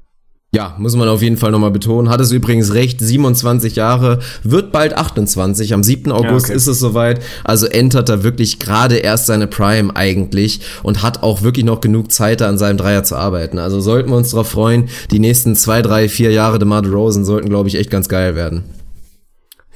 [0.50, 2.08] Ja, muss man auf jeden Fall nochmal betonen.
[2.08, 5.74] Hat es übrigens recht, 27 Jahre, wird bald 28.
[5.74, 6.10] Am 7.
[6.10, 6.54] August ja, okay.
[6.54, 7.20] ist es soweit.
[7.44, 12.10] Also entert er wirklich gerade erst seine Prime eigentlich und hat auch wirklich noch genug
[12.12, 13.58] Zeit, da an seinem Dreier zu arbeiten.
[13.58, 14.88] Also sollten wir uns darauf freuen.
[15.10, 18.64] Die nächsten zwei, drei, vier Jahre DeMar Rosen sollten, glaube ich, echt ganz geil werden.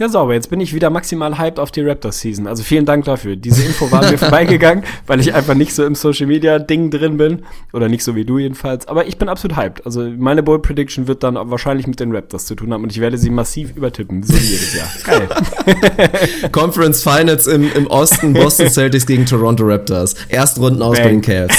[0.03, 0.35] Ja, sauber.
[0.35, 2.49] Jetzt bin ich wieder maximal hyped auf die Raptors-Season.
[2.49, 3.37] Also vielen Dank dafür.
[3.37, 7.45] Diese Info war mir vorbeigegangen, weil ich einfach nicht so im Social-Media-Ding drin bin.
[7.73, 8.89] Oder nicht so wie du jedenfalls.
[8.89, 9.87] Aber ich bin absolut hyped.
[9.87, 12.83] Also meine Bold Prediction wird dann wahrscheinlich mit den Raptors zu tun haben.
[12.83, 14.25] Und ich werde sie massiv übertippen.
[14.25, 14.89] So wie jedes Jahr.
[15.05, 16.51] Geil.
[16.51, 18.33] Conference Finals im, im Osten.
[18.33, 20.17] Boston Celtics gegen Toronto Raptors.
[20.29, 21.57] Erstrunden aus bei den Cavs.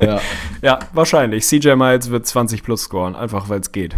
[0.00, 0.22] ja.
[0.62, 1.44] ja, wahrscheinlich.
[1.44, 3.14] CJ Miles wird 20 plus scoren.
[3.14, 3.96] Einfach weil es geht.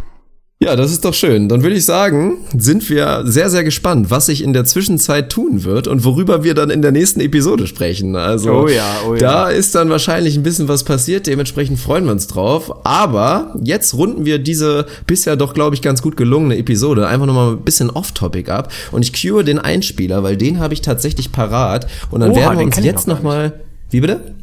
[0.62, 1.48] Ja, das ist doch schön.
[1.48, 5.64] Dann würde ich sagen, sind wir sehr, sehr gespannt, was sich in der Zwischenzeit tun
[5.64, 8.14] wird und worüber wir dann in der nächsten Episode sprechen.
[8.14, 9.18] Also, oh ja, oh ja.
[9.18, 11.26] da ist dann wahrscheinlich ein bisschen was passiert.
[11.26, 12.86] Dementsprechend freuen wir uns drauf.
[12.86, 17.54] Aber jetzt runden wir diese bisher doch, glaube ich, ganz gut gelungene Episode einfach nochmal
[17.54, 18.72] ein bisschen off-topic ab.
[18.92, 21.88] Und ich cue den Einspieler, weil den habe ich tatsächlich parat.
[22.12, 23.54] Und dann Oha, werden wir uns jetzt nochmal.
[23.90, 24.36] Wie bitte?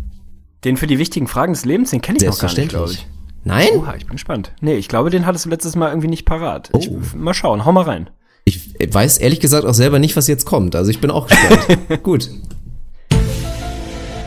[0.65, 3.07] Den für die wichtigen Fragen des Lebens, den kenne ich noch gar nicht, glaube ich.
[3.43, 3.69] Nein?
[3.77, 4.51] Oha, ich bin gespannt.
[4.61, 6.69] Nee, ich glaube, den hattest du letztes Mal irgendwie nicht parat.
[6.73, 6.79] Oh.
[6.79, 8.09] Ich, mal schauen, hau mal rein.
[8.45, 10.75] Ich weiß ehrlich gesagt auch selber nicht, was jetzt kommt.
[10.75, 11.67] Also ich bin auch gespannt.
[12.03, 12.29] Gut.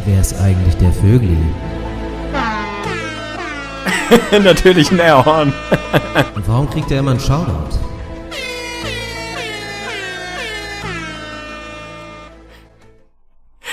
[0.04, 1.36] Wer ist eigentlich der Vögli?
[4.44, 5.52] Natürlich ein Airhorn.
[6.34, 7.78] Und warum kriegt er immer einen Shoutout?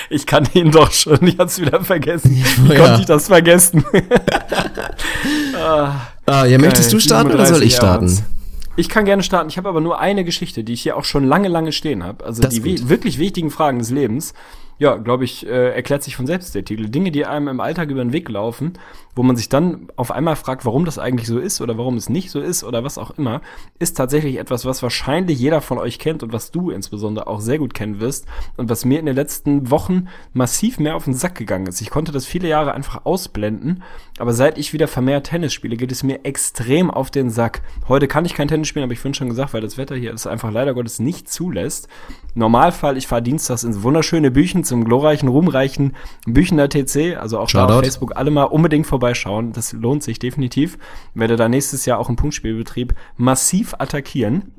[0.09, 1.25] Ich kann ihn doch schon.
[1.27, 2.31] Ich hab's wieder vergessen.
[2.31, 2.79] Wie ja.
[2.79, 3.85] konnte ich das vergessen?
[5.55, 8.23] ah, ah, ja, möchtest du starten oder soll ich starten?
[8.75, 9.49] Ich kann gerne starten.
[9.49, 12.25] Ich habe aber nur eine Geschichte, die ich hier auch schon lange, lange stehen habe.
[12.25, 14.33] Also das die wirklich wichtigen Fragen des Lebens
[14.79, 16.89] ja, glaube ich, äh, erklärt sich von selbst der Titel.
[16.89, 18.73] Dinge, die einem im Alltag über den Weg laufen,
[19.19, 22.07] wo man sich dann auf einmal fragt, warum das eigentlich so ist oder warum es
[22.07, 23.41] nicht so ist oder was auch immer,
[23.77, 27.57] ist tatsächlich etwas, was wahrscheinlich jeder von euch kennt und was du insbesondere auch sehr
[27.57, 31.35] gut kennen wirst und was mir in den letzten Wochen massiv mehr auf den Sack
[31.35, 31.81] gegangen ist.
[31.81, 33.83] Ich konnte das viele Jahre einfach ausblenden,
[34.19, 37.61] aber seit ich wieder vermehrt Tennis spiele, geht es mir extrem auf den Sack.
[37.89, 40.13] Heute kann ich kein Tennis spielen, aber ich finde schon gesagt, weil das Wetter hier
[40.13, 41.89] es einfach leider Gottes nicht zulässt.
[42.35, 47.17] Normalfall, ich fahre dienstags ins wunderschöne Büchen zum glorreichen, ruhmreichen Büchener TC.
[47.19, 47.67] Also auch Shoutout.
[47.67, 49.53] da auf Facebook alle mal unbedingt vorbeischauen.
[49.53, 50.77] Das lohnt sich definitiv.
[51.13, 54.53] Werde da nächstes Jahr auch im Punktspielbetrieb massiv attackieren.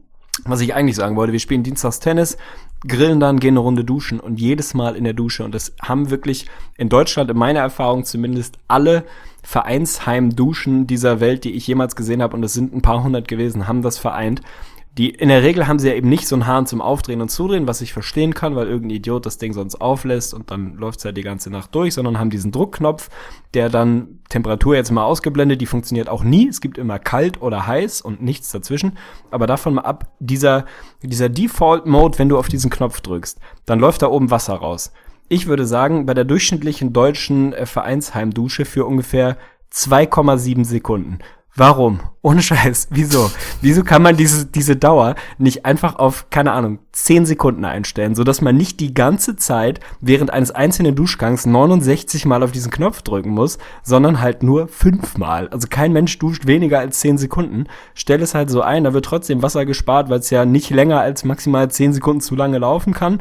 [0.44, 2.38] Was ich eigentlich sagen wollte, wir spielen Dienstags Tennis,
[2.86, 5.44] grillen dann, gehen eine Runde duschen und jedes Mal in der Dusche.
[5.44, 6.46] Und das haben wirklich
[6.78, 9.04] in Deutschland, in meiner Erfahrung zumindest, alle
[9.42, 13.68] Vereinsheim-Duschen dieser Welt, die ich jemals gesehen habe, und es sind ein paar hundert gewesen,
[13.68, 14.40] haben das vereint.
[15.00, 17.30] Die, in der Regel haben sie ja eben nicht so einen Hahn zum Aufdrehen und
[17.30, 21.04] Zudrehen, was ich verstehen kann, weil irgendein Idiot das Ding sonst auflässt und dann läuft's
[21.04, 23.08] ja die ganze Nacht durch, sondern haben diesen Druckknopf,
[23.54, 26.48] der dann Temperatur jetzt mal ausgeblendet, die funktioniert auch nie.
[26.48, 28.98] Es gibt immer kalt oder heiß und nichts dazwischen.
[29.30, 30.66] Aber davon mal ab, dieser,
[31.02, 34.92] dieser Default-Mode, wenn du auf diesen Knopf drückst, dann läuft da oben Wasser raus.
[35.30, 39.38] Ich würde sagen, bei der durchschnittlichen deutschen äh, Vereinsheimdusche für ungefähr
[39.72, 41.20] 2,7 Sekunden.
[41.56, 42.00] Warum?
[42.22, 42.88] Ohne Scheiß.
[42.90, 43.30] Wieso?
[43.60, 48.40] Wieso kann man diese, diese Dauer nicht einfach auf, keine Ahnung, 10 Sekunden einstellen, sodass
[48.40, 53.30] man nicht die ganze Zeit während eines einzelnen Duschgangs 69 Mal auf diesen Knopf drücken
[53.30, 55.48] muss, sondern halt nur 5 Mal.
[55.48, 57.64] Also kein Mensch duscht weniger als 10 Sekunden.
[57.94, 61.00] Stell es halt so ein, da wird trotzdem Wasser gespart, weil es ja nicht länger
[61.00, 63.20] als maximal 10 Sekunden zu lange laufen kann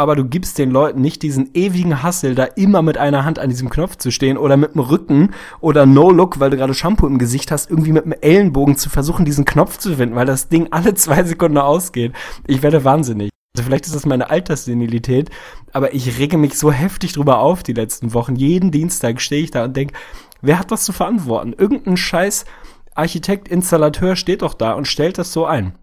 [0.00, 3.50] aber du gibst den Leuten nicht diesen ewigen Hassel, da immer mit einer Hand an
[3.50, 7.18] diesem Knopf zu stehen oder mit dem Rücken oder No-Look, weil du gerade Shampoo im
[7.18, 10.68] Gesicht hast, irgendwie mit dem Ellenbogen zu versuchen, diesen Knopf zu finden, weil das Ding
[10.70, 12.14] alle zwei Sekunden ausgeht.
[12.46, 13.28] Ich werde wahnsinnig.
[13.54, 15.28] Also vielleicht ist das meine Alterssenilität,
[15.74, 18.36] aber ich rege mich so heftig drüber auf die letzten Wochen.
[18.36, 19.92] Jeden Dienstag stehe ich da und denke,
[20.40, 21.52] wer hat das zu verantworten?
[21.52, 22.46] Irgendein scheiß
[22.94, 25.74] Architekt, Installateur steht doch da und stellt das so ein.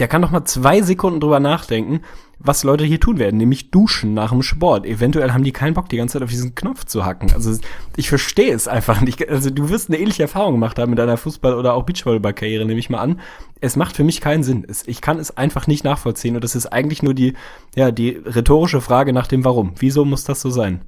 [0.00, 2.00] Der kann doch mal zwei Sekunden drüber nachdenken,
[2.44, 4.86] was Leute hier tun werden, nämlich duschen nach dem Sport.
[4.86, 7.32] Eventuell haben die keinen Bock, die ganze Zeit auf diesen Knopf zu hacken.
[7.32, 7.58] Also
[7.96, 9.28] ich verstehe es einfach nicht.
[9.28, 12.78] Also du wirst eine ähnliche Erfahrung gemacht haben mit deiner Fußball- oder auch Beachvolleyball-Karriere, nehme
[12.78, 13.20] ich mal an.
[13.60, 14.66] Es macht für mich keinen Sinn.
[14.86, 16.34] Ich kann es einfach nicht nachvollziehen.
[16.34, 17.32] Und das ist eigentlich nur die,
[17.74, 19.72] ja, die rhetorische Frage nach dem Warum.
[19.78, 20.82] Wieso muss das so sein?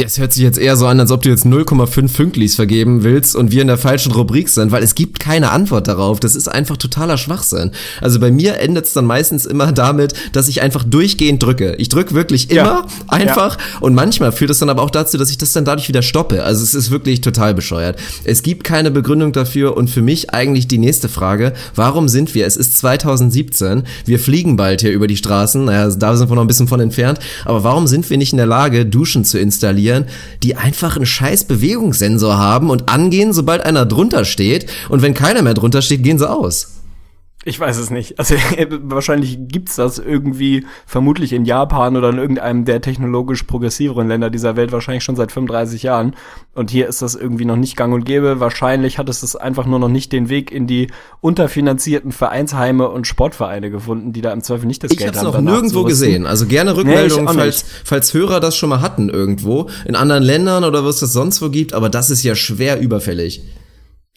[0.00, 3.34] Es hört sich jetzt eher so an, als ob du jetzt 0,5 Fünklis vergeben willst
[3.34, 6.20] und wir in der falschen Rubrik sind, weil es gibt keine Antwort darauf.
[6.20, 7.72] Das ist einfach totaler Schwachsinn.
[8.00, 11.74] Also bei mir endet es dann meistens immer damit, dass ich einfach durchgehend drücke.
[11.78, 12.86] Ich drücke wirklich immer ja.
[13.08, 13.78] einfach ja.
[13.80, 16.44] und manchmal führt es dann aber auch dazu, dass ich das dann dadurch wieder stoppe.
[16.44, 17.98] Also es ist wirklich total bescheuert.
[18.22, 22.46] Es gibt keine Begründung dafür und für mich eigentlich die nächste Frage, warum sind wir,
[22.46, 26.42] es ist 2017, wir fliegen bald hier über die Straßen, naja, da sind wir noch
[26.42, 29.87] ein bisschen von entfernt, aber warum sind wir nicht in der Lage, Duschen zu installieren?
[29.88, 30.06] Kontrollieren,
[30.42, 34.66] die einfach einen scheiß Bewegungssensor haben und angehen, sobald einer drunter steht.
[34.88, 36.77] Und wenn keiner mehr drunter steht, gehen sie aus.
[37.48, 38.18] Ich weiß es nicht.
[38.18, 38.34] Also
[38.82, 44.54] wahrscheinlich gibt's das irgendwie vermutlich in Japan oder in irgendeinem der technologisch progressiveren Länder dieser
[44.56, 46.14] Welt wahrscheinlich schon seit 35 Jahren.
[46.54, 48.38] Und hier ist das irgendwie noch nicht gang und gäbe.
[48.38, 50.88] Wahrscheinlich hat es das einfach nur noch nicht den Weg in die
[51.22, 55.34] unterfinanzierten Vereinsheime und Sportvereine gefunden, die da im Zweifel nicht das Ich Geld habe es
[55.34, 55.44] haben.
[55.44, 56.26] noch nirgendwo gesehen.
[56.26, 59.70] Also gerne Nee, Rückmeldungen, ich auch falls, falls Hörer das schon mal hatten irgendwo.
[59.86, 61.72] In anderen Ländern oder was es sonst wo gibt.
[61.72, 63.40] Aber das ist ja schwer überfällig.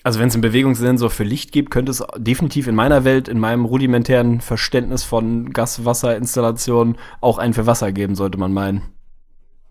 [0.04, 3.40] Also wenn es einen Bewegungssensor für Licht gibt, könnte es definitiv in meiner Welt, in
[3.40, 8.82] meinem rudimentären Verständnis von Gas-Wasser-Installationen auch einen für Wasser geben, sollte man meinen.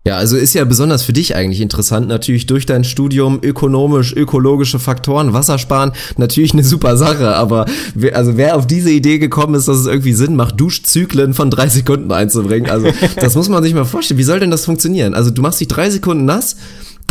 [0.03, 4.79] Ja, also ist ja besonders für dich eigentlich interessant, natürlich durch dein Studium ökonomisch, ökologische
[4.79, 9.67] Faktoren, Wassersparen, natürlich eine super Sache, aber wer, also wer auf diese Idee gekommen ist,
[9.67, 12.87] dass es irgendwie Sinn macht, Duschzyklen von drei Sekunden einzubringen, also
[13.17, 14.17] das muss man sich mal vorstellen.
[14.17, 15.13] Wie soll denn das funktionieren?
[15.13, 16.55] Also du machst dich drei Sekunden nass,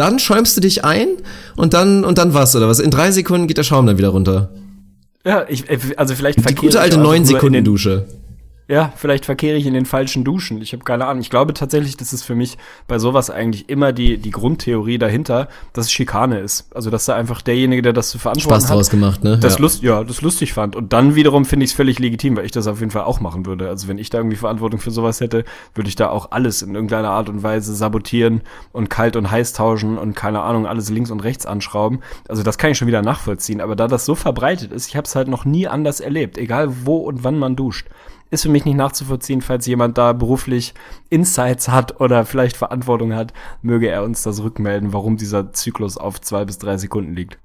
[0.01, 1.09] dann schäumst du dich ein
[1.57, 2.81] und dann, und dann was, oder was?
[2.81, 4.51] In drei Sekunden geht der Schaum dann wieder runter.
[5.25, 8.07] Ja, ich, äh, also vielleicht Die gute alte neun Sekunden den- Dusche.
[8.71, 10.63] Ja, vielleicht verkehre ich in den falschen Duschen.
[10.63, 11.21] Ich habe keine Ahnung.
[11.21, 12.57] Ich glaube tatsächlich, das ist für mich
[12.87, 16.71] bei sowas eigentlich immer die, die Grundtheorie dahinter, dass es Schikane ist.
[16.73, 19.39] Also, dass da einfach derjenige, der das zu verantworten Spaß hat, draus gemacht, ne?
[19.39, 19.59] das Ja.
[19.61, 20.77] lust, ja, das lustig fand.
[20.77, 23.19] Und dann wiederum finde ich es völlig legitim, weil ich das auf jeden Fall auch
[23.19, 23.69] machen würde.
[23.69, 25.43] Also wenn ich da irgendwie Verantwortung für sowas hätte,
[25.75, 29.53] würde ich da auch alles in irgendeiner Art und Weise sabotieren und kalt und heiß
[29.53, 32.03] tauschen und keine Ahnung, alles links und rechts anschrauben.
[32.29, 33.61] Also das kann ich schon wieder nachvollziehen.
[33.61, 36.69] Aber da das so verbreitet ist, ich habe es halt noch nie anders erlebt, egal
[36.85, 37.89] wo und wann man duscht.
[38.31, 40.75] Ist für mich nicht nachzuvollziehen, falls jemand da beruflich
[41.09, 46.21] Insights hat oder vielleicht Verantwortung hat, möge er uns das rückmelden, warum dieser Zyklus auf
[46.21, 47.39] zwei bis drei Sekunden liegt.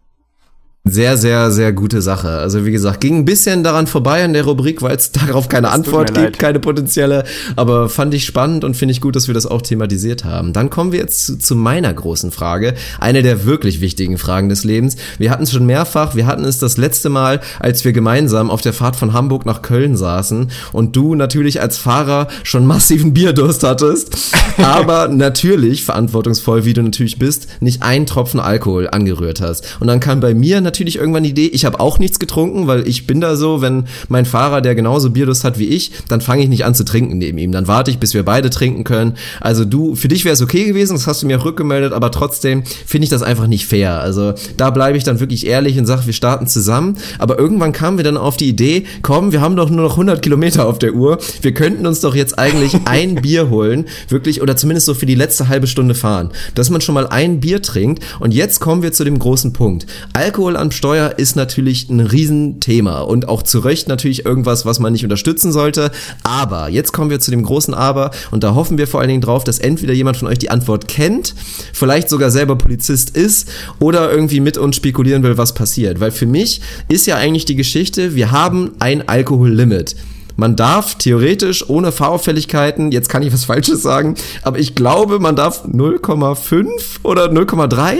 [0.87, 2.29] Sehr, sehr, sehr gute Sache.
[2.29, 5.65] Also wie gesagt, ging ein bisschen daran vorbei in der Rubrik, weil es darauf keine
[5.65, 6.37] tut Antwort gibt, leid.
[6.37, 7.23] keine potenzielle.
[7.55, 10.53] Aber fand ich spannend und finde ich gut, dass wir das auch thematisiert haben.
[10.53, 12.75] Dann kommen wir jetzt zu, zu meiner großen Frage.
[12.99, 14.95] Eine der wirklich wichtigen Fragen des Lebens.
[15.17, 16.13] Wir hatten es schon mehrfach.
[16.13, 19.63] Wir hatten es das letzte Mal, als wir gemeinsam auf der Fahrt von Hamburg nach
[19.63, 24.15] Köln saßen und du natürlich als Fahrer schon massiven Bierdurst hattest.
[24.59, 29.77] aber natürlich, verantwortungsvoll wie du natürlich bist, nicht einen Tropfen Alkohol angerührt hast.
[29.79, 32.87] Und dann kam bei mir natürlich irgendwann die Idee, ich habe auch nichts getrunken, weil
[32.87, 36.43] ich bin da so, wenn mein Fahrer, der genauso Bierdurst hat wie ich, dann fange
[36.43, 37.51] ich nicht an zu trinken neben ihm.
[37.51, 39.13] Dann warte ich, bis wir beide trinken können.
[39.41, 42.11] Also du, für dich wäre es okay gewesen, das hast du mir auch rückgemeldet, aber
[42.11, 43.99] trotzdem finde ich das einfach nicht fair.
[43.99, 46.97] Also da bleibe ich dann wirklich ehrlich und sage, wir starten zusammen.
[47.19, 50.21] Aber irgendwann kamen wir dann auf die Idee, komm, wir haben doch nur noch 100
[50.21, 51.17] Kilometer auf der Uhr.
[51.41, 55.15] Wir könnten uns doch jetzt eigentlich ein Bier holen, wirklich, oder zumindest so für die
[55.15, 56.31] letzte halbe Stunde fahren.
[56.55, 58.03] Dass man schon mal ein Bier trinkt.
[58.19, 59.85] Und jetzt kommen wir zu dem großen Punkt.
[60.13, 64.93] Alkohol am Steuer ist natürlich ein Riesenthema und auch zu Recht natürlich irgendwas, was man
[64.93, 65.91] nicht unterstützen sollte.
[66.23, 69.21] Aber jetzt kommen wir zu dem großen Aber und da hoffen wir vor allen Dingen
[69.21, 71.35] drauf, dass entweder jemand von euch die Antwort kennt,
[71.71, 73.47] vielleicht sogar selber Polizist ist
[73.79, 75.99] oder irgendwie mit uns spekulieren will, was passiert.
[75.99, 79.95] Weil für mich ist ja eigentlich die Geschichte, wir haben ein Alkohollimit.
[80.35, 85.35] Man darf theoretisch ohne Fahrauffälligkeiten, jetzt kann ich was Falsches sagen, aber ich glaube, man
[85.35, 86.67] darf 0,5
[87.03, 87.97] oder 0,3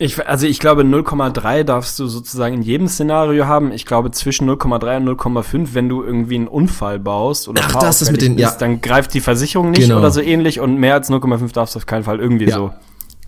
[0.00, 3.72] Ich, also ich glaube 0,3 darfst du sozusagen in jedem Szenario haben.
[3.72, 8.00] Ich glaube zwischen 0,3 und 0,5, wenn du irgendwie einen Unfall baust oder Ach, das
[8.02, 8.48] ist mit den- fahrauffällig ja.
[8.48, 9.98] bist, dann greift die Versicherung nicht Genau.
[9.98, 12.56] oder so ähnlich und mehr als 0,5 darfst du auf keinen Fall irgendwie Ja.
[12.56, 12.70] so.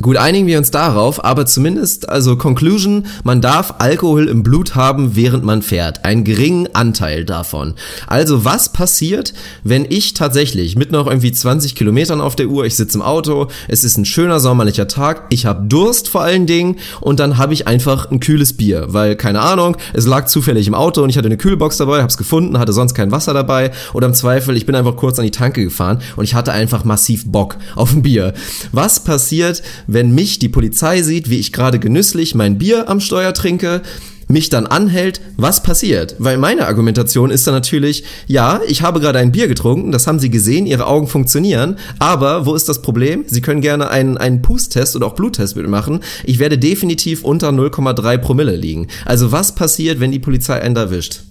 [0.03, 5.15] Gut, einigen wir uns darauf, aber zumindest, also Conclusion, man darf Alkohol im Blut haben,
[5.15, 6.07] während man fährt.
[6.07, 7.75] Einen geringen Anteil davon.
[8.07, 12.77] Also was passiert, wenn ich tatsächlich mit noch irgendwie 20 Kilometern auf der Uhr, ich
[12.77, 16.77] sitze im Auto, es ist ein schöner sommerlicher Tag, ich habe Durst vor allen Dingen
[17.03, 20.75] und dann habe ich einfach ein kühles Bier, weil, keine Ahnung, es lag zufällig im
[20.75, 23.71] Auto und ich hatte eine Kühlbox dabei, habe es gefunden, hatte sonst kein Wasser dabei
[23.93, 26.85] oder im Zweifel, ich bin einfach kurz an die Tanke gefahren und ich hatte einfach
[26.85, 28.33] massiv Bock auf ein Bier.
[28.73, 29.63] Was passiert,
[29.93, 33.83] wenn mich die Polizei sieht, wie ich gerade genüsslich mein Bier am Steuer trinke,
[34.29, 36.15] mich dann anhält, was passiert?
[36.19, 40.21] Weil meine Argumentation ist dann natürlich, ja, ich habe gerade ein Bier getrunken, das haben
[40.21, 43.25] Sie gesehen, Ihre Augen funktionieren, aber wo ist das Problem?
[43.27, 46.01] Sie können gerne einen, einen Pustest oder auch Bluttest mit mir machen.
[46.25, 48.87] Ich werde definitiv unter 0,3 Promille liegen.
[49.05, 51.23] Also was passiert, wenn die Polizei einen da erwischt?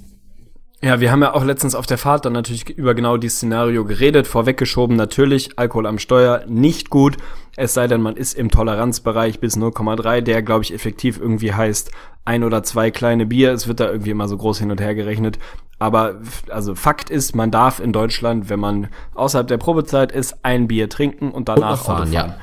[0.82, 3.84] Ja, wir haben ja auch letztens auf der Fahrt dann natürlich über genau dieses Szenario
[3.84, 7.18] geredet, vorweggeschoben natürlich, Alkohol am Steuer nicht gut,
[7.60, 11.92] es sei denn, man ist im Toleranzbereich bis 0,3, der glaube ich effektiv irgendwie heißt
[12.24, 14.96] ein oder zwei kleine Bier, es wird da irgendwie immer so groß hin und her
[14.96, 15.40] gerechnet,
[15.78, 20.68] aber also Fakt ist, man darf in Deutschland, wenn man außerhalb der Probezeit ist, ein
[20.68, 22.30] Bier trinken und danach fahren, Auto fahren.
[22.30, 22.38] ja.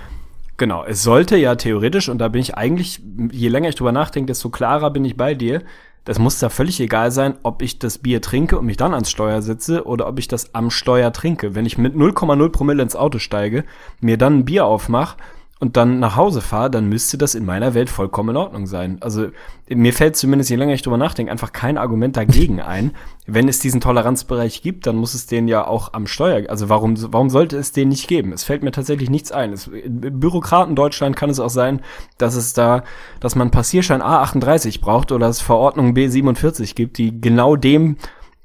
[0.59, 4.29] Genau, es sollte ja theoretisch, und da bin ich eigentlich, je länger ich drüber nachdenke,
[4.29, 5.63] desto klarer bin ich bei dir,
[6.07, 9.11] das muss da völlig egal sein, ob ich das Bier trinke und mich dann ans
[9.11, 11.57] Steuer sitze oder ob ich das am Steuer trinke.
[11.57, 13.65] Wenn ich mit 0,0 Promille ins Auto steige,
[14.01, 15.17] mir dann ein Bier aufmache
[15.59, 18.99] und dann nach Hause fahre, dann müsste das in meiner Welt vollkommen in Ordnung sein.
[19.01, 19.29] Also
[19.69, 22.93] mir fällt zumindest, je länger ich drüber nachdenke, einfach kein Argument dagegen ein.
[23.27, 26.95] Wenn es diesen Toleranzbereich gibt, dann muss es den ja auch am Steuer, also warum,
[27.11, 28.33] warum sollte es den nicht geben?
[28.33, 29.55] Es fällt mir tatsächlich nichts ein.
[29.55, 31.81] Es, Bürokraten Deutschland kann es auch sein,
[32.19, 32.85] dass es da,
[33.21, 37.97] dass man Passierschein A38 braucht oder es Verordnung B47 gibt, die genau dem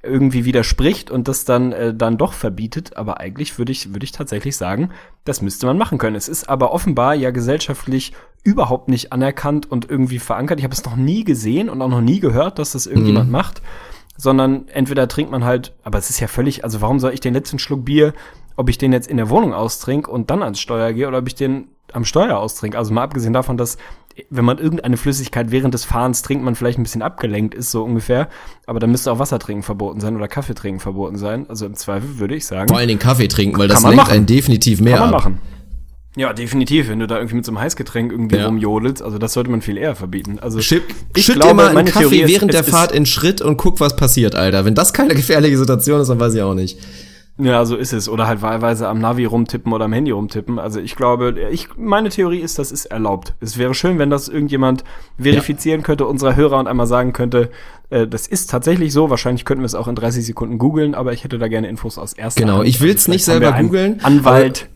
[0.03, 4.11] irgendwie widerspricht und das dann äh, dann doch verbietet, aber eigentlich würde ich würde ich
[4.11, 4.89] tatsächlich sagen,
[5.25, 6.15] das müsste man machen können.
[6.15, 8.13] Es ist aber offenbar ja gesellschaftlich
[8.43, 10.59] überhaupt nicht anerkannt und irgendwie verankert.
[10.59, 13.33] Ich habe es noch nie gesehen und auch noch nie gehört, dass das irgendjemand mhm.
[13.33, 13.61] macht,
[14.17, 17.35] sondern entweder trinkt man halt, aber es ist ja völlig, also warum soll ich den
[17.35, 18.13] letzten Schluck Bier,
[18.55, 21.27] ob ich den jetzt in der Wohnung austrinke und dann ans Steuer gehe oder ob
[21.27, 22.77] ich den am Steuer austrinke?
[22.77, 23.77] Also mal abgesehen davon, dass
[24.29, 27.83] wenn man irgendeine Flüssigkeit während des Fahrens trinkt, man vielleicht ein bisschen abgelenkt ist, so
[27.83, 28.29] ungefähr.
[28.65, 31.45] Aber dann müsste auch Wasser trinken verboten sein oder Kaffee trinken verboten sein.
[31.49, 32.69] Also im Zweifel würde ich sagen.
[32.69, 34.11] Vor allen Dingen Kaffee trinken, weil das lenkt machen.
[34.11, 35.23] einen definitiv mehr Kann man ab.
[35.23, 35.41] machen.
[36.17, 38.45] Ja, definitiv, wenn du da irgendwie mit so einem Heißgetränk irgendwie ja.
[38.45, 40.39] rumjodelst, also das sollte man viel eher verbieten.
[40.41, 40.83] Also Schip,
[41.15, 43.55] ich schütt glaube, dir mal einen Kaffee Theorie während ist, der Fahrt in Schritt und
[43.55, 44.65] guck, was passiert, Alter.
[44.65, 46.77] Wenn das keine gefährliche Situation ist, dann weiß ich auch nicht.
[47.41, 48.07] Ja, so ist es.
[48.07, 50.59] Oder halt wahlweise am Navi rumtippen oder am Handy rumtippen.
[50.59, 53.33] Also ich glaube, ich, meine Theorie ist, das ist erlaubt.
[53.39, 54.83] Es wäre schön, wenn das irgendjemand
[55.17, 55.85] verifizieren ja.
[55.85, 57.49] könnte, unserer Hörer und einmal sagen könnte,
[57.89, 59.09] äh, das ist tatsächlich so.
[59.09, 61.97] Wahrscheinlich könnten wir es auch in 30 Sekunden googeln, aber ich hätte da gerne Infos
[61.97, 62.67] aus erster Genau, Hand.
[62.67, 63.99] ich will es also nicht selber googeln.
[64.03, 64.67] Anwalt.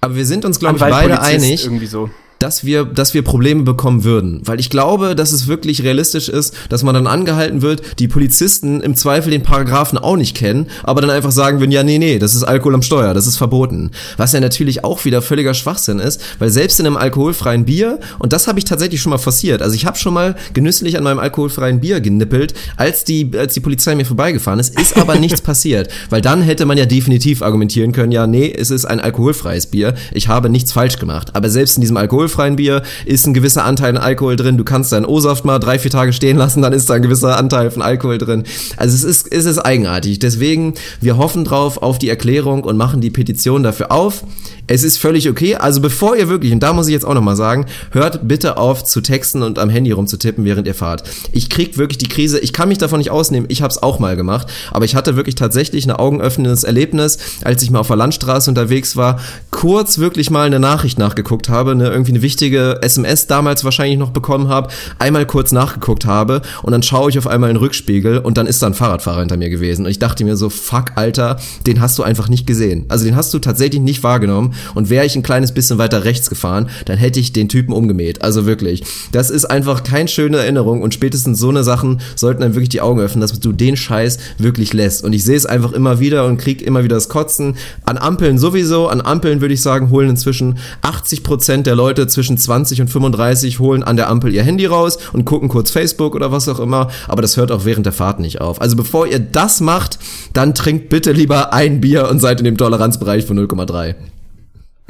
[0.00, 1.64] Aber, aber, wir sind uns, glaube ich, beide einig.
[1.64, 2.10] Irgendwie so
[2.40, 4.40] dass wir, dass wir Probleme bekommen würden.
[4.44, 8.80] Weil ich glaube, dass es wirklich realistisch ist, dass man dann angehalten wird, die Polizisten
[8.80, 12.18] im Zweifel den Paragraphen auch nicht kennen, aber dann einfach sagen würden, ja, nee, nee,
[12.18, 13.90] das ist Alkohol am Steuer, das ist verboten.
[14.16, 18.32] Was ja natürlich auch wieder völliger Schwachsinn ist, weil selbst in einem alkoholfreien Bier, und
[18.32, 21.18] das habe ich tatsächlich schon mal forciert, also ich habe schon mal genüsslich an meinem
[21.18, 25.90] alkoholfreien Bier genippelt, als die, als die Polizei mir vorbeigefahren ist, ist aber nichts passiert.
[26.08, 29.94] Weil dann hätte man ja definitiv argumentieren können, ja, nee, es ist ein alkoholfreies Bier,
[30.12, 31.36] ich habe nichts falsch gemacht.
[31.36, 34.56] Aber selbst in diesem Alkohol alkoholfreien Bier ist ein gewisser Anteil an Alkohol drin.
[34.56, 37.36] Du kannst deinen O-Saft mal drei, vier Tage stehen lassen, dann ist da ein gewisser
[37.36, 38.44] Anteil von Alkohol drin.
[38.76, 40.18] Also es ist, es ist eigenartig.
[40.18, 44.24] Deswegen, wir hoffen drauf auf die Erklärung und machen die Petition dafür auf.
[44.72, 45.56] Es ist völlig okay.
[45.56, 48.84] Also bevor ihr wirklich, und da muss ich jetzt auch nochmal sagen, hört bitte auf
[48.84, 51.02] zu texten und am Handy rumzutippen, während ihr fahrt.
[51.32, 53.98] Ich krieg wirklich die Krise, ich kann mich davon nicht ausnehmen, ich habe es auch
[53.98, 57.96] mal gemacht, aber ich hatte wirklich tatsächlich ein augenöffnendes Erlebnis, als ich mal auf der
[57.96, 59.18] Landstraße unterwegs war,
[59.50, 64.10] kurz wirklich mal eine Nachricht nachgeguckt habe, eine, irgendwie eine wichtige SMS damals wahrscheinlich noch
[64.10, 64.68] bekommen habe,
[64.98, 68.46] einmal kurz nachgeguckt habe und dann schaue ich auf einmal in den Rückspiegel und dann
[68.46, 71.80] ist da ein Fahrradfahrer hinter mir gewesen und ich dachte mir so, fuck, Alter, den
[71.80, 72.84] hast du einfach nicht gesehen.
[72.88, 76.28] Also den hast du tatsächlich nicht wahrgenommen und wäre ich ein kleines bisschen weiter rechts
[76.28, 78.22] gefahren, dann hätte ich den Typen umgemäht.
[78.22, 78.82] Also wirklich.
[79.12, 82.80] Das ist einfach keine schöne Erinnerung und spätestens so eine Sachen sollten einem wirklich die
[82.80, 85.04] Augen öffnen, dass du den Scheiß wirklich lässt.
[85.04, 87.56] Und ich sehe es einfach immer wieder und krieg immer wieder das Kotzen.
[87.84, 92.36] An Ampeln sowieso, an Ampeln würde ich sagen, holen inzwischen 80 Prozent der Leute zwischen
[92.36, 96.32] 20 und 35 holen an der Ampel ihr Handy raus und gucken kurz Facebook oder
[96.32, 96.88] was auch immer.
[97.08, 98.60] Aber das hört auch während der Fahrt nicht auf.
[98.60, 99.98] Also bevor ihr das macht,
[100.32, 103.94] dann trinkt bitte lieber ein Bier und seid in dem Toleranzbereich von 0,3.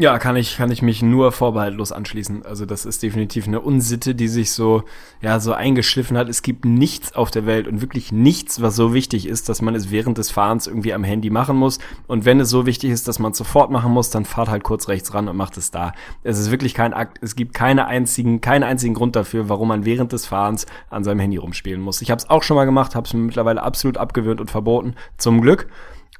[0.01, 2.47] Ja, kann ich, kann ich mich nur vorbehaltlos anschließen.
[2.47, 4.85] Also das ist definitiv eine Unsitte, die sich so,
[5.21, 6.31] ja, so eingeschliffen hat.
[6.31, 9.75] Es gibt nichts auf der Welt und wirklich nichts, was so wichtig ist, dass man
[9.75, 11.81] es während des Fahrens irgendwie am Handy machen muss.
[12.07, 14.65] Und wenn es so wichtig ist, dass man es sofort machen muss, dann fahrt halt
[14.65, 15.93] kurz rechts ran und macht es da.
[16.23, 19.85] Es ist wirklich kein Akt, es gibt keine einzigen, keinen einzigen Grund dafür, warum man
[19.85, 22.01] während des Fahrens an seinem Handy rumspielen muss.
[22.01, 24.95] Ich habe es auch schon mal gemacht, habe es mir mittlerweile absolut abgewöhnt und verboten.
[25.19, 25.69] Zum Glück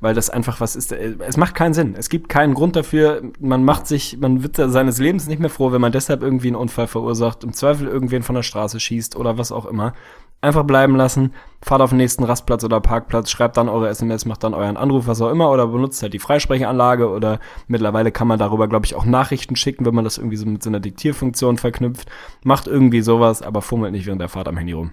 [0.01, 0.93] weil das einfach was ist.
[0.93, 1.95] Äh, es macht keinen Sinn.
[1.97, 3.23] Es gibt keinen Grund dafür.
[3.39, 6.57] Man macht sich, man wird seines Lebens nicht mehr froh, wenn man deshalb irgendwie einen
[6.57, 9.93] Unfall verursacht, im Zweifel irgendwen von der Straße schießt oder was auch immer.
[10.43, 14.43] Einfach bleiben lassen, fahrt auf den nächsten Rastplatz oder Parkplatz, schreibt dann eure SMS, macht
[14.43, 18.39] dann euren Anruf, was auch immer, oder benutzt halt die Freisprechanlage oder mittlerweile kann man
[18.39, 21.59] darüber, glaube ich, auch Nachrichten schicken, wenn man das irgendwie so mit so einer Diktierfunktion
[21.59, 22.11] verknüpft.
[22.43, 24.93] Macht irgendwie sowas, aber fummelt nicht während der Fahrt am Handy rum.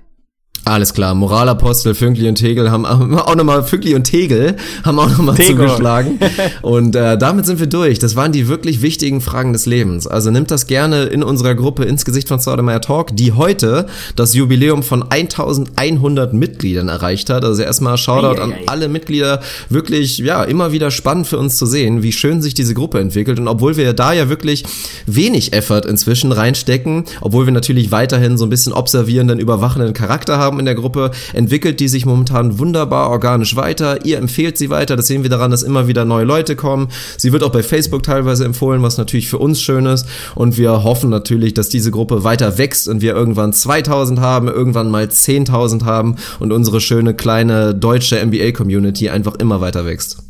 [0.67, 5.37] Alles klar, Moralapostel, Fünkli und Tegel haben auch nochmal, Fünkli und Tegel haben auch nochmal
[5.37, 6.19] zugeschlagen.
[6.61, 7.99] Und äh, damit sind wir durch.
[7.99, 10.07] Das waren die wirklich wichtigen Fragen des Lebens.
[10.07, 14.33] Also nimmt das gerne in unserer Gruppe ins Gesicht von Staudemeyer Talk, die heute das
[14.33, 17.45] Jubiläum von 1100 Mitgliedern erreicht hat.
[17.45, 19.41] Also erstmal Shoutout an alle Mitglieder.
[19.69, 23.39] Wirklich, ja, immer wieder spannend für uns zu sehen, wie schön sich diese Gruppe entwickelt.
[23.39, 24.65] Und obwohl wir da ja wirklich
[25.05, 30.56] wenig Effort inzwischen reinstecken, obwohl wir natürlich weiterhin so ein bisschen observierenden, überwachenden Charakter haben,
[30.57, 34.05] haben in der Gruppe, entwickelt die sich momentan wunderbar organisch weiter.
[34.05, 36.89] Ihr empfehlt sie weiter, das sehen wir daran, dass immer wieder neue Leute kommen.
[37.17, 40.07] Sie wird auch bei Facebook teilweise empfohlen, was natürlich für uns schön ist.
[40.35, 44.89] Und wir hoffen natürlich, dass diese Gruppe weiter wächst und wir irgendwann 2000 haben, irgendwann
[44.89, 50.23] mal 10.000 haben und unsere schöne kleine deutsche NBA-Community einfach immer weiter wächst.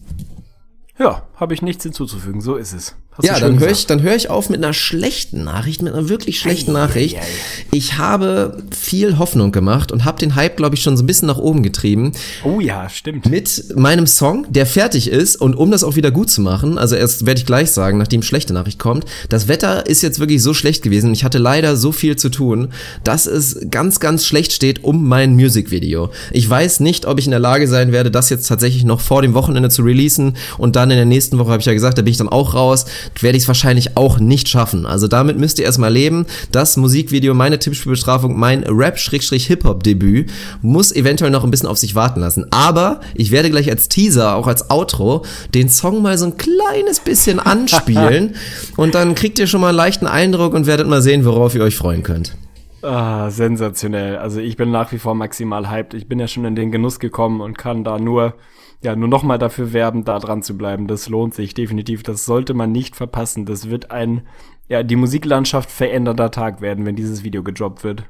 [1.00, 2.42] Ja, habe ich nichts hinzuzufügen.
[2.42, 2.96] So ist es.
[3.18, 6.08] Hast ja, dann höre ich, dann höre ich auf mit einer schlechten Nachricht, mit einer
[6.08, 7.16] wirklich schlechten ei, Nachricht.
[7.16, 7.26] Ei, ei.
[7.72, 11.28] Ich habe viel Hoffnung gemacht und habe den Hype, glaube ich, schon so ein bisschen
[11.28, 12.12] nach oben getrieben.
[12.44, 13.28] Oh ja, stimmt.
[13.28, 16.96] Mit meinem Song, der fertig ist und um das auch wieder gut zu machen, also
[16.96, 20.54] erst werde ich gleich sagen, nachdem schlechte Nachricht kommt, das Wetter ist jetzt wirklich so
[20.54, 21.12] schlecht gewesen.
[21.12, 22.70] Ich hatte leider so viel zu tun,
[23.04, 26.12] dass es ganz, ganz schlecht steht um mein Musikvideo.
[26.32, 29.24] Ich weiß nicht, ob ich in der Lage sein werde, das jetzt tatsächlich noch vor
[29.24, 32.02] dem Wochenende zu releasen und dann in der nächsten Woche habe ich ja gesagt, da
[32.02, 32.86] bin ich dann auch raus
[33.22, 34.86] werde ich es wahrscheinlich auch nicht schaffen.
[34.86, 36.26] Also damit müsst ihr erstmal leben.
[36.52, 40.32] Das Musikvideo, meine Tippspielbestrafung, mein Rap-Hip-Hop-Debüt
[40.62, 42.46] muss eventuell noch ein bisschen auf sich warten lassen.
[42.52, 47.00] Aber ich werde gleich als Teaser, auch als Outro, den Song mal so ein kleines
[47.00, 48.36] bisschen anspielen
[48.78, 51.64] und dann kriegt ihr schon mal einen leichten Eindruck und werdet mal sehen, worauf ihr
[51.64, 52.36] euch freuen könnt.
[52.82, 54.18] Ah, sensationell.
[54.18, 55.94] Also ich bin nach wie vor maximal hyped.
[55.94, 58.36] Ich bin ja schon in den Genuss gekommen und kann da nur
[58.82, 60.88] ja, nur nochmal dafür werben, da dran zu bleiben.
[60.88, 62.04] Das lohnt sich definitiv.
[62.04, 63.46] Das sollte man nicht verpassen.
[63.46, 64.22] Das wird ein,
[64.68, 68.04] ja, die Musiklandschaft verändernder Tag werden, wenn dieses Video gedroppt wird.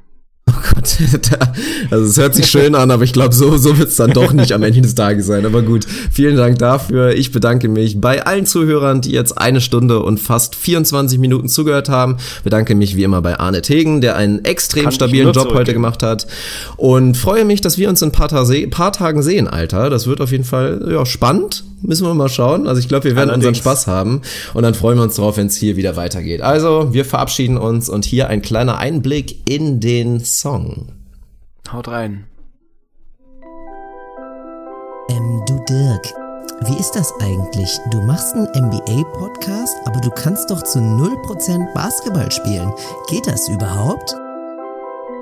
[0.57, 0.97] Oh Gott,
[1.91, 4.34] also es hört sich schön an, aber ich glaube, so, so wird es dann doch
[4.34, 5.45] nicht am Ende des Tages sein.
[5.45, 7.13] Aber gut, vielen Dank dafür.
[7.13, 11.89] Ich bedanke mich bei allen Zuhörern, die jetzt eine Stunde und fast 24 Minuten zugehört
[11.89, 12.17] haben.
[12.43, 16.01] Bedanke mich wie immer bei Arne Tegen, der einen extrem Kann stabilen Job heute gemacht
[16.01, 16.27] hat.
[16.77, 18.29] Und freue mich, dass wir uns in ein paar,
[18.71, 19.89] paar Tagen sehen, Alter.
[19.89, 22.68] Das wird auf jeden Fall ja, spannend müssen wir mal schauen.
[22.68, 23.48] Also ich glaube, wir werden Allerdings.
[23.48, 24.22] unseren Spaß haben
[24.54, 26.41] und dann freuen wir uns drauf, wenn es hier wieder weitergeht.
[26.41, 30.90] Also, wir verabschieden uns und hier ein kleiner Einblick in den Song.
[31.72, 32.26] Haut rein.
[35.10, 36.14] Ähm, du Dirk,
[36.66, 37.78] wie ist das eigentlich?
[37.91, 42.72] Du machst einen NBA-Podcast, aber du kannst doch zu 0% Basketball spielen.
[43.10, 44.16] Geht das überhaupt?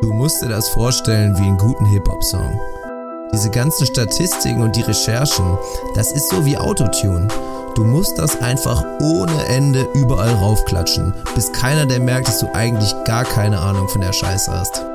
[0.01, 2.59] Du musst dir das vorstellen wie einen guten Hip-Hop-Song.
[3.35, 5.57] Diese ganzen Statistiken und die Recherchen,
[5.93, 7.27] das ist so wie Autotune.
[7.75, 12.95] Du musst das einfach ohne Ende überall raufklatschen, bis keiner der merkt, dass du eigentlich
[13.03, 14.94] gar keine Ahnung von der Scheiße hast.